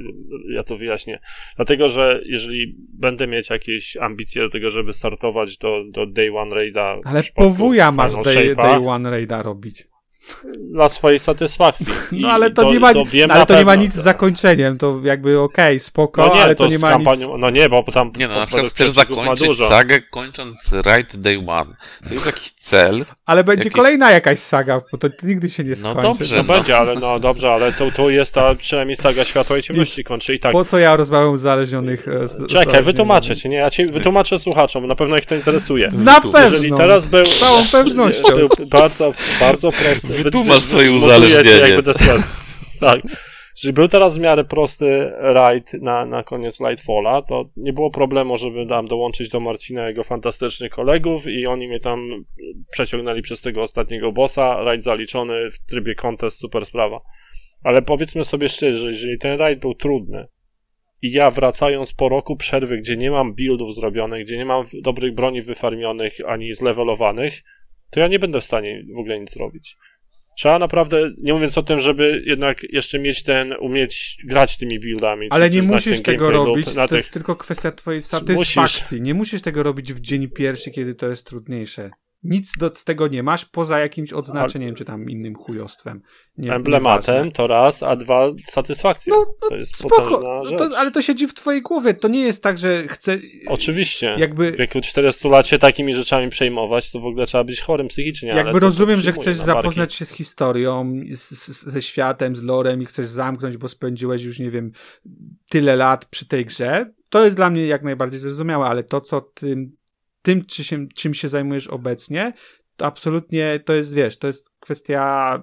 ja 0.54 0.62
to 0.62 0.76
wyjaśnię. 0.76 1.20
Dlatego, 1.56 1.88
że 1.88 2.20
jeżeli 2.24 2.76
będę 2.78 3.26
mieć 3.26 3.50
jakieś 3.50 3.96
ambicje 3.96 4.42
do 4.42 4.50
tego, 4.50 4.70
żeby 4.70 4.92
startować 4.92 5.58
do, 5.58 5.84
do 5.90 6.06
Day 6.06 6.36
One 6.36 6.54
Raida. 6.54 6.96
Ale 7.04 7.22
powuja 7.34 7.92
masz 7.92 8.12
day, 8.24 8.56
day 8.56 8.88
One 8.88 9.10
Raida 9.10 9.42
robić 9.42 9.91
dla 10.70 10.88
swojej 10.88 11.18
satysfakcji. 11.18 11.86
I 12.18 12.22
no 12.22 12.30
ale 12.30 12.50
to, 12.50 12.62
to 12.62 12.72
nie 12.72 12.80
ma, 12.80 12.92
to 12.92 13.02
no, 13.28 13.34
ale 13.34 13.46
to 13.46 13.58
nie 13.58 13.64
ma 13.64 13.74
nic 13.74 13.92
z 13.92 14.02
zakończeniem, 14.02 14.78
to 14.78 15.00
jakby 15.04 15.40
okej, 15.40 15.76
okay, 15.76 15.80
spoko, 15.80 16.26
no 16.26 16.34
nie, 16.34 16.42
ale 16.42 16.54
to, 16.54 16.64
to 16.64 16.70
nie 16.70 16.78
ma 16.78 16.90
kampanią, 16.90 17.28
nic... 17.28 17.40
No 17.40 17.50
nie, 17.50 17.68
bo 17.68 17.82
tam... 17.82 18.12
Nie 18.16 18.28
no, 18.28 18.34
na 18.34 18.46
przykład 18.46 18.66
chcesz 18.66 18.90
zakończyć 18.90 19.58
sagę 19.58 20.00
kończąc 20.00 20.70
Right 20.72 21.16
Day 21.16 21.44
One. 21.46 21.76
To 22.08 22.14
jest 22.14 22.26
jakiś 22.26 22.50
cel. 22.50 23.04
Ale 23.26 23.44
będzie 23.44 23.64
jakiś... 23.64 23.76
kolejna 23.76 24.10
jakaś 24.10 24.38
saga, 24.38 24.82
bo 24.92 24.98
to 24.98 25.08
nigdy 25.22 25.50
się 25.50 25.64
nie 25.64 25.70
no 25.70 25.76
skończy. 25.76 25.96
No 25.96 26.02
dobrze. 26.02 26.36
No, 26.36 26.42
no. 26.42 26.54
będzie, 26.54 26.78
ale 26.78 26.94
no 26.94 27.20
dobrze, 27.20 27.52
ale 27.52 27.72
to, 27.72 27.90
to 27.90 28.10
jest 28.10 28.34
ta 28.34 28.54
przynajmniej 28.54 28.96
saga 28.96 29.24
Światła 29.24 29.58
i 29.58 29.62
Ciemności 29.62 30.04
kończy 30.04 30.34
i 30.34 30.40
tak. 30.40 30.52
Po 30.52 30.64
co 30.64 30.78
ja 30.78 30.96
rozmawiam 30.96 31.30
uzależnionych... 31.30 32.08
E, 32.08 32.28
z, 32.28 32.46
Czekaj, 32.46 32.82
wytłumaczę 32.82 33.36
ci, 33.36 33.48
nie? 33.48 33.56
Ja 33.56 33.70
ci 33.70 33.86
wytłumaczę 33.86 34.38
słuchaczom, 34.38 34.86
na 34.86 34.94
pewno 34.94 35.16
ich 35.16 35.26
to 35.26 35.34
interesuje. 35.34 35.88
Na 35.96 36.20
pewno! 36.20 36.40
Jeżeli 36.40 36.72
teraz 36.76 37.06
był... 37.06 37.24
Z 37.24 37.40
całą 37.40 37.62
pewnością. 37.72 38.22
Był 38.36 38.48
bardzo, 38.70 39.14
bardzo 39.40 39.72
prosty. 39.72 40.11
Wytłumacz 40.12 40.62
swoje 40.62 40.92
uzależnienie. 40.92 41.82
tak. 42.80 43.02
Jeżeli 43.56 43.72
był 43.72 43.88
teraz 43.88 44.18
w 44.18 44.20
miarę 44.20 44.44
prosty 44.44 45.12
raid 45.18 45.72
na, 45.74 46.06
na 46.06 46.22
koniec 46.22 46.60
Lightfalla, 46.60 47.22
to 47.22 47.44
nie 47.56 47.72
było 47.72 47.90
problemu, 47.90 48.36
żeby 48.36 48.66
tam 48.66 48.88
dołączyć 48.88 49.28
do 49.28 49.40
Marcina 49.40 49.88
jego 49.88 50.02
fantastycznych 50.02 50.70
kolegów 50.70 51.26
i 51.26 51.46
oni 51.46 51.68
mnie 51.68 51.80
tam 51.80 52.24
przeciągnęli 52.70 53.22
przez 53.22 53.40
tego 53.40 53.62
ostatniego 53.62 54.12
bossa, 54.12 54.62
raid 54.62 54.82
zaliczony 54.82 55.50
w 55.50 55.58
trybie 55.70 55.94
contest, 55.94 56.38
super 56.38 56.66
sprawa. 56.66 57.00
Ale 57.64 57.82
powiedzmy 57.82 58.24
sobie 58.24 58.48
szczerze, 58.48 58.90
jeżeli 58.90 59.18
ten 59.18 59.38
raid 59.38 59.60
był 59.60 59.74
trudny 59.74 60.26
i 61.02 61.12
ja 61.12 61.30
wracając 61.30 61.94
po 61.94 62.08
roku 62.08 62.36
przerwy, 62.36 62.78
gdzie 62.78 62.96
nie 62.96 63.10
mam 63.10 63.34
buildów 63.34 63.74
zrobionych, 63.74 64.24
gdzie 64.24 64.36
nie 64.36 64.44
mam 64.44 64.64
dobrych 64.82 65.14
broni 65.14 65.42
wyfarmionych 65.42 66.12
ani 66.26 66.54
zlevelowanych, 66.54 67.42
to 67.90 68.00
ja 68.00 68.08
nie 68.08 68.18
będę 68.18 68.40
w 68.40 68.44
stanie 68.44 68.84
w 68.94 68.98
ogóle 68.98 69.20
nic 69.20 69.30
zrobić. 69.30 69.76
Trzeba 70.36 70.58
naprawdę, 70.58 71.10
nie 71.18 71.34
mówiąc 71.34 71.58
o 71.58 71.62
tym, 71.62 71.80
żeby 71.80 72.22
jednak 72.26 72.72
jeszcze 72.72 72.98
mieć 72.98 73.22
ten, 73.22 73.54
umieć 73.60 74.16
grać 74.24 74.56
tymi 74.56 74.80
buildami. 74.80 75.26
Ale 75.30 75.50
nie 75.50 75.62
musisz 75.62 76.02
tego 76.02 76.30
robić, 76.30 76.74
to 76.74 76.88
tych... 76.88 76.96
jest 76.96 77.12
tylko 77.12 77.36
kwestia 77.36 77.70
twojej 77.70 78.02
satysfakcji. 78.02 78.60
Musisz. 78.60 79.06
Nie 79.06 79.14
musisz 79.14 79.42
tego 79.42 79.62
robić 79.62 79.92
w 79.92 80.00
dzień 80.00 80.28
pierwszy, 80.28 80.70
kiedy 80.70 80.94
to 80.94 81.08
jest 81.08 81.26
trudniejsze. 81.26 81.90
Nic 82.24 82.52
do, 82.58 82.70
z 82.74 82.84
tego 82.84 83.08
nie 83.08 83.22
masz, 83.22 83.44
poza 83.44 83.78
jakimś 83.78 84.12
odznaczeniem, 84.12 84.74
czy 84.74 84.84
tam 84.84 85.10
innym 85.10 85.34
chujostwem. 85.34 86.02
Nie, 86.38 86.54
Emblematem 86.54 87.32
to 87.32 87.46
raz, 87.46 87.82
a 87.82 87.96
dwa 87.96 88.30
satysfakcją. 88.50 89.14
No, 89.14 89.34
no 89.42 89.48
to 89.48 89.56
jest 89.56 89.76
spoko, 89.76 90.42
no 90.50 90.56
to, 90.56 90.78
ale 90.78 90.90
to 90.90 91.02
siedzi 91.02 91.28
w 91.28 91.34
twojej 91.34 91.62
głowie. 91.62 91.94
To 91.94 92.08
nie 92.08 92.20
jest 92.20 92.42
tak, 92.42 92.58
że 92.58 92.88
chcę... 92.88 93.18
Oczywiście. 93.46 94.16
Jakby... 94.18 94.52
W 94.52 94.56
wieku 94.56 94.80
400 94.80 95.28
lat 95.28 95.46
się 95.46 95.58
takimi 95.58 95.94
rzeczami 95.94 96.28
przejmować, 96.28 96.90
to 96.90 97.00
w 97.00 97.06
ogóle 97.06 97.26
trzeba 97.26 97.44
być 97.44 97.60
chorym 97.60 97.88
psychicznie. 97.88 98.28
Jakby 98.28 98.60
rozumiem, 98.60 99.00
że 99.00 99.12
chcesz 99.12 99.36
zapoznać 99.36 99.94
się 99.94 100.04
z 100.04 100.10
historią, 100.10 100.92
z, 101.10 101.30
z, 101.30 101.64
ze 101.64 101.82
światem, 101.82 102.36
z 102.36 102.42
lorem 102.42 102.82
i 102.82 102.86
chcesz 102.86 103.06
zamknąć, 103.06 103.56
bo 103.56 103.68
spędziłeś 103.68 104.22
już, 104.22 104.38
nie 104.38 104.50
wiem, 104.50 104.72
tyle 105.48 105.76
lat 105.76 106.06
przy 106.06 106.26
tej 106.26 106.46
grze. 106.46 106.92
To 107.08 107.24
jest 107.24 107.36
dla 107.36 107.50
mnie 107.50 107.66
jak 107.66 107.82
najbardziej 107.82 108.20
zrozumiałe, 108.20 108.66
ale 108.66 108.82
to, 108.82 109.00
co 109.00 109.20
tym 109.20 109.76
tym, 110.22 110.44
czy 110.44 110.64
się, 110.64 110.88
czym 110.88 111.14
się 111.14 111.28
zajmujesz 111.28 111.68
obecnie, 111.68 112.32
to 112.76 112.86
absolutnie 112.86 113.60
to 113.64 113.74
jest, 113.74 113.94
wiesz, 113.94 114.18
to 114.18 114.26
jest 114.26 114.50
kwestia 114.60 115.42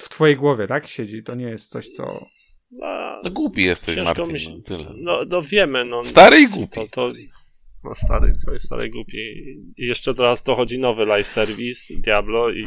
w 0.00 0.08
twojej 0.08 0.36
głowie, 0.36 0.66
tak? 0.66 0.86
Siedzi. 0.86 1.22
To 1.22 1.34
nie 1.34 1.46
jest 1.46 1.70
coś, 1.70 1.88
co... 1.88 2.26
No, 2.70 3.20
no 3.24 3.30
głupi 3.30 3.62
jesteś, 3.62 3.96
Marcin. 3.96 4.32
Myśl... 4.32 4.50
No, 4.50 4.62
tyle. 4.62 4.92
No, 4.96 5.24
no 5.28 5.42
wiemy, 5.42 5.84
no. 5.84 6.04
Stary 6.04 6.40
i 6.40 6.48
głupi. 6.48 6.80
To, 6.80 6.86
to... 6.88 7.12
No 7.84 7.94
stary, 7.94 8.32
to 8.46 8.52
jest 8.52 8.66
stary 8.66 8.90
głupi. 8.90 9.16
I 9.76 9.86
jeszcze 9.86 10.14
teraz 10.14 10.42
dochodzi 10.42 10.78
nowy 10.78 11.04
live 11.04 11.26
service, 11.26 11.94
Diablo 12.00 12.50
i 12.50 12.66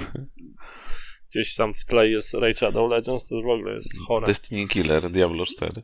gdzieś 1.30 1.56
tam 1.56 1.74
w 1.74 1.86
tle 1.86 2.10
jest 2.10 2.34
Raid 2.34 2.58
Shadow 2.58 2.92
Legends, 2.92 3.28
to 3.28 3.36
w 3.36 3.50
ogóle 3.50 3.76
jest 3.76 4.00
chore. 4.08 4.26
Destiny 4.26 4.68
Killer, 4.68 5.12
Diablo 5.12 5.46
4. 5.46 5.82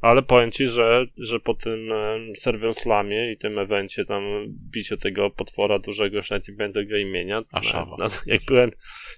Ale 0.00 0.22
powiem 0.22 0.50
ci, 0.50 0.68
że, 0.68 1.06
że 1.18 1.40
po 1.40 1.54
tym 1.54 1.90
Server 2.36 2.74
Slamie 2.74 3.32
i 3.32 3.36
tym 3.36 3.58
evencie 3.58 4.04
tam 4.04 4.22
bicie 4.48 4.96
tego 4.96 5.30
potwora 5.30 5.78
dużego, 5.78 6.16
już 6.16 6.30
nawet 6.30 6.48
nie 6.48 6.54
będę 6.54 6.86
go 6.86 6.96
imienia. 6.96 7.42
A 7.52 7.60
na, 7.60 7.96
na, 7.98 8.06
jak, 8.26 8.40
byłem, 8.44 8.70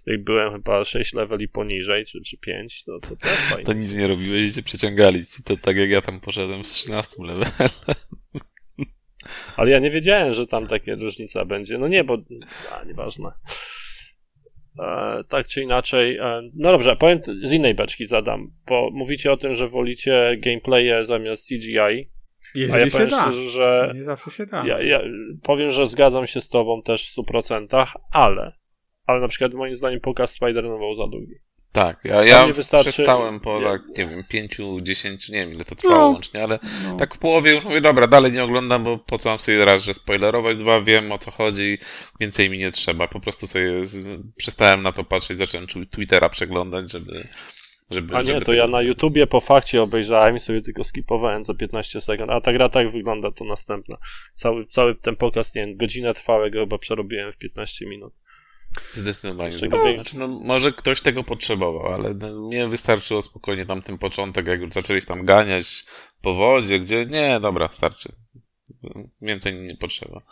jak 0.07 0.25
byłem 0.25 0.53
chyba 0.53 0.85
6 0.85 1.13
leveli 1.13 1.49
poniżej, 1.49 2.05
czy, 2.05 2.21
czy 2.21 2.37
5, 2.37 2.85
to, 2.85 3.01
to 3.01 3.17
też 3.17 3.31
fajnie. 3.31 3.65
To 3.65 3.73
nic 3.83 3.95
nie 3.95 4.07
robiłeś 4.07 4.53
cię 4.53 4.63
przeciągali. 4.63 5.25
To 5.45 5.57
tak 5.57 5.77
jak 5.77 5.91
ja 5.91 6.03
tam 6.03 6.21
poszedłem 6.21 6.65
z 6.65 6.73
13 6.73 7.17
levelem. 7.19 7.71
Ale 9.57 9.71
ja 9.71 9.79
nie 9.79 9.91
wiedziałem, 9.91 10.35
że 10.35 10.47
tam 10.47 10.67
takie 10.67 10.95
różnica 10.95 11.45
będzie. 11.45 11.79
No 11.79 11.89
nie, 11.89 12.05
bo... 12.05 12.19
A, 12.73 12.85
nieważne. 12.85 13.31
E, 14.79 15.25
tak 15.29 15.47
czy 15.47 15.63
inaczej. 15.63 16.17
E, 16.17 16.43
no 16.55 16.73
dobrze, 16.73 16.97
powiem 16.97 17.21
z 17.43 17.53
innej 17.53 17.75
beczki 17.75 18.05
zadam, 18.05 18.51
bo 18.67 18.91
mówicie 18.93 19.33
o 19.33 19.37
tym, 19.37 19.55
że 19.55 19.69
wolicie 19.69 20.37
gameplaye 20.39 21.05
zamiast 21.05 21.49
CGI. 21.49 22.11
Jeżeli 22.55 22.83
a 22.83 22.85
ja 22.85 22.91
się 22.91 23.07
da. 23.07 23.23
Szczerze, 23.23 23.51
że 23.51 23.93
nie 23.95 24.05
zawsze 24.05 24.31
się 24.31 24.47
da. 24.47 24.67
Ja, 24.67 24.83
ja 24.83 25.01
powiem, 25.43 25.71
że 25.71 25.87
zgadzam 25.87 26.27
się 26.27 26.41
z 26.41 26.49
tobą 26.49 26.83
też 26.83 27.11
w 27.11 27.19
100%, 27.19 27.87
ale 28.13 28.53
ale 29.09 29.21
na 29.21 29.29
przykład 29.29 29.55
moim 29.55 29.75
zdaniem 29.75 30.01
pokaz 30.01 30.39
Spider-Man 30.39 30.79
był 30.79 30.95
za 30.97 31.07
długi. 31.07 31.35
Tak, 31.73 32.01
ja, 32.05 32.25
ja 32.25 32.47
wystarczy- 32.47 32.91
przestałem 32.91 33.41
po, 33.41 33.61
tak, 33.63 33.83
nie 33.99 34.07
wiem, 34.07 34.25
pięciu, 34.29 34.81
dziesięciu, 34.81 35.33
nie 35.33 35.39
wiem 35.39 35.53
ile 35.55 35.65
to 35.65 35.75
trwało 35.75 35.97
No. 35.99 36.09
łącznie, 36.09 36.43
ale 36.43 36.59
No. 36.85 36.97
tak 36.97 37.15
w 37.15 37.19
połowie 37.19 37.55
już 37.55 37.65
mówię, 37.65 37.81
dobra, 37.81 38.07
dalej 38.07 38.33
nie 38.33 38.45
oglądam, 38.45 38.85
bo 38.85 38.99
po 38.99 39.19
co 39.19 39.29
mam 39.29 39.39
sobie 39.39 39.65
raz, 39.65 39.83
że 39.83 39.95
spoilerować, 39.95 40.57
dwa, 40.57 40.81
wiem 40.81 41.13
o 41.13 41.19
co 41.19 41.31
chodzi, 41.31 41.79
więcej 42.21 42.51
mi 42.51 42.59
nie 42.59 42.71
trzeba. 42.71 43.09
Po 43.09 43.21
prostu 43.21 43.47
sobie 43.47 43.87
z, 43.87 44.21
przestałem 44.37 44.83
na 44.83 44.93
to 44.93 45.05
patrzeć, 45.05 45.39
zacząłem 45.39 45.67
tu- 45.67 45.87
Twittera 45.87 46.29
przeglądać, 46.29 46.93
żeby... 46.93 47.29
żeby 47.91 48.17
A 48.17 48.21
nie, 48.21 48.27
żeby 48.27 48.45
to 48.45 48.53
ja 48.53 48.67
na 48.67 48.83
YouTubie 48.83 49.27
po 49.27 49.41
fakcie 49.41 49.83
obejrzałem 49.83 50.37
i 50.37 50.41
sobie 50.41 50.63
tylko 50.63 50.85
skipowałem 50.85 51.45
za 51.45 51.55
15 51.55 52.01
sekund, 52.01 52.31
a 52.31 52.41
ta 52.41 52.53
gra 52.53 52.69
tak 52.69 52.91
wygląda, 52.91 53.31
to 53.33 53.45
następna. 53.45 53.97
Cały, 54.35 54.67
cały 54.67 54.95
ten 54.95 55.17
pokaz, 55.17 55.55
nie 55.55 55.67
wiem, 55.67 55.77
godzinę 55.77 56.15
trwałego 56.15 56.61
chyba 56.61 56.79
przerobiłem 56.79 57.33
w 57.33 57.37
15 57.37 57.87
minut. 57.87 58.13
Zdecydowanie. 58.93 59.53
Znaczy, 59.95 60.19
no, 60.19 60.29
może 60.29 60.73
ktoś 60.73 61.01
tego 61.01 61.25
potrzebował, 61.25 61.93
ale 61.93 62.15
no, 62.15 62.49
mnie 62.49 62.69
wystarczyło 62.69 63.23
spokojnie 63.23 63.67
tam 63.67 63.83
ten 63.83 63.99
początek, 63.99 64.47
jak 64.47 64.61
już 64.61 64.73
zaczęliś 64.73 65.05
tam 65.07 65.25
ganiać 65.25 65.85
po 66.23 66.35
wodzie, 66.35 66.81
gdzie 66.81 67.05
nie, 67.05 67.41
dobra, 67.41 67.69
starczy. 67.69 68.13
Więcej 69.21 69.55
nie 69.55 69.77
potrzeba. 69.77 70.23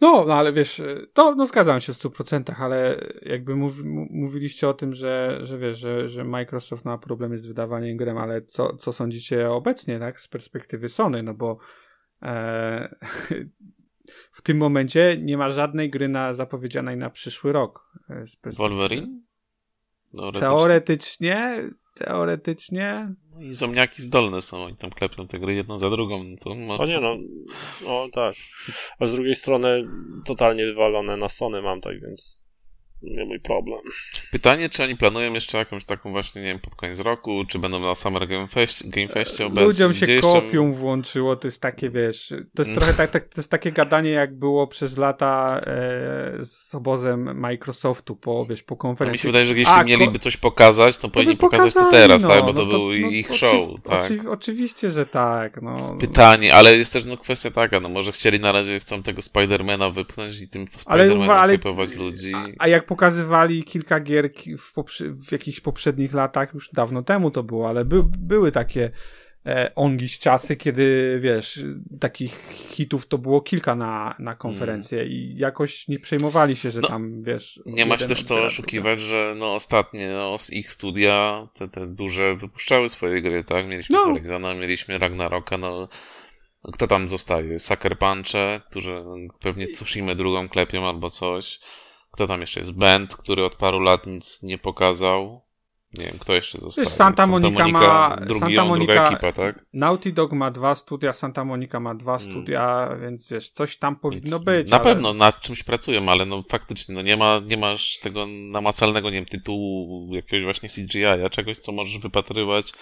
No, 0.00 0.24
no 0.26 0.34
ale 0.34 0.52
wiesz, 0.52 0.82
to 1.12 1.34
no 1.34 1.46
zgadzam 1.46 1.80
się 1.80 1.92
w 1.92 1.96
100%, 1.96 2.54
ale 2.58 3.00
jakby 3.22 3.56
mów, 3.56 3.74
mówiliście 4.10 4.68
o 4.68 4.74
tym, 4.74 4.94
że, 4.94 5.38
że 5.42 5.58
wiesz, 5.58 5.78
że, 5.78 6.08
że 6.08 6.24
Microsoft 6.24 6.84
ma 6.84 6.98
problemy 6.98 7.38
z 7.38 7.46
wydawaniem 7.46 7.96
grem, 7.96 8.18
ale 8.18 8.42
co, 8.42 8.76
co 8.76 8.92
sądzicie 8.92 9.50
obecnie, 9.50 9.98
tak, 9.98 10.20
z 10.20 10.28
perspektywy 10.28 10.88
Sony, 10.88 11.22
no 11.22 11.34
bo 11.34 11.58
e, 12.22 12.94
w 14.32 14.42
tym 14.42 14.56
momencie 14.56 15.16
nie 15.20 15.36
ma 15.36 15.50
żadnej 15.50 15.90
gry 15.90 16.08
na, 16.08 16.32
zapowiedzianej 16.32 16.96
na 16.96 17.10
przyszły 17.10 17.52
rok. 17.52 17.92
e, 18.10 18.50
Wolverine? 18.50 19.20
Teoretycznie. 20.12 20.40
Teoretycznie, 20.40 21.70
teoretycznie, 21.94 23.14
No 23.34 23.40
I 23.40 23.52
zomniaki 23.54 24.02
zdolne 24.02 24.42
są, 24.42 24.64
oni 24.64 24.76
tam 24.76 24.90
klepią 24.90 25.26
te 25.26 25.38
gry 25.38 25.54
jedną 25.54 25.78
za 25.78 25.90
drugą. 25.90 26.24
No 26.24 26.36
to 26.44 26.54
mo- 26.54 26.78
O 26.78 26.86
nie 26.86 27.00
no, 27.00 27.16
o 27.86 28.08
tak. 28.12 28.34
A 28.98 29.06
z 29.06 29.12
drugiej 29.12 29.34
strony 29.34 29.82
totalnie 30.26 30.66
wywalone 30.66 31.16
na 31.16 31.28
Sony 31.28 31.62
mam, 31.62 31.80
tak 31.80 32.00
więc 32.00 32.41
nie 33.02 33.24
mój 33.24 33.40
problem. 33.40 33.78
Pytanie, 34.30 34.68
czy 34.68 34.82
oni 34.84 34.96
planują 34.96 35.32
jeszcze 35.32 35.58
jakąś 35.58 35.84
taką 35.84 36.10
właśnie, 36.10 36.42
nie 36.42 36.48
wiem, 36.48 36.58
pod 36.58 36.74
koniec 36.74 37.00
roku, 37.00 37.44
czy 37.48 37.58
będą 37.58 37.80
na 37.80 37.94
Summer 37.94 38.28
Game, 38.28 38.46
Fest, 38.48 38.88
Game 38.88 39.08
Festie 39.08 39.46
obecni? 39.46 39.64
ludziom 39.64 39.94
się 39.94 40.12
jeszcze- 40.12 40.30
kopią 40.32 40.72
włączyło, 40.72 41.36
to 41.36 41.46
jest 41.48 41.60
takie, 41.62 41.90
wiesz, 41.90 42.28
to 42.28 42.62
jest 42.62 42.70
Mm. 42.70 42.74
trochę 42.76 42.94
tak, 42.94 43.10
tak, 43.10 43.24
to 43.24 43.40
jest 43.40 43.50
takie 43.50 43.72
gadanie, 43.72 44.10
jak 44.10 44.34
było 44.38 44.66
przez 44.66 44.98
lata 44.98 45.60
e, 45.66 46.42
z 46.44 46.74
obozem 46.74 47.40
Microsoftu 47.40 48.16
po, 48.16 48.46
wiesz, 48.46 48.62
po 48.62 48.74
No 48.74 48.76
mi 48.76 48.80
konferencji. 48.80 49.18
się 49.18 49.28
wydaje, 49.28 49.44
że 49.44 49.54
jeśli 49.54 49.74
A, 49.74 49.84
mieliby 49.84 50.18
coś 50.18 50.36
pokazać, 50.36 50.96
to 50.96 51.02
To 51.02 51.08
powinni 51.08 51.36
pokazać 51.36 51.74
to 51.74 51.90
teraz, 51.90 52.22
no, 52.22 52.28
tak? 52.28 52.40
Bo 52.44 52.52
no 52.52 52.60
to, 52.60 52.66
był 52.66 52.88
no 52.88 53.08
ich 53.08 53.30
oczy- 53.30 53.38
show, 53.38 53.68
tak? 53.82 54.04
Oczy, 54.04 54.20
oczywiście, 54.30 54.90
że 54.90 55.06
tak, 55.06 55.62
no. 55.62 55.96
Pytanie, 56.00 56.54
ale 56.54 56.76
jest 56.76 56.92
też 56.92 57.04
no, 57.04 57.16
kwestia 57.16 57.50
taka, 57.50 57.80
no 57.80 57.88
może 57.88 58.12
chcieli 58.12 58.40
na 58.40 58.52
razie, 58.52 58.78
chcą 58.80 59.02
tego 59.02 59.22
Spidermana 59.22 59.90
wypchnąć 59.90 60.40
i 60.40 60.48
tym 60.48 60.66
Spidermanem 60.76 61.30
ale 61.30 61.58
ludzi. 61.98 62.32
a, 62.34 62.44
a 62.58 62.68
jak 62.68 62.86
pokazywali 62.92 63.64
kilka 63.64 64.00
gier 64.00 64.30
w, 64.58 64.72
w 65.28 65.32
jakichś 65.32 65.60
poprzednich 65.60 66.14
latach, 66.14 66.54
już 66.54 66.70
dawno 66.72 67.02
temu 67.02 67.30
to 67.30 67.42
było, 67.42 67.68
ale 67.68 67.84
by, 67.84 68.02
były 68.18 68.52
takie 68.52 68.90
e, 69.46 69.72
ongiś 69.74 70.18
czasy, 70.18 70.56
kiedy 70.56 71.18
wiesz, 71.22 71.60
takich 72.00 72.48
hitów 72.50 73.06
to 73.06 73.18
było 73.18 73.40
kilka 73.40 73.74
na, 73.74 74.14
na 74.18 74.34
konferencję 74.34 75.06
i 75.06 75.34
jakoś 75.36 75.88
nie 75.88 75.98
przejmowali 75.98 76.56
się, 76.56 76.70
że 76.70 76.80
No, 76.80 76.88
tam 76.88 77.22
wiesz. 77.22 77.60
Nie 77.66 77.86
ma 77.86 77.98
się 77.98 78.06
też 78.06 78.24
to 78.24 78.44
oszukiwać, 78.44 79.00
że 79.00 79.34
no 79.36 79.54
ostatnie 79.54 80.08
no, 80.12 80.38
z 80.38 80.50
ich 80.50 80.70
studia, 80.70 81.48
te, 81.54 81.68
te 81.68 81.86
duże, 81.86 82.36
wypuszczały 82.36 82.88
swoje 82.88 83.22
gry, 83.22 83.44
tak? 83.44 83.66
Mieliśmy 83.66 83.96
No. 83.96 84.04
Horizona, 84.04 84.54
mieliśmy 84.54 84.98
Ragnaroka, 84.98 85.58
no 85.58 85.88
kto 86.72 86.86
tam 86.86 87.08
zostaje? 87.08 87.58
Sucker 87.58 87.98
Punche, 87.98 88.60
którzy 88.70 89.04
pewnie 89.40 89.66
Tsushima 89.66 90.14
drugą 90.14 90.48
klepią 90.48 90.88
albo 90.88 91.10
coś. 91.10 91.60
Kto 92.12 92.26
tam 92.26 92.40
jeszcze 92.40 92.60
jest? 92.60 92.72
Band, 92.72 93.16
który 93.16 93.44
od 93.44 93.54
paru 93.56 93.80
lat 93.80 94.06
nic 94.06 94.42
nie 94.42 94.58
pokazał. 94.58 95.42
Nie 95.98 96.04
wiem, 96.04 96.18
kto 96.18 96.34
jeszcze 96.34 96.58
zostaje. 96.58 96.86
Santa 96.86 97.26
Monica 97.26 97.68
ma- 97.68 98.16
drugi, 98.16 98.40
Santa 98.40 98.64
Monica- 98.64 99.06
ekipa, 99.08 99.32
tak? 99.32 99.64
Naughty 99.72 100.12
Dog 100.12 100.32
ma 100.32 100.50
dwa 100.50 100.74
studia, 100.74 101.12
Santa 101.12 101.44
Monica 101.44 101.80
ma 101.80 101.94
dwa 101.94 102.18
Hmm. 102.18 102.32
studia, 102.32 102.88
więc 103.02 103.30
wiesz, 103.30 103.50
coś 103.50 103.76
tam 103.76 103.96
powinno 103.96 104.36
Więc 104.36 104.44
być. 104.44 104.70
Na 104.70 104.76
ale- 104.76 104.84
pewno 104.84 105.14
nad 105.14 105.40
czymś 105.40 105.62
pracują, 105.62 106.08
ale 106.08 106.26
no 106.26 106.42
faktycznie 106.50 106.94
no 106.94 107.02
nie, 107.02 107.16
ma, 107.16 107.40
nie 107.44 107.56
masz 107.56 107.98
tego 107.98 108.26
namacalnego, 108.26 109.10
nie 109.10 109.16
wiem, 109.16 109.24
tytułu 109.26 110.14
jakiegoś 110.14 110.44
właśnie 110.44 110.68
CGI, 110.68 111.30
czegoś, 111.30 111.58
co 111.58 111.72
możesz 111.72 111.98
wypatrywać 111.98 112.72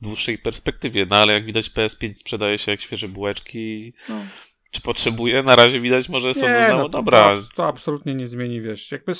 w 0.00 0.04
dłuższej 0.04 0.38
perspektywie. 0.38 1.06
No 1.10 1.16
ale 1.16 1.32
jak 1.32 1.44
widać 1.44 1.70
PS5 1.70 2.14
sprzedaje 2.14 2.58
się 2.58 2.70
jak 2.70 2.80
świeże 2.80 3.08
bułeczki. 3.08 3.92
No. 4.08 4.14
Czy 4.76 4.82
potrzebuje? 4.82 5.42
Na 5.42 5.56
razie 5.56 5.80
widać 5.80 6.08
może 6.08 6.34
są 6.34 6.46
Nie, 6.46 6.66
no, 6.70 6.76
no 6.76 6.82
to, 6.82 6.88
dobra. 6.88 7.36
To, 7.36 7.42
to 7.56 7.68
absolutnie 7.68 8.14
nie 8.14 8.26
zmieni, 8.26 8.60
wiesz. 8.60 8.92
Jakby, 8.92 9.12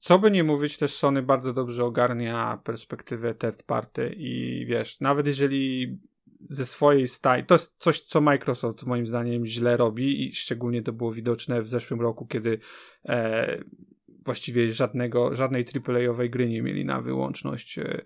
co 0.00 0.18
by 0.18 0.30
nie 0.30 0.44
mówić, 0.44 0.78
też 0.78 0.94
Sony 0.94 1.22
bardzo 1.22 1.52
dobrze 1.52 1.84
ogarnia 1.84 2.58
perspektywę 2.64 3.34
third 3.34 3.62
party 3.62 4.14
i 4.18 4.64
wiesz, 4.66 5.00
nawet 5.00 5.26
jeżeli 5.26 5.96
ze 6.40 6.66
swojej 6.66 7.08
staj, 7.08 7.46
to 7.46 7.54
jest 7.54 7.74
coś, 7.78 8.00
co 8.00 8.20
Microsoft 8.20 8.86
moim 8.86 9.06
zdaniem 9.06 9.46
źle 9.46 9.76
robi 9.76 10.28
i 10.28 10.34
szczególnie 10.34 10.82
to 10.82 10.92
było 10.92 11.12
widoczne 11.12 11.62
w 11.62 11.68
zeszłym 11.68 12.00
roku, 12.00 12.26
kiedy 12.26 12.58
e, 13.04 13.58
właściwie 14.24 14.72
żadnego, 14.72 15.34
żadnej 15.34 15.64
AAA-owej 15.88 16.30
gry 16.30 16.48
nie 16.48 16.62
mieli 16.62 16.84
na 16.84 17.00
wyłączność, 17.00 17.78
e, 17.78 18.04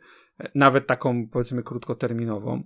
nawet 0.55 0.87
taką 0.87 1.29
powiedzmy 1.29 1.63
krótkoterminową. 1.63 2.63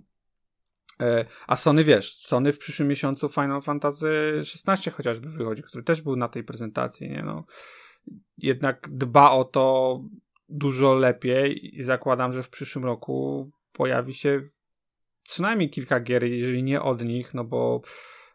E, 1.01 1.25
A 1.47 1.55
Sony 1.55 1.83
wiesz, 1.83 2.17
Sony 2.17 2.53
w 2.53 2.59
przyszłym 2.59 2.87
miesiącu 2.87 3.29
Final 3.29 3.61
Fantasy 3.61 4.41
XVI 4.67 4.91
chociażby 4.91 5.29
wychodzi, 5.29 5.63
który 5.63 5.83
też 5.83 6.01
był 6.01 6.15
na 6.15 6.27
tej 6.27 6.43
prezentacji, 6.43 7.09
nie 7.09 7.23
no. 7.23 7.45
Jednak 8.37 8.89
dba 8.91 9.31
o 9.31 9.43
to 9.43 9.99
dużo 10.49 10.95
lepiej 10.95 11.77
i 11.77 11.83
zakładam, 11.83 12.33
że 12.33 12.43
w 12.43 12.49
przyszłym 12.49 12.85
roku 12.85 13.49
pojawi 13.71 14.13
się 14.13 14.49
przynajmniej 15.23 15.69
kilka 15.69 15.99
gier, 15.99 16.23
jeżeli 16.23 16.63
nie 16.63 16.81
od 16.81 17.03
nich, 17.03 17.33
no 17.33 17.43
bo 17.43 17.81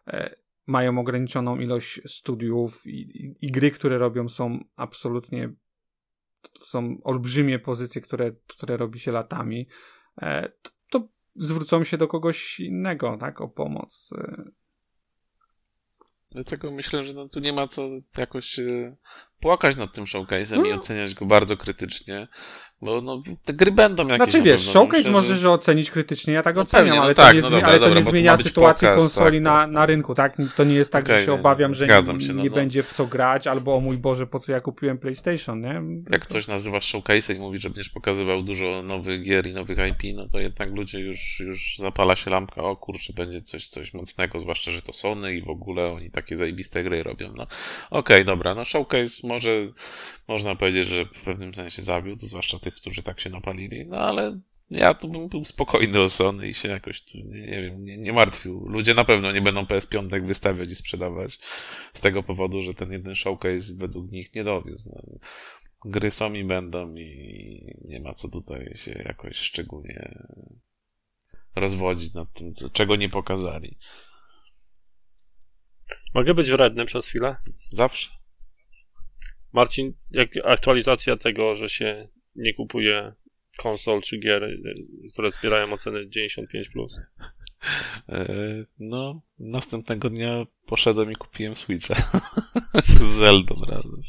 e, 0.06 0.34
mają 0.66 0.98
ograniczoną 0.98 1.58
ilość 1.58 2.00
studiów 2.06 2.86
i, 2.86 3.00
i, 3.00 3.46
i 3.46 3.50
gry, 3.50 3.70
które 3.70 3.98
robią 3.98 4.28
są 4.28 4.58
absolutnie 4.76 5.52
są 6.54 6.98
olbrzymie 7.04 7.58
pozycje, 7.58 8.00
które, 8.00 8.32
które 8.46 8.76
robi 8.76 8.98
się 8.98 9.12
latami. 9.12 9.68
E, 10.22 10.52
zwrócą 11.36 11.84
się 11.84 11.96
do 11.98 12.08
kogoś 12.08 12.60
innego, 12.60 13.16
tak, 13.20 13.40
o 13.40 13.48
pomoc. 13.48 14.10
E, 14.18 14.44
Dlatego 16.30 16.70
myślę, 16.70 17.04
że 17.04 17.12
no, 17.12 17.28
tu 17.28 17.40
nie 17.40 17.52
ma 17.52 17.68
co 17.68 17.88
jakoś 18.18 18.58
e, 18.58 18.96
płakać 19.40 19.76
nad 19.76 19.92
tym 19.92 20.04
showcase'em 20.04 20.66
i 20.66 20.70
No. 20.70 20.76
oceniać 20.76 21.14
go 21.14 21.26
bardzo 21.26 21.56
krytycznie, 21.56 22.28
bo 22.82 23.00
no, 23.00 23.22
te 23.44 23.52
gry 23.52 23.72
będą 23.72 24.02
jakieś 24.08 24.16
Znaczy 24.18 24.38
na 24.38 24.44
wiesz, 24.44 24.60
pewno. 24.66 24.72
showcase 24.72 24.98
Myślę, 24.98 25.12
możesz 25.12 25.38
że- 25.38 25.50
ocenić 25.50 25.90
krytycznie, 25.90 26.34
ja 26.34 26.42
tak 26.42 26.56
No 26.56 26.62
oceniam, 26.62 26.84
pewnie, 26.86 26.98
no 26.98 27.04
ale, 27.04 27.14
tak, 27.14 27.26
to 27.30 27.34
nie, 27.34 27.42
no 27.42 27.50
dobra, 27.50 27.68
ale 27.68 27.78
to 27.78 27.84
dobra, 27.84 28.00
nie 28.00 28.04
zmienia 28.06 28.36
sytuacji 28.36 28.88
pokaz, 28.88 29.00
konsoli 29.00 29.38
tak, 29.38 29.44
na, 29.44 29.60
tak, 29.60 29.72
na 29.72 29.86
rynku, 29.86 30.14
tak? 30.14 30.36
To 30.56 30.64
nie 30.64 30.74
jest 30.74 30.92
tak, 30.92 31.04
Okej, 31.04 31.20
że 31.20 31.26
się 31.26 31.32
obawiam, 31.32 31.70
no, 31.70 31.76
że 31.76 31.86
nie, 31.86 31.92
się, 32.26 32.32
no, 32.32 32.42
nie 32.42 32.48
no. 32.50 32.54
będzie 32.54 32.82
w 32.82 32.90
co 32.90 33.06
grać, 33.06 33.46
albo 33.46 33.74
o 33.76 33.80
mój 33.80 33.98
Boże, 33.98 34.26
po 34.26 34.40
co 34.40 34.52
ja 34.52 34.60
kupiłem 34.60 34.98
PlayStation, 34.98 35.60
nie? 35.60 35.82
Jak 36.10 36.26
coś 36.26 36.48
nazywasz 36.48 36.84
showcase 36.84 37.34
i 37.34 37.38
mówisz, 37.38 37.60
że 37.62 37.70
będziesz 37.70 37.88
pokazywał 37.88 38.42
dużo 38.42 38.82
nowych 38.82 39.22
gier 39.24 39.46
i 39.46 39.52
nowych 39.54 39.78
IP, 39.88 40.16
no 40.16 40.28
to 40.28 40.38
jednak 40.40 40.70
ludzie 40.70 41.00
już, 41.00 41.40
już 41.40 41.74
zapala 41.78 42.16
się 42.16 42.30
lampka, 42.30 42.62
o 42.62 42.76
kurczę, 42.76 43.12
będzie 43.12 43.42
coś, 43.42 43.68
coś 43.68 43.94
mocnego, 43.94 44.38
zwłaszcza, 44.38 44.70
że 44.70 44.82
to 44.82 44.92
Sony 44.92 45.34
i 45.34 45.42
w 45.42 45.48
ogóle 45.48 45.92
oni 45.92 46.10
takie 46.10 46.36
zajebiste 46.36 46.84
gry 46.84 47.02
robią, 47.02 47.32
no. 47.36 47.46
Okej, 47.90 48.24
dobra, 48.24 48.54
no 48.54 48.64
showcase 48.64 49.28
może, 49.30 49.72
można 50.28 50.54
powiedzieć, 50.54 50.86
że 50.86 51.04
w 51.04 51.24
pewnym 51.24 51.54
sensie 51.54 51.82
zawiódł, 51.82 52.26
zwłaszcza 52.26 52.58
tych, 52.58 52.74
którzy 52.74 53.02
tak 53.02 53.20
się 53.20 53.30
napalili, 53.30 53.86
no 53.86 53.96
ale 53.96 54.40
ja 54.70 54.94
tu 54.94 55.08
bym 55.08 55.28
był 55.28 55.44
spokojny 55.44 56.00
o 56.00 56.08
Sony 56.08 56.48
i 56.48 56.54
się 56.54 56.68
jakoś, 56.68 57.02
tu, 57.02 57.18
nie, 57.18 57.40
nie 57.40 57.62
wiem, 57.62 57.84
nie, 57.84 57.98
nie 57.98 58.12
martwił. 58.12 58.68
Ludzie 58.68 58.94
na 58.94 59.04
pewno 59.04 59.32
nie 59.32 59.40
będą 59.40 59.64
PS5 59.64 60.26
wystawiać 60.26 60.70
i 60.70 60.74
sprzedawać 60.74 61.38
z 61.92 62.00
tego 62.00 62.22
powodu, 62.22 62.62
że 62.62 62.74
ten 62.74 62.92
jeden 62.92 63.14
showcase 63.14 63.74
według 63.76 64.10
nich 64.10 64.34
nie 64.34 64.44
dowiózł. 64.44 64.90
No 64.92 65.18
gry 65.84 66.10
są 66.10 66.32
i 66.32 66.44
będą 66.44 66.94
i 66.94 67.74
nie 67.84 68.00
ma 68.00 68.14
co 68.14 68.28
tutaj 68.28 68.72
się 68.74 69.02
jakoś 69.06 69.36
szczególnie 69.36 70.26
rozwodzić 71.56 72.14
nad 72.14 72.32
tym, 72.32 72.54
co- 72.54 72.70
czego 72.70 72.96
nie 72.96 73.08
pokazali. 73.08 73.78
Mogę 76.14 76.34
być 76.34 76.50
wredny 76.50 76.84
przez 76.84 77.06
chwilę? 77.06 77.36
Zawsze. 77.72 78.19
Marcin, 79.52 79.92
jak 80.10 80.30
aktualizacja 80.44 81.16
tego, 81.16 81.56
że 81.56 81.68
się 81.68 82.08
nie 82.36 82.54
kupuje 82.54 83.12
konsol 83.58 84.02
czy 84.02 84.18
gier, 84.18 84.58
które 85.12 85.30
zbierają 85.30 85.72
oceny 85.72 86.06
95+. 86.06 86.70
Plus. 86.72 86.98
E, 88.08 88.26
No, 88.78 89.22
następnego 89.38 90.10
dnia 90.10 90.46
poszedłem 90.66 91.12
i 91.12 91.16
kupiłem 91.16 91.56
Switcha 91.56 91.94
z 92.96 93.18
Zeldą 93.18 93.54
razem. 93.68 94.02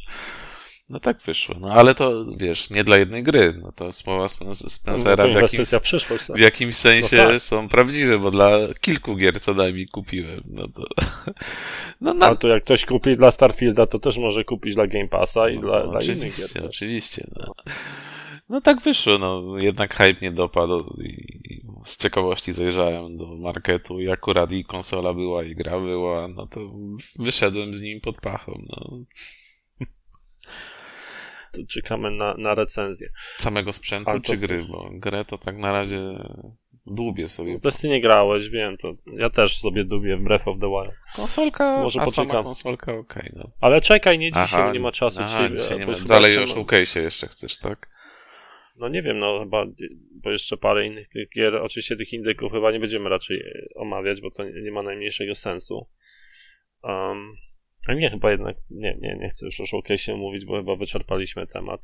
No 0.91 0.99
tak 0.99 1.21
wyszło, 1.21 1.55
no 1.59 1.73
ale 1.73 1.95
to 1.95 2.25
wiesz, 2.37 2.69
nie 2.69 2.83
dla 2.83 2.97
jednej 2.97 3.23
gry, 3.23 3.59
no 3.63 3.71
to 3.71 3.91
słowa 3.91 4.27
Spencera 4.53 5.23
No, 5.27 5.29
w 5.33 5.41
jakimś, 5.41 5.69
przyszłość. 5.81 6.27
tak. 6.27 6.37
w 6.37 6.39
jakimś 6.39 6.75
sensie 6.75 7.17
No 7.17 7.27
tak. 7.29 7.41
są 7.41 7.69
prawdziwe, 7.69 8.19
bo 8.19 8.31
dla 8.31 8.49
kilku 8.81 9.15
gier 9.15 9.41
co 9.41 9.53
najmniej 9.53 9.87
kupiłem, 9.87 10.41
no 10.47 10.67
to... 10.67 10.83
No, 12.01 12.13
na, 12.13 12.25
A 12.25 12.35
to 12.35 12.47
jak 12.47 12.63
ktoś 12.63 12.85
kupi 12.85 13.17
dla 13.17 13.31
Starfielda, 13.31 13.85
to 13.85 13.99
też 13.99 14.17
może 14.17 14.43
kupić 14.43 14.75
dla 14.75 14.87
Game 14.87 15.07
Passa 15.07 15.49
i 15.49 15.55
no, 15.55 15.61
dla, 15.61 15.87
dla 15.87 16.01
innych 16.01 16.37
gier. 16.37 16.49
też. 16.53 16.63
oczywiście, 16.63 17.27
no. 17.35 17.53
No 18.49 18.61
tak 18.61 18.81
wyszło, 18.81 19.17
no 19.17 19.57
jednak 19.57 19.95
hype 19.95 20.21
nie 20.21 20.31
dopadł 20.31 21.01
i 21.03 21.25
z 21.85 21.97
ciekawości 21.97 22.53
zajrzałem 22.53 23.17
do 23.17 23.35
marketu 23.35 23.99
i 23.99 24.09
akurat 24.09 24.51
i 24.51 24.65
konsola 24.65 25.13
była 25.13 25.43
i 25.43 25.55
gra 25.55 25.79
była, 25.79 26.27
no 26.27 26.47
to 26.47 26.59
wyszedłem 27.19 27.73
z 27.73 27.81
nim 27.81 28.01
pod 28.01 28.21
pachą, 28.21 28.61
no. 28.69 28.97
To 31.51 31.61
czekamy 31.69 32.11
na, 32.11 32.33
na 32.37 32.55
recenzję. 32.55 33.09
Samego 33.37 33.73
sprzętu 33.73 34.11
to- 34.11 34.19
czy 34.19 34.37
gry, 34.37 34.63
bo 34.71 34.89
grę 34.93 35.25
to 35.25 35.37
tak 35.37 35.57
na 35.57 35.71
razie 35.71 35.99
dłubię 36.85 37.27
sobie. 37.27 37.57
W 37.57 37.61
Destiny 37.61 37.99
grałeś, 37.99 38.49
wiem, 38.49 38.77
to 38.77 38.93
ja 39.19 39.29
też 39.29 39.57
sobie 39.59 39.83
dubię 39.85 40.17
w 40.17 40.23
Breath 40.23 40.47
of 40.47 40.59
the 40.59 40.67
Wild. 40.67 40.95
Konsolka, 41.15 41.81
Może 41.83 42.01
a 42.01 42.05
sama 42.05 42.15
poczekam. 42.25 42.43
konsolka 42.43 42.93
okej, 42.93 43.31
no. 43.35 43.49
Ale 43.61 43.81
czekaj, 43.81 44.19
nie 44.19 44.27
dzisiaj, 44.31 44.43
Aha, 44.61 44.71
nie 44.73 44.79
ma 44.79 44.91
czasu 44.91 45.19
aha, 45.21 45.27
dzisiaj. 45.49 45.57
dzisiaj 45.57 45.79
nie 45.79 45.85
ma. 45.87 45.93
Dalej 45.99 46.37
o 46.37 46.41
jeszcze- 46.41 46.59
showcase'ie 46.59 47.01
jeszcze 47.01 47.27
chcesz, 47.27 47.57
tak? 47.57 47.89
No 48.75 48.89
nie 48.89 49.01
wiem, 49.01 49.19
no 49.19 49.39
chyba, 49.39 49.65
bo 50.23 50.31
jeszcze 50.31 50.57
parę 50.57 50.87
innych 50.87 51.07
gier, 51.35 51.55
oczywiście 51.55 51.95
tych 51.95 52.13
indyków 52.13 52.51
chyba 52.51 52.71
nie 52.71 52.79
będziemy 52.79 53.09
raczej 53.09 53.37
e, 53.37 53.67
omawiać, 53.75 54.21
bo 54.21 54.31
to 54.31 54.43
nie, 54.43 54.61
nie 54.61 54.71
ma 54.71 54.83
najmniejszego 54.83 55.35
sensu. 55.35 55.87
Um, 56.83 57.35
a 57.87 57.93
nie, 57.93 58.09
chyba 58.09 58.31
jednak, 58.31 58.57
nie, 58.69 58.97
nie, 59.01 59.15
nie 59.15 59.29
chcę 59.29 59.45
już 59.45 59.59
o 59.59 59.63
showcase'ie 59.63 60.17
mówić, 60.17 60.45
bo 60.45 60.57
chyba 60.57 60.75
wyczerpaliśmy 60.75 61.47
temat. 61.47 61.81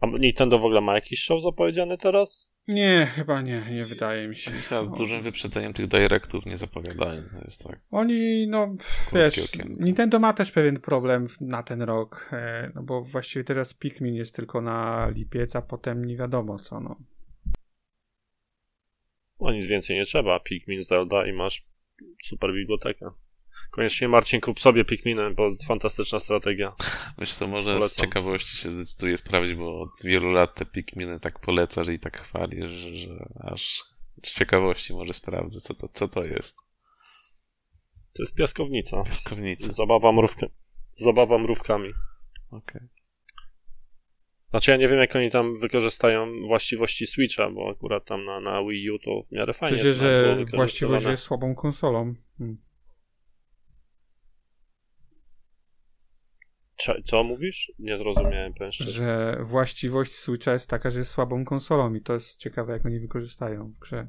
A 0.00 0.06
Nintendo 0.06 0.58
w 0.58 0.64
ogóle 0.64 0.80
ma 0.80 0.94
jakiś 0.94 1.22
show 1.22 1.42
zapowiedziany 1.42 1.98
teraz? 1.98 2.50
Nie, 2.68 3.06
chyba 3.14 3.42
nie, 3.42 3.62
nie 3.70 3.86
wydaje 3.86 4.28
mi 4.28 4.36
się. 4.36 4.50
Chyba 4.50 4.82
z 4.82 4.90
No. 4.90 4.96
dużym 4.96 5.22
wyprzedzeniem 5.22 5.72
tych 5.72 5.86
directów 5.86 6.46
nie 6.46 6.56
zapowiadają, 6.56 7.22
to 7.32 7.38
jest 7.40 7.64
tak. 7.64 7.80
Oni, 7.90 8.46
no, 8.48 8.76
wiesz. 9.12 9.52
Nintendo 9.78 10.18
ma 10.18 10.32
też 10.32 10.52
pewien 10.52 10.80
problem 10.80 11.26
na 11.40 11.62
ten 11.62 11.82
rok, 11.82 12.28
e, 12.32 12.72
no 12.74 12.82
bo 12.82 13.02
właściwie 13.04 13.44
teraz 13.44 13.74
Pikmin 13.74 14.14
jest 14.14 14.36
tylko 14.36 14.60
na 14.60 15.08
lipiec, 15.08 15.56
a 15.56 15.62
potem 15.62 16.04
nie 16.04 16.16
wiadomo 16.16 16.58
co, 16.58 16.80
no. 16.80 16.96
O 19.38 19.52
nic 19.52 19.66
więcej 19.66 19.96
nie 19.96 20.04
trzeba. 20.04 20.40
Pikmin, 20.40 20.82
Zelda 20.82 21.26
i 21.26 21.32
masz 21.32 21.66
super 22.24 22.52
bibliotekę. 22.52 23.10
Koniecznie 23.70 24.08
Marcin 24.08 24.40
kup 24.40 24.60
sobie 24.60 24.84
Pikminy, 24.84 25.30
bo 25.30 25.50
fantastyczna 25.66 26.20
strategia. 26.20 26.68
Wiesz 27.18 27.34
co, 27.34 27.46
może 27.46 27.74
z 27.74 27.78
Polecam. 27.78 28.06
ciekawości 28.06 28.56
się 28.56 28.70
zdecyduję 28.70 29.16
sprawdzić, 29.16 29.54
bo 29.54 29.80
od 29.80 29.90
wielu 30.04 30.30
lat 30.30 30.54
te 30.54 30.64
Pikminy 30.64 31.20
tak 31.20 31.38
polecasz 31.38 31.88
i 31.88 31.98
tak 31.98 32.20
chwalisz, 32.20 32.70
że, 32.70 32.96
że 32.96 33.28
aż 33.40 33.82
z 34.22 34.34
ciekawości 34.34 34.94
może 34.94 35.14
sprawdzę, 35.14 35.60
co 35.60 35.74
to, 35.74 35.88
co 35.88 36.08
to 36.08 36.24
jest. 36.24 36.56
To 38.12 38.22
jest 38.22 38.34
piaskownica. 38.34 39.02
Piaskownica. 39.02 39.72
Zabawa, 39.72 40.12
mrówkę. 40.12 40.46
Zabawa 40.96 41.38
mrówkami. 41.38 41.92
Okej. 42.50 42.88
Znaczy 44.50 44.70
ja 44.70 44.76
nie 44.76 44.88
wiem, 44.88 44.98
jak 44.98 45.16
oni 45.16 45.30
tam 45.30 45.60
wykorzystają 45.60 46.46
właściwości 46.46 47.06
Switcha, 47.06 47.50
bo 47.50 47.70
akurat 47.70 48.04
tam 48.04 48.24
na, 48.24 48.40
na 48.40 48.62
Wii 48.62 48.90
U 48.90 48.98
to 48.98 49.22
w 49.22 49.32
miarę 49.32 49.52
fajnie. 49.52 49.76
To 49.76 49.82
było 49.82 49.94
że 49.94 50.44
właściwość 50.56 51.06
jest 51.06 51.22
słabą 51.22 51.54
konsolą. 51.54 52.14
Hmm. 52.38 52.58
Co 57.04 57.24
mówisz? 57.24 57.72
Nie 57.78 57.98
zrozumiałem, 57.98 58.54
powiem 58.54 58.72
szczerze. 58.72 58.92
Że 58.92 59.36
właściwość 59.44 60.12
Switcha 60.12 60.52
jest 60.52 60.70
taka, 60.70 60.90
że 60.90 60.98
jest 60.98 61.10
słabą 61.10 61.44
konsolą 61.44 61.94
i 61.94 62.00
to 62.00 62.12
jest 62.12 62.36
ciekawe, 62.36 62.72
jak 62.72 62.86
oni 62.86 63.00
wykorzystają 63.00 63.72
w 63.72 63.78
grze. 63.78 64.06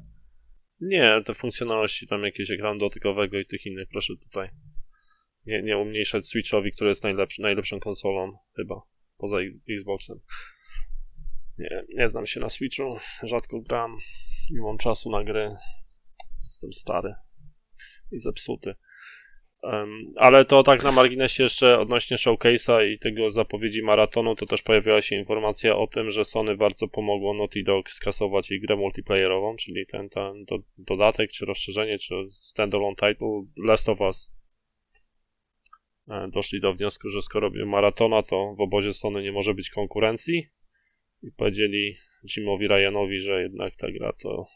Nie, 0.80 1.22
te 1.26 1.34
funkcjonalności 1.34 2.06
tam 2.06 2.22
jakieś 2.22 2.50
ekranu 2.50 2.80
dotykowego 2.80 3.38
i 3.38 3.46
tych 3.46 3.66
innych, 3.66 3.88
proszę 3.90 4.12
tutaj. 4.22 4.48
Nie, 5.46 5.62
nie 5.62 5.78
umniejszać 5.78 6.26
Switchowi, 6.26 6.72
który 6.72 6.90
jest 6.90 7.02
najlepszy, 7.02 7.42
najlepszą 7.42 7.80
konsolą, 7.80 8.32
chyba. 8.56 8.82
Poza 9.16 9.36
Xboxem. 9.70 10.18
Nie, 11.58 11.84
nie 11.88 12.08
znam 12.08 12.26
się 12.26 12.40
na 12.40 12.48
Switchu, 12.48 12.96
rzadko 13.22 13.60
gram. 13.60 13.98
Nie 14.50 14.60
mam 14.60 14.78
czasu 14.78 15.10
na 15.10 15.24
gry. 15.24 15.56
Jestem 16.34 16.72
stary 16.72 17.14
i 18.12 18.18
zepsuty. 18.18 18.74
Ale 20.16 20.44
to 20.44 20.62
tak 20.62 20.84
na 20.84 20.92
marginesie 20.92 21.42
jeszcze 21.42 21.78
odnośnie 21.78 22.16
showcase'a 22.16 22.92
i 22.92 22.98
tego 22.98 23.32
zapowiedzi 23.32 23.82
maratonu, 23.82 24.36
to 24.36 24.46
też 24.46 24.62
pojawiła 24.62 25.02
się 25.02 25.16
informacja 25.16 25.76
o 25.76 25.86
tym, 25.86 26.10
że 26.10 26.24
Sony 26.24 26.56
bardzo 26.56 26.88
pomogło 26.88 27.34
Naughty 27.34 27.62
Dog 27.62 27.90
skasować 27.90 28.50
jej 28.50 28.60
grę 28.60 28.76
multiplayerową, 28.76 29.56
czyli 29.56 29.86
ten, 29.86 30.08
ten 30.08 30.44
do, 30.44 30.58
dodatek, 30.78 31.30
czy 31.30 31.46
rozszerzenie, 31.46 31.98
czy 31.98 32.14
standalone 32.30 32.96
title 32.96 33.44
Last 33.56 33.88
of 33.88 34.00
Us. 34.00 34.32
E, 36.08 36.28
Doszli 36.28 36.60
do 36.60 36.74
wniosku, 36.74 37.08
że 37.08 37.22
skoro 37.22 37.48
robią 37.48 37.66
maratona, 37.66 38.22
to 38.22 38.54
w 38.58 38.60
obozie 38.60 38.92
Sony 38.92 39.22
nie 39.22 39.32
może 39.32 39.54
być 39.54 39.70
konkurencji 39.70 40.46
i 41.22 41.32
powiedzieli 41.36 41.96
Jimowi 42.36 42.68
Ryanowi, 42.68 43.20
że 43.20 43.42
jednak 43.42 43.76
ta 43.76 43.92
gra 43.92 44.12
to 44.12 44.46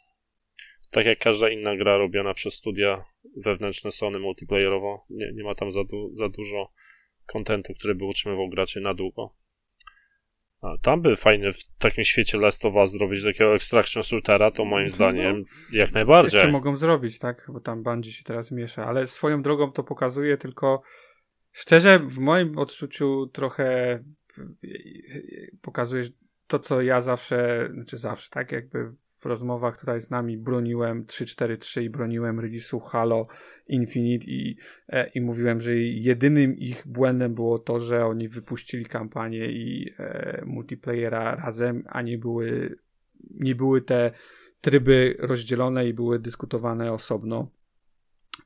tak 0.90 1.06
jak 1.06 1.18
każda 1.18 1.48
inna 1.48 1.76
gra 1.76 1.96
robiona 1.96 2.34
przez 2.34 2.54
studia 2.54 3.04
wewnętrzne 3.36 3.92
Sony 3.92 4.18
multiplayerowo, 4.18 5.04
nie, 5.10 5.32
nie 5.34 5.44
ma 5.44 5.54
tam 5.54 5.70
za, 5.72 5.84
du- 5.84 6.14
za 6.18 6.28
dużo 6.28 6.72
kontentu, 7.26 7.74
który 7.74 7.94
by 7.94 8.04
utrzymywał 8.04 8.48
graczy 8.48 8.80
na 8.80 8.94
długo. 8.94 9.34
A 10.62 10.78
tam 10.82 11.02
by 11.02 11.16
fajnie 11.16 11.52
w 11.52 11.58
takim 11.78 12.04
świecie 12.04 12.38
Last 12.38 12.64
of 12.64 12.74
Us 12.74 12.90
zrobić 12.90 13.24
takiego 13.24 13.54
extraction 13.54 14.02
shootera, 14.02 14.50
to 14.50 14.64
moim 14.64 14.86
No, 14.86 14.94
zdaniem 14.94 15.44
jak 15.72 15.92
najbardziej. 15.92 16.38
Jeszcze 16.38 16.52
mogą 16.52 16.76
zrobić, 16.76 17.18
tak? 17.18 17.46
Bo 17.52 17.60
tam 17.60 17.82
Bungie 17.82 18.12
się 18.12 18.24
teraz 18.24 18.52
miesza, 18.52 18.86
ale 18.86 19.06
swoją 19.06 19.42
drogą 19.42 19.72
to 19.72 19.84
pokazuje 19.84 20.36
tylko 20.36 20.82
szczerze, 21.52 21.98
w 21.98 22.18
moim 22.18 22.58
odczuciu 22.58 23.26
trochę 23.26 23.98
pokazujesz 25.62 26.08
to, 26.46 26.58
co 26.58 26.82
ja 26.82 27.00
zawsze, 27.00 27.68
znaczy 27.74 27.96
zawsze, 27.96 28.30
tak? 28.30 28.52
Jakby 28.52 28.92
w 29.26 29.28
rozmowach 29.28 29.80
tutaj 29.80 30.00
z 30.00 30.10
nami 30.10 30.38
broniłem 30.38 31.04
3-4-3 31.04 31.82
i 31.82 31.90
broniłem 31.90 32.40
release'u 32.40 32.80
Halo 32.80 33.26
Infinite 33.68 34.26
i, 34.26 34.56
e, 34.88 35.08
i 35.08 35.20
mówiłem, 35.20 35.60
że 35.60 35.76
jedynym 35.76 36.58
ich 36.58 36.82
błędem 36.86 37.34
było 37.34 37.58
to, 37.58 37.80
że 37.80 38.06
oni 38.06 38.28
wypuścili 38.28 38.84
kampanię 38.84 39.46
i 39.46 39.94
e, 39.98 40.42
multiplayera 40.46 41.34
razem, 41.34 41.84
a 41.86 42.02
nie 42.02 42.18
były, 42.18 42.76
nie 43.30 43.54
były 43.54 43.82
te 43.82 44.10
tryby 44.60 45.16
rozdzielone 45.18 45.88
i 45.88 45.94
były 45.94 46.18
dyskutowane 46.18 46.92
osobno. 46.92 47.50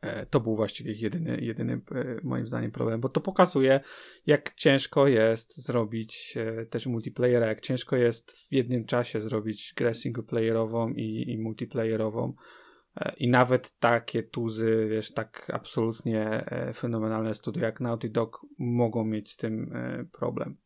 E, 0.02 0.26
To 0.26 0.40
był 0.40 0.56
właściwie 0.56 0.92
jedyny, 0.92 1.40
jedyny 1.40 1.72
e, 1.72 2.16
moim 2.22 2.46
zdaniem 2.46 2.70
problem, 2.70 3.00
bo 3.00 3.08
to 3.08 3.20
pokazuje, 3.20 3.80
jak 4.26 4.54
ciężko 4.54 5.06
jest 5.06 5.56
zrobić 5.66 6.34
e, 6.36 6.66
też 6.66 6.86
multiplayera, 6.86 7.46
jak 7.46 7.60
ciężko 7.60 7.96
jest 7.96 8.32
w 8.32 8.52
jednym 8.52 8.84
czasie 8.84 9.20
zrobić 9.20 9.74
grę 9.76 9.94
singleplayerową 9.94 10.92
i, 10.92 11.24
i 11.28 11.38
multiplayerową. 11.38 12.34
I 13.16 13.28
nawet 13.28 13.78
takie 13.78 14.22
tuzy, 14.22 14.86
wiesz, 14.90 15.12
tak 15.12 15.50
absolutnie 15.54 16.44
fenomenalne 16.74 17.34
studia 17.34 17.66
jak 17.66 17.80
Naughty 17.80 18.08
Dog 18.08 18.46
mogą 18.58 19.04
mieć 19.04 19.30
z 19.32 19.36
tym 19.36 19.72
problem. 20.12 20.56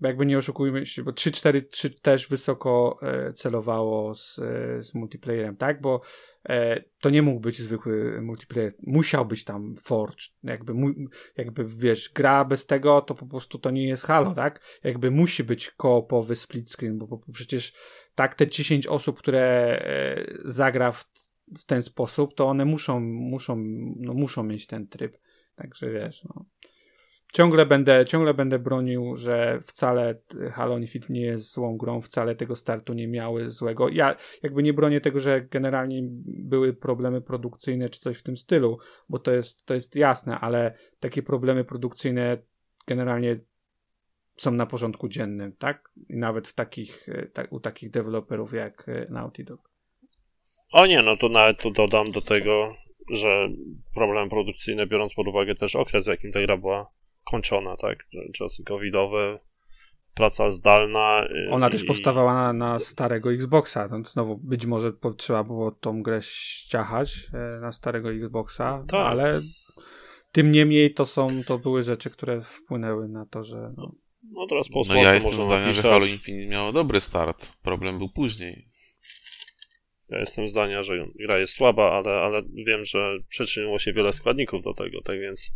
Jakby 0.00 0.26
nie 0.26 0.38
oszukujmy 0.38 0.86
się, 0.86 1.02
bo 1.02 1.10
3-4-3 1.10 2.00
też 2.02 2.28
wysoko 2.28 2.98
e, 3.02 3.32
celowało 3.32 4.14
z, 4.14 4.38
e, 4.38 4.82
z 4.82 4.94
multiplayerem, 4.94 5.56
tak? 5.56 5.80
Bo 5.80 6.00
e, 6.48 6.84
to 7.00 7.10
nie 7.10 7.22
mógł 7.22 7.40
być 7.40 7.58
zwykły 7.58 8.20
multiplayer. 8.20 8.74
Musiał 8.86 9.26
być 9.26 9.44
tam 9.44 9.74
Forge. 9.76 10.24
Jakby, 10.42 10.74
mu, 10.74 10.88
jakby 11.36 11.64
wiesz, 11.64 12.10
gra 12.14 12.44
bez 12.44 12.66
tego 12.66 13.00
to 13.00 13.14
po 13.14 13.26
prostu 13.26 13.58
to 13.58 13.70
nie 13.70 13.88
jest 13.88 14.04
Halo, 14.04 14.34
tak? 14.34 14.80
Jakby 14.84 15.10
musi 15.10 15.44
być 15.44 15.70
koopowy 15.70 16.36
split 16.36 16.70
screen, 16.70 16.98
bo, 16.98 17.06
bo 17.06 17.20
przecież 17.32 17.72
tak 18.14 18.34
te 18.34 18.46
10 18.46 18.86
osób, 18.86 19.18
które 19.18 19.40
e, 19.40 20.24
zagra 20.44 20.92
w, 20.92 21.04
w 21.58 21.64
ten 21.64 21.82
sposób, 21.82 22.34
to 22.34 22.46
one 22.46 22.64
muszą, 22.64 23.00
muszą, 23.00 23.56
no, 23.96 24.14
muszą 24.14 24.42
mieć 24.42 24.66
ten 24.66 24.88
tryb. 24.88 25.18
Także 25.54 25.90
wiesz, 25.90 26.24
no. 26.24 26.44
Ciągle 27.34 27.66
będę, 27.66 28.04
ciągle 28.06 28.34
będę 28.34 28.58
bronił, 28.58 29.16
że 29.16 29.60
wcale 29.62 30.14
Halo 30.52 30.78
Infinite 30.78 31.12
nie 31.12 31.20
jest 31.20 31.54
złą 31.54 31.76
grą, 31.76 32.00
wcale 32.00 32.34
tego 32.34 32.56
startu 32.56 32.92
nie 32.92 33.08
miały 33.08 33.50
złego. 33.50 33.88
Ja 33.88 34.16
jakby 34.42 34.62
nie 34.62 34.72
bronię 34.72 35.00
tego, 35.00 35.20
że 35.20 35.40
generalnie 35.40 36.00
były 36.26 36.74
problemy 36.74 37.20
produkcyjne 37.20 37.88
czy 37.88 38.00
coś 38.00 38.18
w 38.18 38.22
tym 38.22 38.36
stylu, 38.36 38.78
bo 39.08 39.18
to 39.18 39.32
jest, 39.32 39.66
to 39.66 39.74
jest 39.74 39.96
jasne, 39.96 40.40
ale 40.40 40.74
takie 41.00 41.22
problemy 41.22 41.64
produkcyjne 41.64 42.38
generalnie 42.86 43.36
są 44.36 44.50
na 44.50 44.66
porządku 44.66 45.08
dziennym, 45.08 45.52
tak? 45.52 45.90
I 46.08 46.16
nawet 46.16 46.48
w 46.48 46.54
takich, 46.54 47.08
e, 47.08 47.26
ta, 47.26 47.44
u 47.50 47.60
takich 47.60 47.90
deweloperów 47.90 48.52
jak 48.52 48.88
e, 48.88 49.06
Naughty 49.10 49.44
Dog. 49.44 49.70
O 50.72 50.86
nie, 50.86 51.02
no 51.02 51.16
to 51.16 51.28
nawet 51.28 51.62
tu 51.62 51.70
dodam 51.70 52.04
do 52.12 52.22
tego, 52.22 52.74
że 53.10 53.48
problem 53.94 54.28
produkcyjny, 54.28 54.86
biorąc 54.86 55.14
pod 55.14 55.28
uwagę 55.28 55.54
też 55.54 55.76
okres, 55.76 56.04
w 56.04 56.08
jakim 56.08 56.32
ta 56.32 56.40
gra 56.40 56.56
była 56.56 56.90
kończona, 57.24 57.76
tak? 57.76 57.98
Czasy 58.34 58.64
covidowe, 58.64 59.38
praca 60.14 60.50
zdalna. 60.50 61.26
Y, 61.48 61.50
Ona 61.50 61.68
i, 61.68 61.70
też 61.70 61.84
powstawała 61.84 62.34
na, 62.34 62.52
na, 62.52 62.78
starego 62.78 63.32
Xboxa. 63.32 63.88
To 63.88 64.02
znowu 64.02 64.38
być 64.38 64.66
może 64.66 64.92
trzeba 65.16 65.44
było 65.44 65.70
tą 65.70 66.02
grę 66.02 66.22
ściachać 66.22 67.30
e, 67.34 67.60
na 67.60 67.72
starego 67.72 68.12
Xboxa, 68.12 68.84
tak. 68.88 69.06
ale 69.06 69.40
tym 70.32 70.52
niemniej 70.52 70.94
to 70.94 71.06
są, 71.06 71.44
to 71.46 71.58
były 71.58 71.82
rzeczy, 71.82 72.10
które 72.10 72.40
wpłynęły 72.40 73.08
na 73.08 73.26
to, 73.26 73.44
że 73.44 73.72
no, 73.76 73.94
no 74.32 74.46
teraz 74.48 74.68
po 74.68 74.82
No 74.88 74.94
ja 74.94 75.14
jestem 75.14 75.42
zdania, 75.42 75.60
napisać. 75.60 75.84
że 75.84 75.90
Halo 75.90 76.06
Infinite 76.06 76.50
miało 76.50 76.72
dobry 76.72 77.00
start. 77.00 77.52
Problem 77.62 77.98
był 77.98 78.08
później. 78.08 78.68
Ja 80.08 80.20
jestem 80.20 80.48
zdania, 80.48 80.82
że 80.82 80.94
gra 81.14 81.38
jest 81.38 81.52
słaba, 81.52 81.92
ale, 81.92 82.10
ale 82.10 82.42
wiem, 82.66 82.84
że 82.84 83.16
przyczyniło 83.28 83.78
się 83.78 83.92
wiele 83.92 84.12
składników 84.12 84.62
do 84.62 84.74
tego, 84.74 85.02
tak 85.02 85.20
więc 85.20 85.50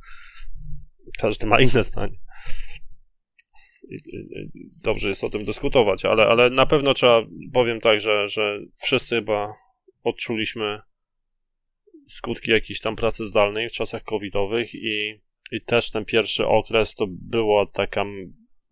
każdy 1.19 1.47
ma 1.47 1.61
inne 1.61 1.85
zdanie. 1.85 2.19
Dobrze 4.83 5.09
jest 5.09 5.25
o 5.25 5.31
tym 5.31 5.45
dyskutować, 5.45 6.05
ale, 6.05 6.27
ale 6.27 6.51
na 6.51 6.67
pewno 6.67 6.95
trzeba, 6.95 7.23
powiem 7.53 7.81
tak, 7.81 8.01
że, 8.01 8.29
że 8.29 8.59
wszyscy 8.83 9.15
chyba 9.15 9.55
odczuliśmy 10.05 10.81
skutki 12.09 12.51
jakiejś 12.51 12.81
tam 12.81 12.97
pracy 12.97 13.27
zdalnej 13.27 13.69
w 13.69 13.73
czasach 13.73 14.03
covidowych 14.03 14.75
i, 14.75 15.21
i 15.53 15.61
też 15.67 15.91
ten 15.91 16.05
pierwszy 16.05 16.47
okres 16.47 16.95
to 16.95 17.07
była 17.09 17.67
taka 17.67 18.05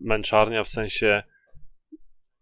męczarnia 0.00 0.64
w 0.64 0.68
sensie 0.68 1.22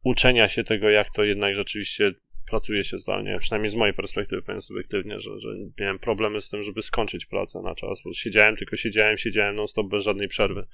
uczenia 0.05 0.49
się 0.49 0.65
tego, 0.65 0.91
jak 0.91 1.11
to 1.11 1.25
jednak 1.25 1.55
rzeczywiście 1.55 2.13
pracuje 2.55 2.85
się 2.85 2.99
zdalnie, 2.99 3.37
przynajmniej 3.41 3.71
z 3.71 3.75
mojej 3.75 3.95
perspektywy, 3.95 4.43
powiem 4.43 4.61
subiektywnie, 4.61 5.21
że, 5.21 5.39
że 5.39 5.49
miałem 5.81 5.99
problemy 5.99 6.41
z 6.41 6.49
tym, 6.49 6.63
żeby 6.63 6.83
skończyć 6.83 7.27
pracę 7.27 7.61
na 7.65 7.75
czas, 7.75 8.03
bo 8.05 8.13
siedziałem, 8.13 8.57
tylko 8.57 8.77
siedziałem, 8.77 9.17
siedziałem 9.17 9.57
non-stop 9.57 9.89
bez 9.89 10.05
żadnej 10.05 10.29
przerwy, 10.29 10.67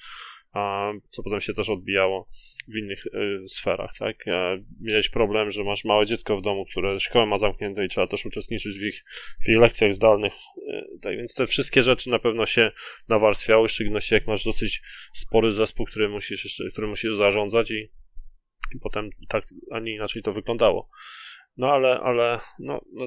a, 0.52 0.92
co 1.10 1.22
potem 1.22 1.40
się 1.40 1.54
też 1.54 1.68
odbijało 1.68 2.28
w 2.68 2.76
innych 2.76 3.06
y, 3.06 3.48
sferach, 3.48 3.92
tak? 3.98 4.28
A, 4.28 4.56
miałeś 4.80 5.08
problem, 5.08 5.50
że 5.50 5.64
masz 5.64 5.84
małe 5.84 6.06
dziecko 6.06 6.36
w 6.36 6.42
domu, 6.42 6.64
które 6.64 7.00
szkołę 7.00 7.26
ma 7.26 7.38
zamknięte 7.38 7.84
i 7.84 7.88
trzeba 7.88 8.06
też 8.06 8.26
uczestniczyć 8.26 8.78
w 8.78 8.82
ich, 8.82 9.04
w 9.44 9.48
ich 9.48 9.56
lekcjach 9.56 9.94
zdalnych, 9.94 10.32
y, 10.32 10.98
tak 11.02 11.16
więc 11.16 11.34
te 11.34 11.46
wszystkie 11.46 11.82
rzeczy 11.82 12.10
na 12.10 12.18
pewno 12.18 12.46
się 12.46 12.70
nawarstwiały, 13.08 13.68
w 13.68 13.72
szczególności 13.72 14.14
jak 14.14 14.26
masz 14.26 14.44
dosyć 14.44 14.82
spory 15.14 15.52
zespół, 15.52 15.86
który 15.86 16.08
musisz, 16.08 16.62
który 16.72 16.86
musisz 16.86 17.14
zarządzać 17.14 17.70
i 17.70 17.90
potem 18.82 19.10
tak, 19.28 19.44
a 19.70 19.80
nie 19.80 19.94
inaczej 19.94 20.22
to 20.22 20.32
wyglądało. 20.32 20.88
No 21.57 21.68
ale, 21.72 22.01
ale 22.01 22.40
no, 22.59 22.80
no, 22.92 23.07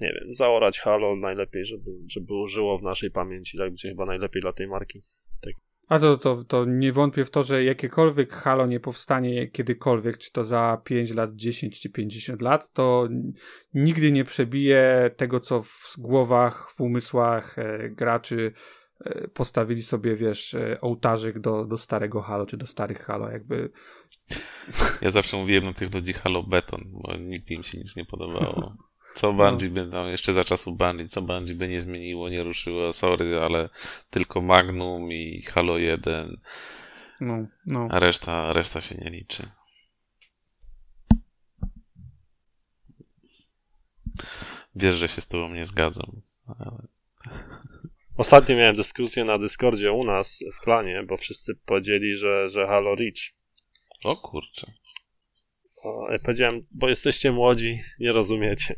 nie 0.00 0.12
wiem, 0.20 0.34
zaorać 0.34 0.80
Halo 0.80 1.16
najlepiej, 1.16 1.66
żeby, 1.66 1.90
żeby 2.10 2.34
użyło 2.34 2.78
w 2.78 2.82
naszej 2.82 3.10
pamięci, 3.10 3.58
tak 3.58 3.68
będzie 3.68 3.88
chyba 3.88 4.06
najlepiej 4.06 4.42
dla 4.42 4.52
tej 4.52 4.68
marki. 4.68 5.02
Tak. 5.40 5.52
A 5.88 5.98
to, 5.98 6.18
to, 6.18 6.44
to 6.44 6.64
nie 6.64 6.92
wątpię 6.92 7.24
w 7.24 7.30
to, 7.30 7.42
że 7.42 7.64
jakiekolwiek 7.64 8.32
Halo 8.32 8.66
nie 8.66 8.80
powstanie 8.80 9.48
kiedykolwiek, 9.48 10.18
czy 10.18 10.32
to 10.32 10.44
za 10.44 10.82
5 10.84 11.14
lat, 11.14 11.34
10 11.34 11.80
czy 11.80 11.90
50 11.90 12.42
lat, 12.42 12.72
to 12.72 13.08
nigdy 13.74 14.12
nie 14.12 14.24
przebije 14.24 15.10
tego, 15.16 15.40
co 15.40 15.62
w 15.62 15.94
głowach, 15.98 16.70
w 16.70 16.80
umysłach 16.80 17.58
e, 17.58 17.90
graczy 17.90 18.52
e, 19.04 19.28
postawili 19.28 19.82
sobie, 19.82 20.16
wiesz, 20.16 20.54
e, 20.54 20.80
ołtarzyk 20.80 21.38
do, 21.38 21.64
do 21.64 21.76
starego 21.76 22.20
Halo, 22.20 22.46
czy 22.46 22.56
do 22.56 22.66
starych 22.66 22.98
Halo, 22.98 23.30
jakby 23.30 23.70
ja 25.02 25.10
zawsze 25.10 25.36
mówiłem 25.36 25.64
do 25.64 25.72
tych 25.72 25.94
ludzi 25.94 26.12
Halo 26.12 26.42
Beton, 26.42 26.84
bo 26.86 27.16
nigdy 27.16 27.54
im 27.54 27.62
się 27.62 27.78
nic 27.78 27.96
nie 27.96 28.04
podobało. 28.04 28.76
Co 29.14 29.32
no. 29.32 29.32
Bungie 29.32 29.68
by 29.68 29.90
tam 29.90 30.08
jeszcze 30.08 30.32
za 30.32 30.44
czasów 30.44 30.76
Bungie, 30.78 31.08
co 31.08 31.22
Bungie 31.22 31.54
by 31.54 31.68
nie 31.68 31.80
zmieniło, 31.80 32.28
nie 32.28 32.42
ruszyło, 32.42 32.92
sorry, 32.92 33.40
ale 33.40 33.68
tylko 34.10 34.40
Magnum 34.40 35.12
i 35.12 35.42
Halo 35.42 35.78
1. 35.78 36.40
No, 37.20 37.46
no. 37.66 37.88
A 37.90 37.98
reszta, 37.98 38.52
reszta 38.52 38.80
się 38.80 38.94
nie 38.94 39.10
liczy. 39.10 39.48
Wiesz, 44.74 44.94
że 44.94 45.08
się 45.08 45.20
z 45.20 45.28
tobą 45.28 45.54
nie 45.54 45.64
zgadzam. 45.64 46.20
Ale... 46.46 46.86
Ostatnio 48.16 48.56
miałem 48.56 48.76
dyskusję 48.76 49.24
na 49.24 49.38
Discordzie 49.38 49.92
u 49.92 50.04
nas 50.04 50.38
w 50.54 50.60
klanie, 50.60 51.02
bo 51.08 51.16
wszyscy 51.16 51.54
powiedzieli, 51.66 52.16
że, 52.16 52.50
że 52.50 52.66
Halo 52.66 52.94
Reach 52.94 53.36
o 54.04 54.16
kurczę. 54.16 54.72
O, 55.84 56.12
ja 56.12 56.18
powiedziałem, 56.18 56.66
bo 56.70 56.88
jesteście 56.88 57.32
młodzi, 57.32 57.80
nie 58.00 58.12
rozumiecie. 58.12 58.74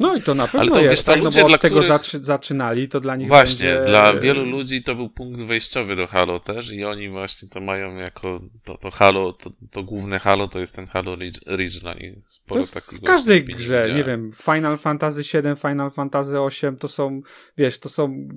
No 0.00 0.16
i 0.16 0.22
to 0.22 0.34
na 0.34 0.48
pewno 0.48 0.74
to, 0.74 0.80
jest, 0.80 1.06
tak? 1.06 1.22
No 1.22 1.30
bo 1.30 1.46
od 1.46 1.60
tego 1.60 1.80
których... 1.80 2.24
zaczynali, 2.24 2.88
to 2.88 3.00
dla 3.00 3.16
nich 3.16 3.28
Właśnie, 3.28 3.74
będzie... 3.74 3.90
dla 3.90 4.14
wielu 4.14 4.44
ludzi 4.44 4.82
to 4.82 4.94
był 4.94 5.10
punkt 5.10 5.40
wejściowy 5.40 5.96
do 5.96 6.06
Halo 6.06 6.40
też 6.40 6.72
i 6.72 6.84
oni 6.84 7.08
właśnie 7.08 7.48
to 7.48 7.60
mają 7.60 7.96
jako 7.96 8.40
to, 8.64 8.78
to 8.78 8.90
Halo, 8.90 9.32
to, 9.32 9.50
to 9.70 9.82
główne 9.82 10.18
Halo 10.18 10.48
to 10.48 10.60
jest 10.60 10.74
ten 10.74 10.86
Halo 10.86 11.16
Reach 11.46 11.72
dla 11.80 11.94
nich. 11.94 12.12
Sporo 12.26 12.60
to 12.60 12.80
w 12.80 13.00
każdej 13.00 13.44
grze, 13.44 13.86
nie, 13.88 13.94
nie 13.94 14.04
wiem, 14.04 14.30
Final 14.42 14.78
Fantasy 14.78 15.22
VII, 15.22 15.56
Final 15.56 15.90
Fantasy 15.90 16.36
VIII 16.62 16.76
to 16.78 16.88
są, 16.88 17.20
wiesz, 17.56 17.78
to 17.78 17.88
są 17.88 18.28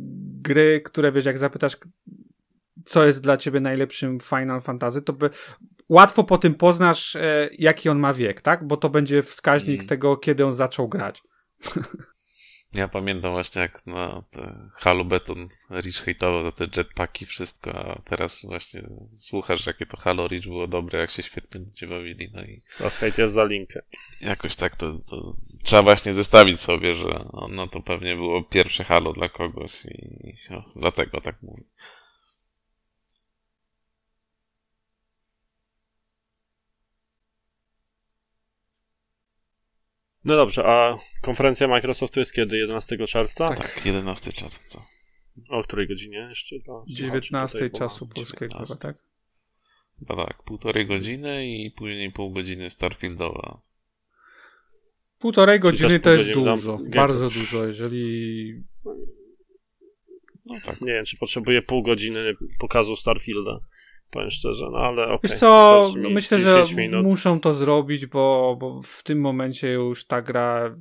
gry, 0.41 0.81
które 0.85 1.11
wiesz, 1.11 1.25
jak 1.25 1.37
zapytasz 1.37 1.77
co 2.85 3.05
jest 3.05 3.23
dla 3.23 3.37
ciebie 3.37 3.59
najlepszym 3.59 4.19
Final 4.19 4.61
Fantasy, 4.61 5.01
to 5.01 5.13
by 5.13 5.29
łatwo 5.89 6.23
po 6.23 6.37
tym 6.37 6.53
poznasz, 6.53 7.15
e, 7.15 7.49
jaki 7.59 7.89
on 7.89 7.99
ma 7.99 8.13
wiek, 8.13 8.41
tak? 8.41 8.67
Bo 8.67 8.77
to 8.77 8.89
będzie 8.89 9.23
wskaźnik 9.23 9.79
mm. 9.79 9.87
tego, 9.87 10.17
kiedy 10.17 10.45
on 10.45 10.53
zaczął 10.53 10.87
grać. 10.87 11.23
Ja 12.73 12.87
pamiętam 12.87 13.31
właśnie 13.31 13.61
jak 13.61 13.85
na 13.85 14.23
te 14.29 14.69
Halo 14.73 15.05
Beton 15.05 15.47
Rich 15.71 15.95
hejtował 15.95 16.51
te 16.51 16.67
jetpacki, 16.77 17.25
wszystko, 17.25 17.75
a 17.75 18.01
teraz 18.01 18.45
właśnie 18.45 18.83
słuchasz, 19.13 19.67
jakie 19.67 19.85
to 19.85 19.97
Halo 19.97 20.27
Rich 20.27 20.43
było 20.43 20.67
dobre, 20.67 20.99
jak 20.99 21.09
się 21.09 21.23
świetnie 21.23 21.59
ludzie 21.59 21.87
bawili, 21.87 22.31
no 22.33 22.43
i... 22.43 22.57
A 22.85 22.89
hejt 22.89 23.17
jest 23.17 23.33
za 23.33 23.43
linkę. 23.43 23.81
Jakoś 24.21 24.55
tak 24.55 24.75
to, 24.75 24.99
to, 25.09 25.33
trzeba 25.63 25.81
właśnie 25.81 26.13
zestawić 26.13 26.59
sobie, 26.59 26.93
że 26.93 27.25
no 27.49 27.67
to 27.67 27.81
pewnie 27.81 28.15
było 28.15 28.43
pierwsze 28.43 28.83
Halo 28.83 29.13
dla 29.13 29.29
kogoś 29.29 29.85
i 29.85 30.53
o, 30.53 30.63
dlatego 30.75 31.21
tak 31.21 31.41
mówię. 31.41 31.63
No 40.23 40.35
dobrze, 40.35 40.65
a 40.65 40.97
konferencja 41.21 41.67
Microsoftu 41.67 42.19
jest 42.19 42.33
kiedy? 42.33 42.57
11 42.57 43.07
czerwca? 43.07 43.47
Tak, 43.47 43.57
tak 43.57 43.85
11 43.85 44.33
czerwca. 44.33 44.85
O 45.49 45.63
której 45.63 45.87
godzinie 45.87 46.17
jeszcze? 46.29 46.55
19 46.87 47.69
czasu 47.69 48.07
polskiego, 48.07 48.57
chyba, 48.57 48.75
tak? 48.75 48.97
Chyba 49.99 50.25
tak, 50.25 50.43
półtorej 50.43 50.85
godziny 50.85 51.47
i 51.47 51.71
później 51.71 52.11
pół 52.11 52.31
godziny 52.31 52.69
Starfieldowa. 52.69 53.61
Półtorej 55.19 55.59
godziny 55.59 55.99
to 55.99 56.09
jest 56.09 56.31
dużo, 56.31 56.79
bardzo 56.95 57.29
dużo, 57.29 57.67
jeżeli... 57.67 58.63
No 60.45 60.55
tak. 60.65 60.81
Nie 60.81 60.93
wiem, 60.93 61.05
czy 61.05 61.17
potrzebuję 61.17 61.61
pół 61.61 61.83
godziny 61.83 62.33
pokazu 62.59 62.95
Starfielda 62.95 63.59
powiem 64.11 64.31
szczerze, 64.31 64.65
no 64.71 64.77
ale 64.77 65.03
okej. 65.03 65.15
Okay. 65.15 65.29
Wiesz 65.29 65.39
co, 65.39 65.93
myślę, 66.09 66.39
że 66.39 66.63
muszą 67.03 67.39
to 67.39 67.53
zrobić, 67.53 68.05
bo, 68.05 68.57
bo 68.59 68.81
w 68.83 69.03
tym 69.03 69.21
momencie 69.21 69.71
już 69.71 70.05
ta 70.07 70.21
gra 70.21 70.75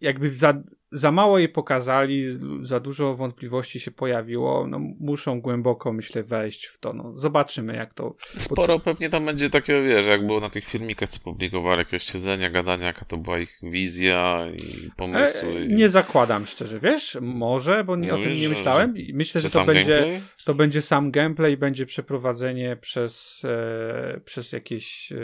jakby 0.00 0.30
za, 0.30 0.62
za 0.90 1.12
mało 1.12 1.38
jej 1.38 1.48
pokazali, 1.48 2.24
za 2.62 2.80
dużo 2.80 3.14
wątpliwości 3.14 3.80
się 3.80 3.90
pojawiło, 3.90 4.66
no 4.66 4.78
muszą 5.00 5.40
głęboko, 5.40 5.92
myślę, 5.92 6.22
wejść 6.22 6.66
w 6.66 6.78
to, 6.78 6.92
no 6.92 7.18
zobaczymy 7.18 7.76
jak 7.76 7.94
to... 7.94 8.14
Sporo 8.38 8.78
pewnie 8.78 9.08
tam 9.08 9.26
będzie 9.26 9.50
takiego, 9.50 9.82
wiesz, 9.82 10.06
jak 10.06 10.26
było 10.26 10.40
na 10.40 10.50
tych 10.50 10.64
filmikach, 10.64 11.08
co 11.08 11.20
publikowali, 11.20 11.78
jakiegoś 11.78 12.02
siedzenia, 12.02 12.50
gadania, 12.50 12.86
jaka 12.86 13.04
to 13.04 13.16
była 13.16 13.38
ich 13.38 13.58
wizja 13.62 14.46
i 14.56 14.90
pomysły. 14.96 15.56
E, 15.56 15.66
nie 15.66 15.88
zakładam 15.88 16.46
szczerze, 16.46 16.80
wiesz, 16.80 17.18
może, 17.20 17.84
bo 17.84 17.96
nie, 17.96 18.14
o 18.14 18.18
tym 18.18 18.32
nie 18.32 18.48
myślałem. 18.48 18.94
Myślę, 19.12 19.40
że, 19.40 19.48
że 19.48 19.58
to 19.58 19.64
będzie, 19.64 20.20
to 20.44 20.54
będzie 20.54 20.82
sam 20.82 21.10
gameplay, 21.10 21.56
będzie 21.56 21.86
przeprowadzenie 21.86 22.76
przez, 22.76 23.42
e, 23.44 24.20
przez 24.24 24.52
jakieś... 24.52 25.12
E, 25.12 25.16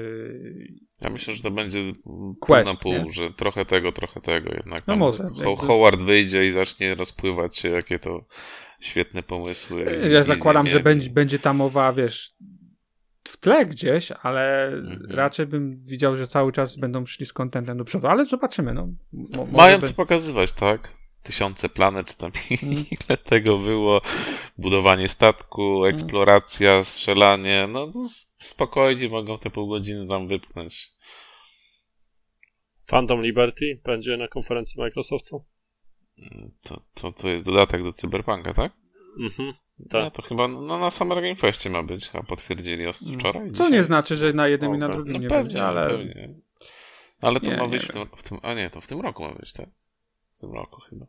ja 1.01 1.11
myślę, 1.11 1.35
że 1.35 1.43
to 1.43 1.51
będzie 1.51 1.81
Quest, 2.41 2.71
pół 2.81 2.93
na 2.93 3.01
pół, 3.01 3.07
nie? 3.07 3.13
że 3.13 3.31
trochę 3.31 3.65
tego, 3.65 3.93
trochę 3.93 4.21
tego 4.21 4.51
jednak. 4.55 4.87
No 4.87 4.97
może. 4.97 5.25
Howard 5.57 6.01
wyjdzie 6.01 6.47
i 6.47 6.51
zacznie 6.51 6.95
rozpływać 6.95 7.57
się, 7.59 7.71
jakie 7.71 7.99
to 7.99 8.25
świetne 8.81 9.23
pomysły. 9.23 10.01
Ja 10.11 10.23
zakładam, 10.23 10.69
że 10.69 10.81
będzie, 10.81 11.11
będzie 11.11 11.39
ta 11.39 11.53
mowa, 11.53 11.93
wiesz, 11.93 12.35
w 13.29 13.37
tle 13.37 13.67
gdzieś, 13.67 14.13
ale 14.23 14.67
mhm. 14.67 15.07
raczej 15.11 15.47
bym 15.47 15.85
widział, 15.85 16.17
że 16.17 16.27
cały 16.27 16.53
czas 16.53 16.77
będą 16.77 17.07
szli 17.07 17.27
z 17.27 17.33
kontentem 17.33 17.79
do 17.79 17.85
przodu, 17.85 18.07
ale 18.07 18.25
zobaczymy. 18.25 18.75
No. 18.75 18.89
Mo 19.13 19.47
Mają 19.53 19.79
by... 19.79 19.89
co 19.89 19.95
pokazywać, 19.95 20.53
tak? 20.53 20.95
Tysiące 21.23 21.69
planet, 21.69 22.17
tam 22.17 22.31
mm. 22.63 22.85
ile 22.91 23.17
tego 23.17 23.59
było, 23.59 24.01
budowanie 24.59 25.09
statku, 25.09 25.77
mhm. 25.77 25.95
eksploracja, 25.95 26.85
strzelanie, 26.85 27.69
no 27.73 27.91
spokojnie 28.39 29.09
mogą 29.09 29.39
te 29.39 29.51
pół 29.51 29.69
godziny 29.69 30.09
tam 30.09 30.29
wypchnąć. 30.29 30.91
Phantom 32.87 33.23
Liberty 33.23 33.81
będzie 33.85 34.17
na 34.17 34.29
konferencji 34.29 34.81
Microsoftu? 34.81 35.45
To, 36.63 36.81
to, 36.95 37.13
to 37.13 37.29
jest 37.29 37.45
dodatek 37.45 37.83
do 37.83 37.93
Cyberpunka, 37.93 38.55
tak? 38.55 38.73
Mhm. 39.21 39.53
Tak. 39.91 40.03
No 40.05 40.11
to 40.11 40.23
chyba 40.23 40.49
no, 40.49 40.79
na 40.79 40.91
Summer 40.91 41.23
Game 41.23 41.37
Festie 41.37 41.71
ma 41.71 41.83
być, 41.83 42.09
chyba 42.09 42.25
potwierdzili 42.25 42.87
os- 42.87 43.11
wczoraj. 43.15 43.47
Co 43.47 43.53
dzisiaj. 43.53 43.73
nie 43.73 43.83
znaczy, 43.83 44.17
że 44.17 44.33
na 44.33 44.49
jednym 44.49 44.75
i 44.75 44.79
na 44.79 44.89
drugim 44.89 45.13
No 45.13 45.19
nie 45.21 45.29
pewnie, 45.29 45.43
będzie, 45.43 45.65
ale 45.65 45.87
pewnie. 45.87 46.35
Ale 47.21 47.41
to 47.41 47.51
Nie, 47.51 47.57
ma 47.57 47.69
być 47.69 47.85
w 47.85 47.93
tym, 47.93 48.03
w 48.17 48.23
tym, 48.23 48.39
a 48.43 48.55
nie, 48.55 48.71
to 48.71 48.81
w 48.81 48.87
tym 48.87 49.01
roku 49.01 49.23
ma 49.23 49.35
być, 49.35 49.53
tak? 49.53 49.69
W 50.33 50.39
tym 50.39 50.53
roku 50.53 50.81
chyba. 50.81 51.07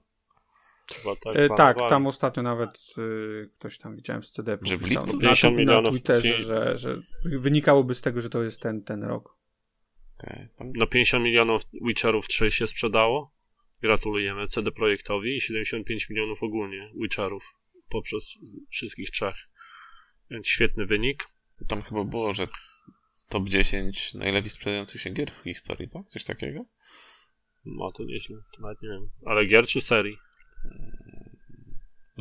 Chyba 0.93 1.15
tak, 1.15 1.35
E, 1.35 1.49
tak, 1.49 1.77
tam 1.89 2.07
ostatnio 2.07 2.43
nawet 2.43 2.77
y, 2.97 3.49
ktoś 3.59 3.77
tam 3.77 3.95
widziałem 3.95 4.23
z 4.23 4.31
CD 4.31 4.57
Że 4.61 4.77
w 4.77 4.83
pisał 4.83 5.03
lipcu? 5.03 5.15
na, 5.17 5.21
50 5.21 5.53
tu- 5.53 5.59
milionów. 5.59 5.83
na 5.83 5.89
Twitterze, 5.91 6.37
że, 6.43 6.77
że 6.77 7.01
wynikałoby 7.23 7.95
z 7.95 8.01
tego, 8.01 8.21
że 8.21 8.29
to 8.29 8.43
jest 8.43 8.61
ten, 8.61 8.83
ten 8.83 9.03
rok. 9.03 9.35
Okej, 10.25 10.47
tam 10.55 10.71
No 10.75 10.87
50 10.87 11.23
milionów 11.23 11.61
Witcherów 11.81 12.27
3 12.27 12.51
się 12.51 12.67
sprzedało. 12.67 13.35
Gratulujemy 13.81 14.47
CD 14.47 14.71
Projektowi 14.71 15.35
i 15.35 15.41
75 15.41 16.09
milionów 16.09 16.43
ogólnie 16.43 16.91
Witcherów 17.01 17.53
poprzez 17.89 18.37
wszystkich 18.69 19.11
trzech. 19.11 19.35
Więc 20.31 20.47
świetny 20.47 20.85
wynik. 20.85 21.27
Tam 21.67 21.81
chyba 21.81 22.03
było, 22.03 22.33
że 22.33 22.47
top 23.29 23.49
10 23.49 24.13
najlepiej 24.13 24.49
sprzedających 24.49 25.01
się 25.01 25.09
gier 25.09 25.31
w 25.31 25.43
historii, 25.43 25.89
tak? 25.89 26.05
Coś 26.05 26.23
takiego? 26.23 26.65
No 27.65 27.91
to 27.91 28.03
nieźle, 28.03 28.37
to 28.55 28.61
nawet 28.61 28.81
nie 28.81 28.89
wiem. 28.89 29.09
Ale 29.25 29.45
gier 29.45 29.67
czy 29.67 29.81
serii? 29.81 30.17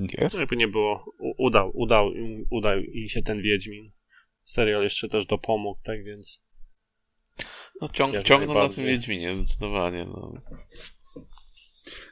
Gier? 0.07 0.35
No 0.35 0.41
jakby 0.41 0.57
nie 0.57 0.69
było, 0.69 1.15
udał, 1.19 1.71
udał, 1.75 2.13
udał 2.51 2.81
i 2.81 3.09
się 3.09 3.23
ten 3.23 3.43
Wiedźmin. 3.43 3.91
Serial 4.45 4.83
jeszcze 4.83 5.09
też 5.09 5.27
dopomógł, 5.27 5.81
tak 5.85 6.05
więc 6.05 6.44
No 7.81 7.89
ciąg, 7.89 8.22
ciągną 8.22 8.55
na 8.55 8.68
tym 8.68 8.85
Wiedźminie, 8.87 9.37
zdecydowanie. 9.37 10.05
No. 10.05 10.33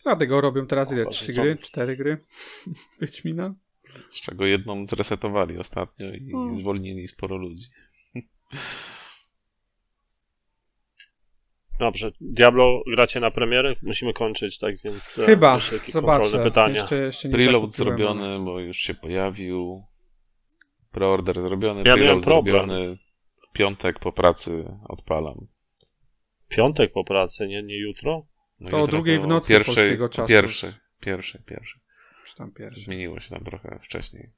Dlatego 0.05 0.41
robią 0.41 0.67
teraz 0.67 0.93
ile? 0.93 1.07
Trzy 1.07 1.33
gry? 1.33 1.57
Cztery 1.57 1.97
gry? 1.97 2.19
Wiedźmina? 3.01 3.55
Z 4.11 4.21
czego 4.21 4.47
jedną 4.47 4.87
zresetowali 4.87 5.59
ostatnio 5.59 6.07
i 6.15 6.31
Hmm. 6.33 6.55
zwolnili 6.55 7.09
sporo 7.09 7.37
ludzi. 7.37 7.65
Dobrze, 11.81 12.13
Diablo 12.21 12.83
gracie 12.87 13.21
na 13.21 13.31
premierę? 13.31 13.75
Musimy 13.83 14.13
kończyć, 14.13 14.59
tak 14.59 14.75
więc... 14.85 15.19
e, 15.19 15.27
Chyba, 15.27 15.59
zobaczę. 15.89 16.45
pytania. 16.45 16.81
Jeszcze, 16.81 16.97
jeszcze 16.97 17.29
nie 17.29 17.35
Preload 17.35 17.75
zrobiony, 17.75 18.41
bo 18.45 18.61
już 18.61 18.77
się 18.77 18.95
pojawił. 18.95 19.83
Preorder 20.93 21.41
zrobiony, 21.41 21.83
Ja 21.85 21.97
miałem 21.97 21.99
preload 22.21 22.25
problem. 22.25 22.57
zrobiony. 22.69 22.99
Piątek 23.53 23.99
po 23.99 24.13
pracy 24.13 24.79
odpalam. 24.89 25.47
Piątek 26.49 26.93
po 26.93 27.05
pracy, 27.05 27.49
nie, 27.49 27.63
nie 27.63 27.79
jutro? 27.79 28.27
No 28.61 28.71
To 28.71 28.77
o 28.77 28.81
jutro 28.81 28.97
drugiej 28.97 29.21
w 29.21 29.27
nocy 29.27 29.49
pierwszej, 29.49 29.75
polskiego 29.75 30.09
czasu. 30.09 30.29
Pierwszy, 30.29 30.75
pierwszy, 31.01 31.43
pierwszy. 31.47 31.81
Czy 32.27 32.37
tam 32.37 32.53
pierwszy. 32.53 32.81
Zmieniło 32.81 33.21
się 33.21 33.31
tam 33.31 33.45
trochę 33.45 33.79
wcześniej. 33.83 34.33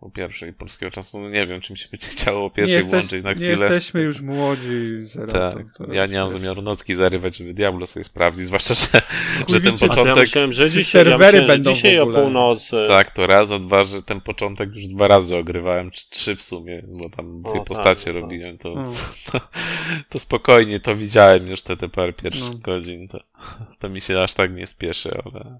O 0.00 0.10
pierwszej 0.10 0.52
polskiego 0.52 0.90
czasu. 0.90 1.20
No 1.20 1.28
nie 1.28 1.46
wiem, 1.46 1.60
czym 1.60 1.76
się 1.76 1.88
będzie 1.90 2.06
chciało 2.06 2.40
o 2.40 2.44
Nie, 2.44 2.50
pierwszej 2.50 2.76
jesteś, 2.76 2.90
włączyć 3.00 3.22
na 3.24 3.30
nie 3.30 3.34
chwilę. 3.36 3.50
jesteśmy 3.50 4.00
już 4.00 4.20
młodzi. 4.20 4.98
Zero, 5.02 5.32
Tak, 5.32 5.54
to, 5.76 5.84
to 5.86 5.92
ja 5.92 6.06
nie 6.06 6.18
mam 6.18 6.28
wiesz. 6.28 6.32
zamiaru 6.32 6.62
nocki 6.62 6.94
zarywać, 6.94 7.36
żeby 7.36 7.54
Diablo 7.54 7.86
sobie 7.86 8.04
sprawdzić, 8.04 8.46
zwłaszcza, 8.46 8.74
że, 8.74 8.86
że 9.48 9.60
ten 9.60 9.78
to 9.78 9.84
ja 9.84 9.88
początek, 9.88 10.16
myślałem, 10.16 10.52
że 10.52 10.70
dzisiaj, 10.70 10.84
serwery 10.84 11.18
ja 11.20 11.26
myślałem, 11.42 11.46
będą 11.46 11.70
że 11.70 11.76
dzisiaj 11.76 11.98
o 11.98 12.06
północy. 12.06 12.84
tak, 12.88 13.10
to 13.10 13.26
raz, 13.26 13.50
a 13.52 13.58
dwa, 13.58 13.84
że 13.84 14.02
ten 14.02 14.20
początek 14.20 14.74
już 14.74 14.86
dwa 14.86 15.08
razy 15.08 15.36
ogrywałem, 15.36 15.90
czy 15.90 16.10
trzy 16.10 16.36
w 16.36 16.42
sumie, 16.42 16.82
bo 16.88 17.10
tam 17.10 17.42
dwie 17.42 17.60
O, 17.60 17.64
postacie 17.64 18.04
tak, 18.04 18.14
robiłem, 18.14 18.58
to, 18.58 18.74
No. 18.74 18.84
to, 19.32 19.40
to 20.08 20.18
spokojnie, 20.18 20.80
to 20.80 20.96
widziałem 20.96 21.46
już 21.48 21.62
te, 21.62 21.76
te 21.76 21.88
parę 21.88 22.12
pierwszych 22.12 22.52
No. 22.52 22.58
godzin, 22.58 23.08
to, 23.08 23.20
to 23.78 23.88
mi 23.88 24.00
się 24.00 24.20
aż 24.22 24.34
tak 24.34 24.54
nie 24.54 24.66
spieszy, 24.66 25.18
ale 25.24 25.58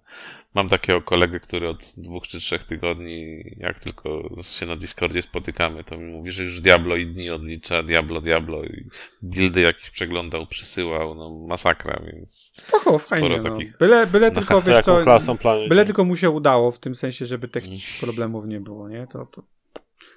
mam 0.54 0.68
takiego 0.68 1.02
kolegę, 1.02 1.40
który 1.40 1.68
od 1.68 1.92
dwóch 1.96 2.26
czy 2.26 2.38
trzech 2.40 2.64
tygodni, 2.64 3.44
jak 3.56 3.80
tylko 3.80 4.29
się 4.42 4.66
na 4.66 4.76
Discordzie 4.76 5.22
spotykamy, 5.22 5.84
to 5.84 5.96
mi 5.96 6.12
mówi, 6.12 6.30
że 6.30 6.44
już 6.44 6.60
Diablo 6.60 6.96
i 6.96 7.06
dni 7.06 7.30
odlicza, 7.30 7.82
Diablo, 7.82 8.20
Diablo 8.20 8.64
i 8.64 8.86
buildy 9.22 9.60
jakieś 9.60 9.90
przeglądał, 9.90 10.46
przysyłał, 10.46 11.14
no 11.14 11.30
masakra, 11.46 12.02
więc 12.06 12.52
Spoko, 12.54 12.98
fajnie. 12.98 13.28
No. 13.28 13.50
takich- 13.50 13.78
Byle, 13.78 14.06
byle 14.06 14.28
No, 14.28 14.34
tylko, 14.34 14.62
wiesz 14.62 14.84
co, 14.84 15.02
klasą 15.02 15.36
byle 15.68 15.84
tylko 15.84 16.04
mu 16.04 16.16
się 16.16 16.30
udało, 16.30 16.70
w 16.70 16.78
tym 16.78 16.94
sensie, 16.94 17.26
żeby 17.26 17.48
technicznych 17.48 18.00
problemów 18.00 18.46
nie 18.46 18.60
było, 18.60 18.88
nie? 18.88 19.06
To, 19.06 19.26
to 19.26 19.42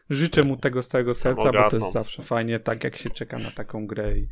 życzę 0.09 0.43
mu 0.43 0.57
tego 0.57 0.83
z 0.83 0.87
całego 0.87 1.15
serca, 1.15 1.51
bo 1.51 1.69
to 1.69 1.77
jest 1.77 1.91
zawsze 1.91 2.23
fajnie, 2.23 2.59
tak 2.59 2.83
jak 2.83 2.97
się 2.97 3.09
czeka 3.09 3.39
na 3.39 3.51
taką 3.51 3.87
grę 3.87 4.17
i 4.17 4.27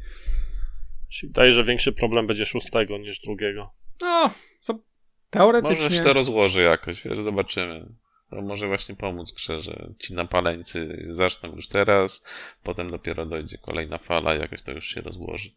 Wydaje, 1.23 1.53
że 1.53 1.63
większy 1.63 1.93
problem 1.93 2.27
będzie 2.27 2.45
szóstego 2.45 2.97
niż 2.97 3.19
drugiego. 3.19 3.73
no, 4.01 4.29
co, 4.59 4.73
Może 4.73 4.82
teoretycznie 5.29 5.89
się 5.89 6.03
to 6.03 6.13
rozłoży 6.13 6.63
jakoś, 6.63 7.03
wiesz, 7.03 7.19
zobaczymy. 7.19 7.86
To 8.32 8.41
może 8.41 8.67
właśnie 8.67 8.95
pomóc 8.95 9.32
grze, 9.34 9.59
że 9.59 9.89
ci 9.99 10.13
napaleńcy 10.13 11.05
zaczną 11.09 11.55
już 11.55 11.67
teraz, 11.67 12.23
potem 12.63 12.89
dopiero 12.89 13.25
dojdzie 13.25 13.57
kolejna 13.57 13.97
fala 13.97 14.36
i 14.36 14.39
jakoś 14.39 14.61
to 14.61 14.71
już 14.71 14.86
się 14.88 15.01
rozłoży. 15.01 15.49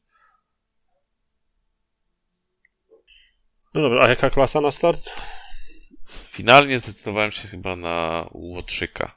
No 3.74 3.82
dobra, 3.82 4.04
a 4.04 4.08
jaka 4.08 4.30
klasa 4.30 4.60
na 4.60 4.70
start? 4.70 5.10
Finalnie 6.08 6.78
zdecydowałem 6.78 7.32
się 7.32 7.48
chyba 7.48 7.76
na 7.76 8.28
Łotrzyka. 8.32 9.16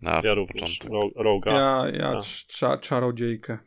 Na 0.00 0.20
Ja 0.24 0.34
również. 0.34 0.62
początek. 0.62 0.90
Ro- 0.90 1.22
Roga. 1.22 1.52
ja, 1.52 1.84
ja 1.98 2.10
cz- 2.12 2.46
cza, 2.46 2.78
czarodziejkę. 2.78 3.58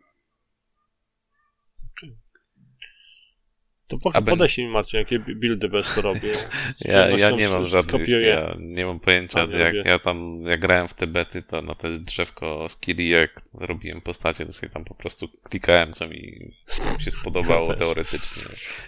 To 3.88 3.98
po, 3.98 4.16
A 4.16 4.22
ben- 4.22 4.38
podeślij 4.38 4.68
mi 4.68 4.74
Marcin, 4.74 5.00
jakie 5.00 5.20
buildy 5.20 5.70
bez 5.70 5.96
to 5.96 6.02
robię. 6.02 6.34
Ja, 6.86 7.10
ja 7.10 7.30
nie 7.30 7.50
mam 7.50 7.66
żadnych, 7.66 8.08
ja 8.08 8.56
nie 8.60 8.86
mam 8.86 9.00
pojęcia, 9.00 9.48
A, 9.54 9.58
jak 9.58 9.76
ja 9.86 10.00
tam, 10.00 10.42
jak 10.46 10.60
grałem 10.60 10.88
w 10.88 10.94
te 10.94 11.08
bety, 11.08 11.44
to 11.44 11.62
na 11.62 11.76
te 11.76 12.00
drzewko 12.00 12.70
z 12.70 12.78
Kirijek 12.78 13.42
robiłem 13.54 14.02
postacie, 14.02 14.46
to 14.46 14.54
sobie 14.54 14.70
tam 14.70 14.86
po 14.86 14.96
prostu 14.96 15.28
klikałem, 15.44 15.94
co 15.94 16.08
mi 16.08 16.54
się 17.00 17.12
spodobało 17.12 17.76
teoretycznie. 17.84 18.44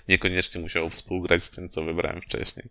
Niekoniecznie 0.07 0.61
musiało 0.61 0.89
współgrać 0.89 1.43
z 1.43 1.49
tym, 1.49 1.69
co 1.69 1.83
wybrałem 1.83 2.21
wcześniej. 2.21 2.69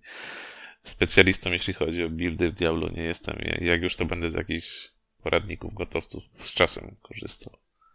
Specjalistą, 0.84 1.52
jeśli 1.52 1.74
chodzi 1.74 2.04
o 2.04 2.08
buildy 2.08 2.50
w 2.50 2.54
Diablo 2.54 2.88
nie 2.88 3.02
jestem. 3.02 3.38
Jak 3.60 3.82
już 3.82 3.96
to 3.96 4.04
będę 4.04 4.30
z 4.30 4.34
jakichś 4.34 4.88
poradników, 5.22 5.74
gotowców 5.74 6.24
z 6.38 6.54
czasem 6.54 6.96
korzystał. 7.02 7.52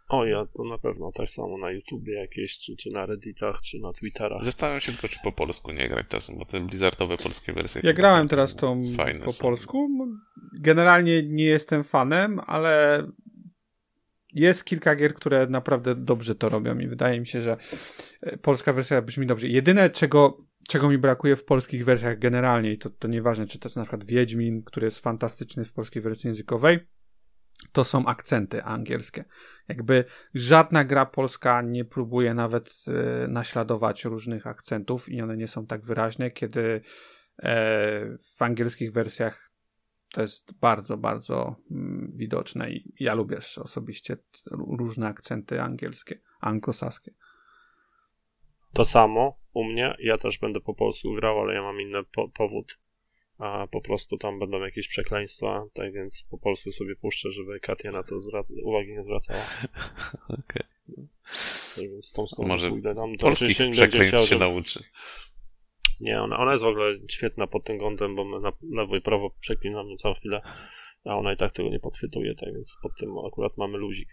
O, 0.08 0.24
ja 0.26 0.46
to 0.46 0.64
na 0.64 0.78
pewno 0.78 1.12
tak 1.12 1.30
samo 1.30 1.58
na 1.58 1.70
YouTubie 1.70 2.12
jakieś, 2.12 2.58
czy, 2.58 2.76
czy 2.76 2.90
na 2.90 3.06
Redditach, 3.06 3.60
czy 3.60 3.78
na 3.78 3.92
Twitterach. 3.92 4.44
Zastanawiam 4.44 4.80
się 4.80 4.92
tylko, 4.92 5.08
czy 5.08 5.18
po 5.24 5.32
polsku 5.32 5.72
nie 5.72 5.88
grać 5.88 6.06
czasem, 6.08 6.38
bo 6.38 6.44
te 6.44 6.60
blizzardowe 6.60 7.16
polskie 7.16 7.52
wersje 7.52 7.80
Ja 7.84 7.92
grałem 7.92 8.28
teraz 8.28 8.56
tą 8.56 8.82
po 9.24 9.32
są. 9.32 9.42
polsku. 9.42 9.88
Generalnie 10.60 11.22
nie 11.22 11.44
jestem 11.44 11.84
fanem, 11.84 12.40
ale 12.46 13.02
jest 14.32 14.64
kilka 14.64 14.96
gier, 14.96 15.14
które 15.14 15.46
naprawdę 15.46 15.94
dobrze 15.94 16.34
to 16.34 16.48
robią 16.48 16.78
i 16.78 16.86
wydaje 16.86 17.20
mi 17.20 17.26
się, 17.26 17.40
że 17.40 17.56
e, 18.22 18.38
polska 18.38 18.72
wersja 18.72 19.02
brzmi 19.02 19.26
dobrze. 19.26 19.48
Jedyne, 19.48 19.90
czego, 19.90 20.38
czego 20.68 20.90
mi 20.90 20.98
brakuje 20.98 21.36
w 21.36 21.44
polskich 21.44 21.84
wersjach 21.84 22.18
generalnie, 22.18 22.72
i 22.72 22.78
to, 22.78 22.90
to 22.90 23.08
nieważne, 23.08 23.46
czy 23.46 23.58
to 23.58 23.68
jest 23.68 23.76
na 23.76 23.82
przykład 23.82 24.04
Wiedźmin, 24.04 24.62
który 24.62 24.84
jest 24.84 24.98
fantastyczny 24.98 25.64
w 25.64 25.72
polskiej 25.72 26.02
wersji 26.02 26.28
językowej, 26.28 26.78
to 27.72 27.84
są 27.84 28.06
akcenty 28.06 28.64
angielskie. 28.64 29.24
Jakby 29.68 30.04
żadna 30.34 30.84
gra 30.84 31.06
polska 31.06 31.62
nie 31.62 31.84
próbuje 31.84 32.34
nawet 32.34 32.84
e, 32.88 33.28
naśladować 33.28 34.04
różnych 34.04 34.46
akcentów 34.46 35.08
i 35.08 35.22
one 35.22 35.36
nie 35.36 35.48
są 35.48 35.66
tak 35.66 35.84
wyraźne, 35.84 36.30
kiedy 36.30 36.80
e, 37.38 38.18
w 38.36 38.42
angielskich 38.42 38.92
wersjach 38.92 39.50
to 40.12 40.22
jest 40.22 40.58
bardzo, 40.58 40.96
bardzo 40.96 41.56
mm, 41.70 42.12
widoczne 42.16 42.70
i 42.70 42.94
ja 43.00 43.14
lubię 43.14 43.38
osobiście 43.60 44.16
różne 44.78 45.06
akcenty 45.06 45.62
angielskie, 45.62 46.20
anglosaskie. 46.40 47.14
To 48.72 48.84
samo 48.84 49.38
u 49.52 49.64
mnie, 49.64 49.96
ja 49.98 50.18
też 50.18 50.38
będę 50.38 50.60
po 50.60 50.74
polsku 50.74 51.14
grał, 51.14 51.40
ale 51.40 51.54
ja 51.54 51.62
mam 51.62 51.80
inny 51.80 52.04
po 52.14 52.28
powód. 52.28 52.78
A 53.38 53.66
po 53.66 53.80
prostu 53.80 54.18
tam 54.18 54.38
będą 54.38 54.60
jakieś 54.60 54.88
przekleństwa, 54.88 55.66
tak 55.72 55.92
więc 55.92 56.22
po 56.30 56.38
polsku 56.38 56.72
sobie 56.72 56.96
puszczę, 56.96 57.30
żeby 57.30 57.60
Katia 57.60 57.92
na 57.92 58.02
to 58.02 58.20
uwagi 58.62 58.92
nie 58.92 59.04
zwracała. 59.04 59.40
Okej. 60.28 60.62
Tak 61.76 61.90
więc 61.90 62.12
tą 62.12 62.26
stroną 62.26 62.48
Może 62.48 62.70
pójdę 62.70 62.94
tam. 62.94 63.16
Polskich 63.16 63.58
będzie 63.58 63.72
przekleństw 63.72 64.08
chciał, 64.08 64.26
się 64.26 64.38
nauczy. 64.38 64.84
Nie, 66.00 66.20
ona, 66.20 66.38
ona 66.38 66.52
jest 66.52 66.64
w 66.64 66.66
ogóle 66.66 66.98
świetna 67.08 67.46
pod 67.46 67.64
tym 67.64 67.78
kątem, 67.78 68.16
bo 68.16 68.24
my 68.24 68.40
na 68.40 68.52
lewo 68.70 68.96
i 68.96 69.00
prawo 69.00 69.30
przeklinamy 69.40 69.96
całą 69.96 70.14
chwilę, 70.14 70.40
a 71.04 71.16
ona 71.16 71.32
i 71.32 71.36
tak 71.36 71.52
tego 71.52 71.68
nie 71.68 71.80
podchwytuje, 71.80 72.34
tak 72.34 72.54
więc 72.54 72.76
pod 72.82 72.92
tym 72.98 73.18
akurat 73.26 73.56
mamy 73.56 73.78
luzik. 73.78 74.08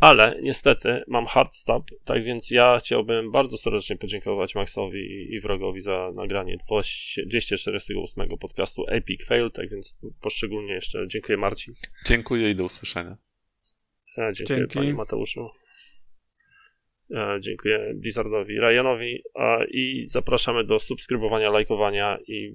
Ale 0.00 0.38
niestety 0.42 1.02
mam 1.08 1.26
hard 1.26 1.56
stop, 1.56 1.90
tak 2.04 2.24
więc 2.24 2.50
ja 2.50 2.78
chciałbym 2.78 3.30
bardzo 3.30 3.58
serdecznie 3.58 3.96
podziękować 3.96 4.54
Maxowi 4.54 5.34
i, 5.34 5.40
wrogowi 5.40 5.80
za 5.80 6.12
nagranie 6.14 6.56
200 6.68 7.26
248 7.26 8.38
podcastu 8.38 8.84
Epic 8.88 9.24
Fail, 9.24 9.50
tak 9.50 9.70
więc 9.70 10.00
poszczególnie 10.20 10.72
jeszcze 10.72 11.08
dziękuję 11.08 11.38
Marcin. 11.38 11.74
Dziękuję 12.06 12.50
i 12.50 12.54
do 12.54 12.64
usłyszenia. 12.64 13.16
E, 14.18 14.32
Dziękuję 14.32 14.58
Dzięki. 14.58 14.74
Panie 14.74 14.94
Mateuszu. 14.94 15.63
E, 17.14 17.40
Dziękuję 17.40 17.80
Blizzardowi, 17.94 18.60
Ryanowi 18.60 19.22
i 19.70 20.04
zapraszamy 20.08 20.64
do 20.64 20.78
subskrybowania, 20.78 21.50
lajkowania 21.50 22.18
i 22.26 22.54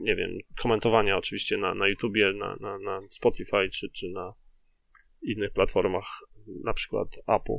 nie 0.00 0.16
wiem, 0.16 0.38
komentowania 0.62 1.16
oczywiście 1.16 1.56
na, 1.56 1.74
na 1.74 1.88
YouTubie, 1.88 2.32
na, 2.32 2.56
na, 2.60 2.78
na 2.78 3.00
Spotify 3.10 3.68
czy, 3.72 3.90
czy 3.90 4.08
na 4.08 4.34
innych 5.22 5.52
platformach, 5.52 6.06
na 6.64 6.72
przykład 6.72 7.08
Apple. 7.28 7.58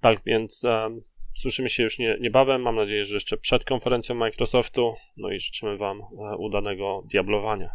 Tak 0.00 0.20
więc 0.26 0.64
um, 0.64 1.00
słyszymy 1.34 1.68
się 1.68 1.82
już 1.82 1.98
nie, 1.98 2.16
niebawem. 2.20 2.62
Mam 2.62 2.76
nadzieję, 2.76 3.04
że 3.04 3.14
jeszcze 3.14 3.36
przed 3.36 3.64
konferencją 3.64 4.14
Microsoftu. 4.14 4.94
No 5.16 5.30
i 5.30 5.40
życzymy 5.40 5.76
Wam 5.76 6.00
e, 6.00 6.36
udanego 6.36 7.02
diablowania. 7.12 7.70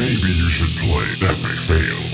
Maybe 0.00 0.32
you 0.32 0.48
should 0.48 0.74
play 0.78 1.14
Epic 1.20 1.58
Fail. 1.68 2.09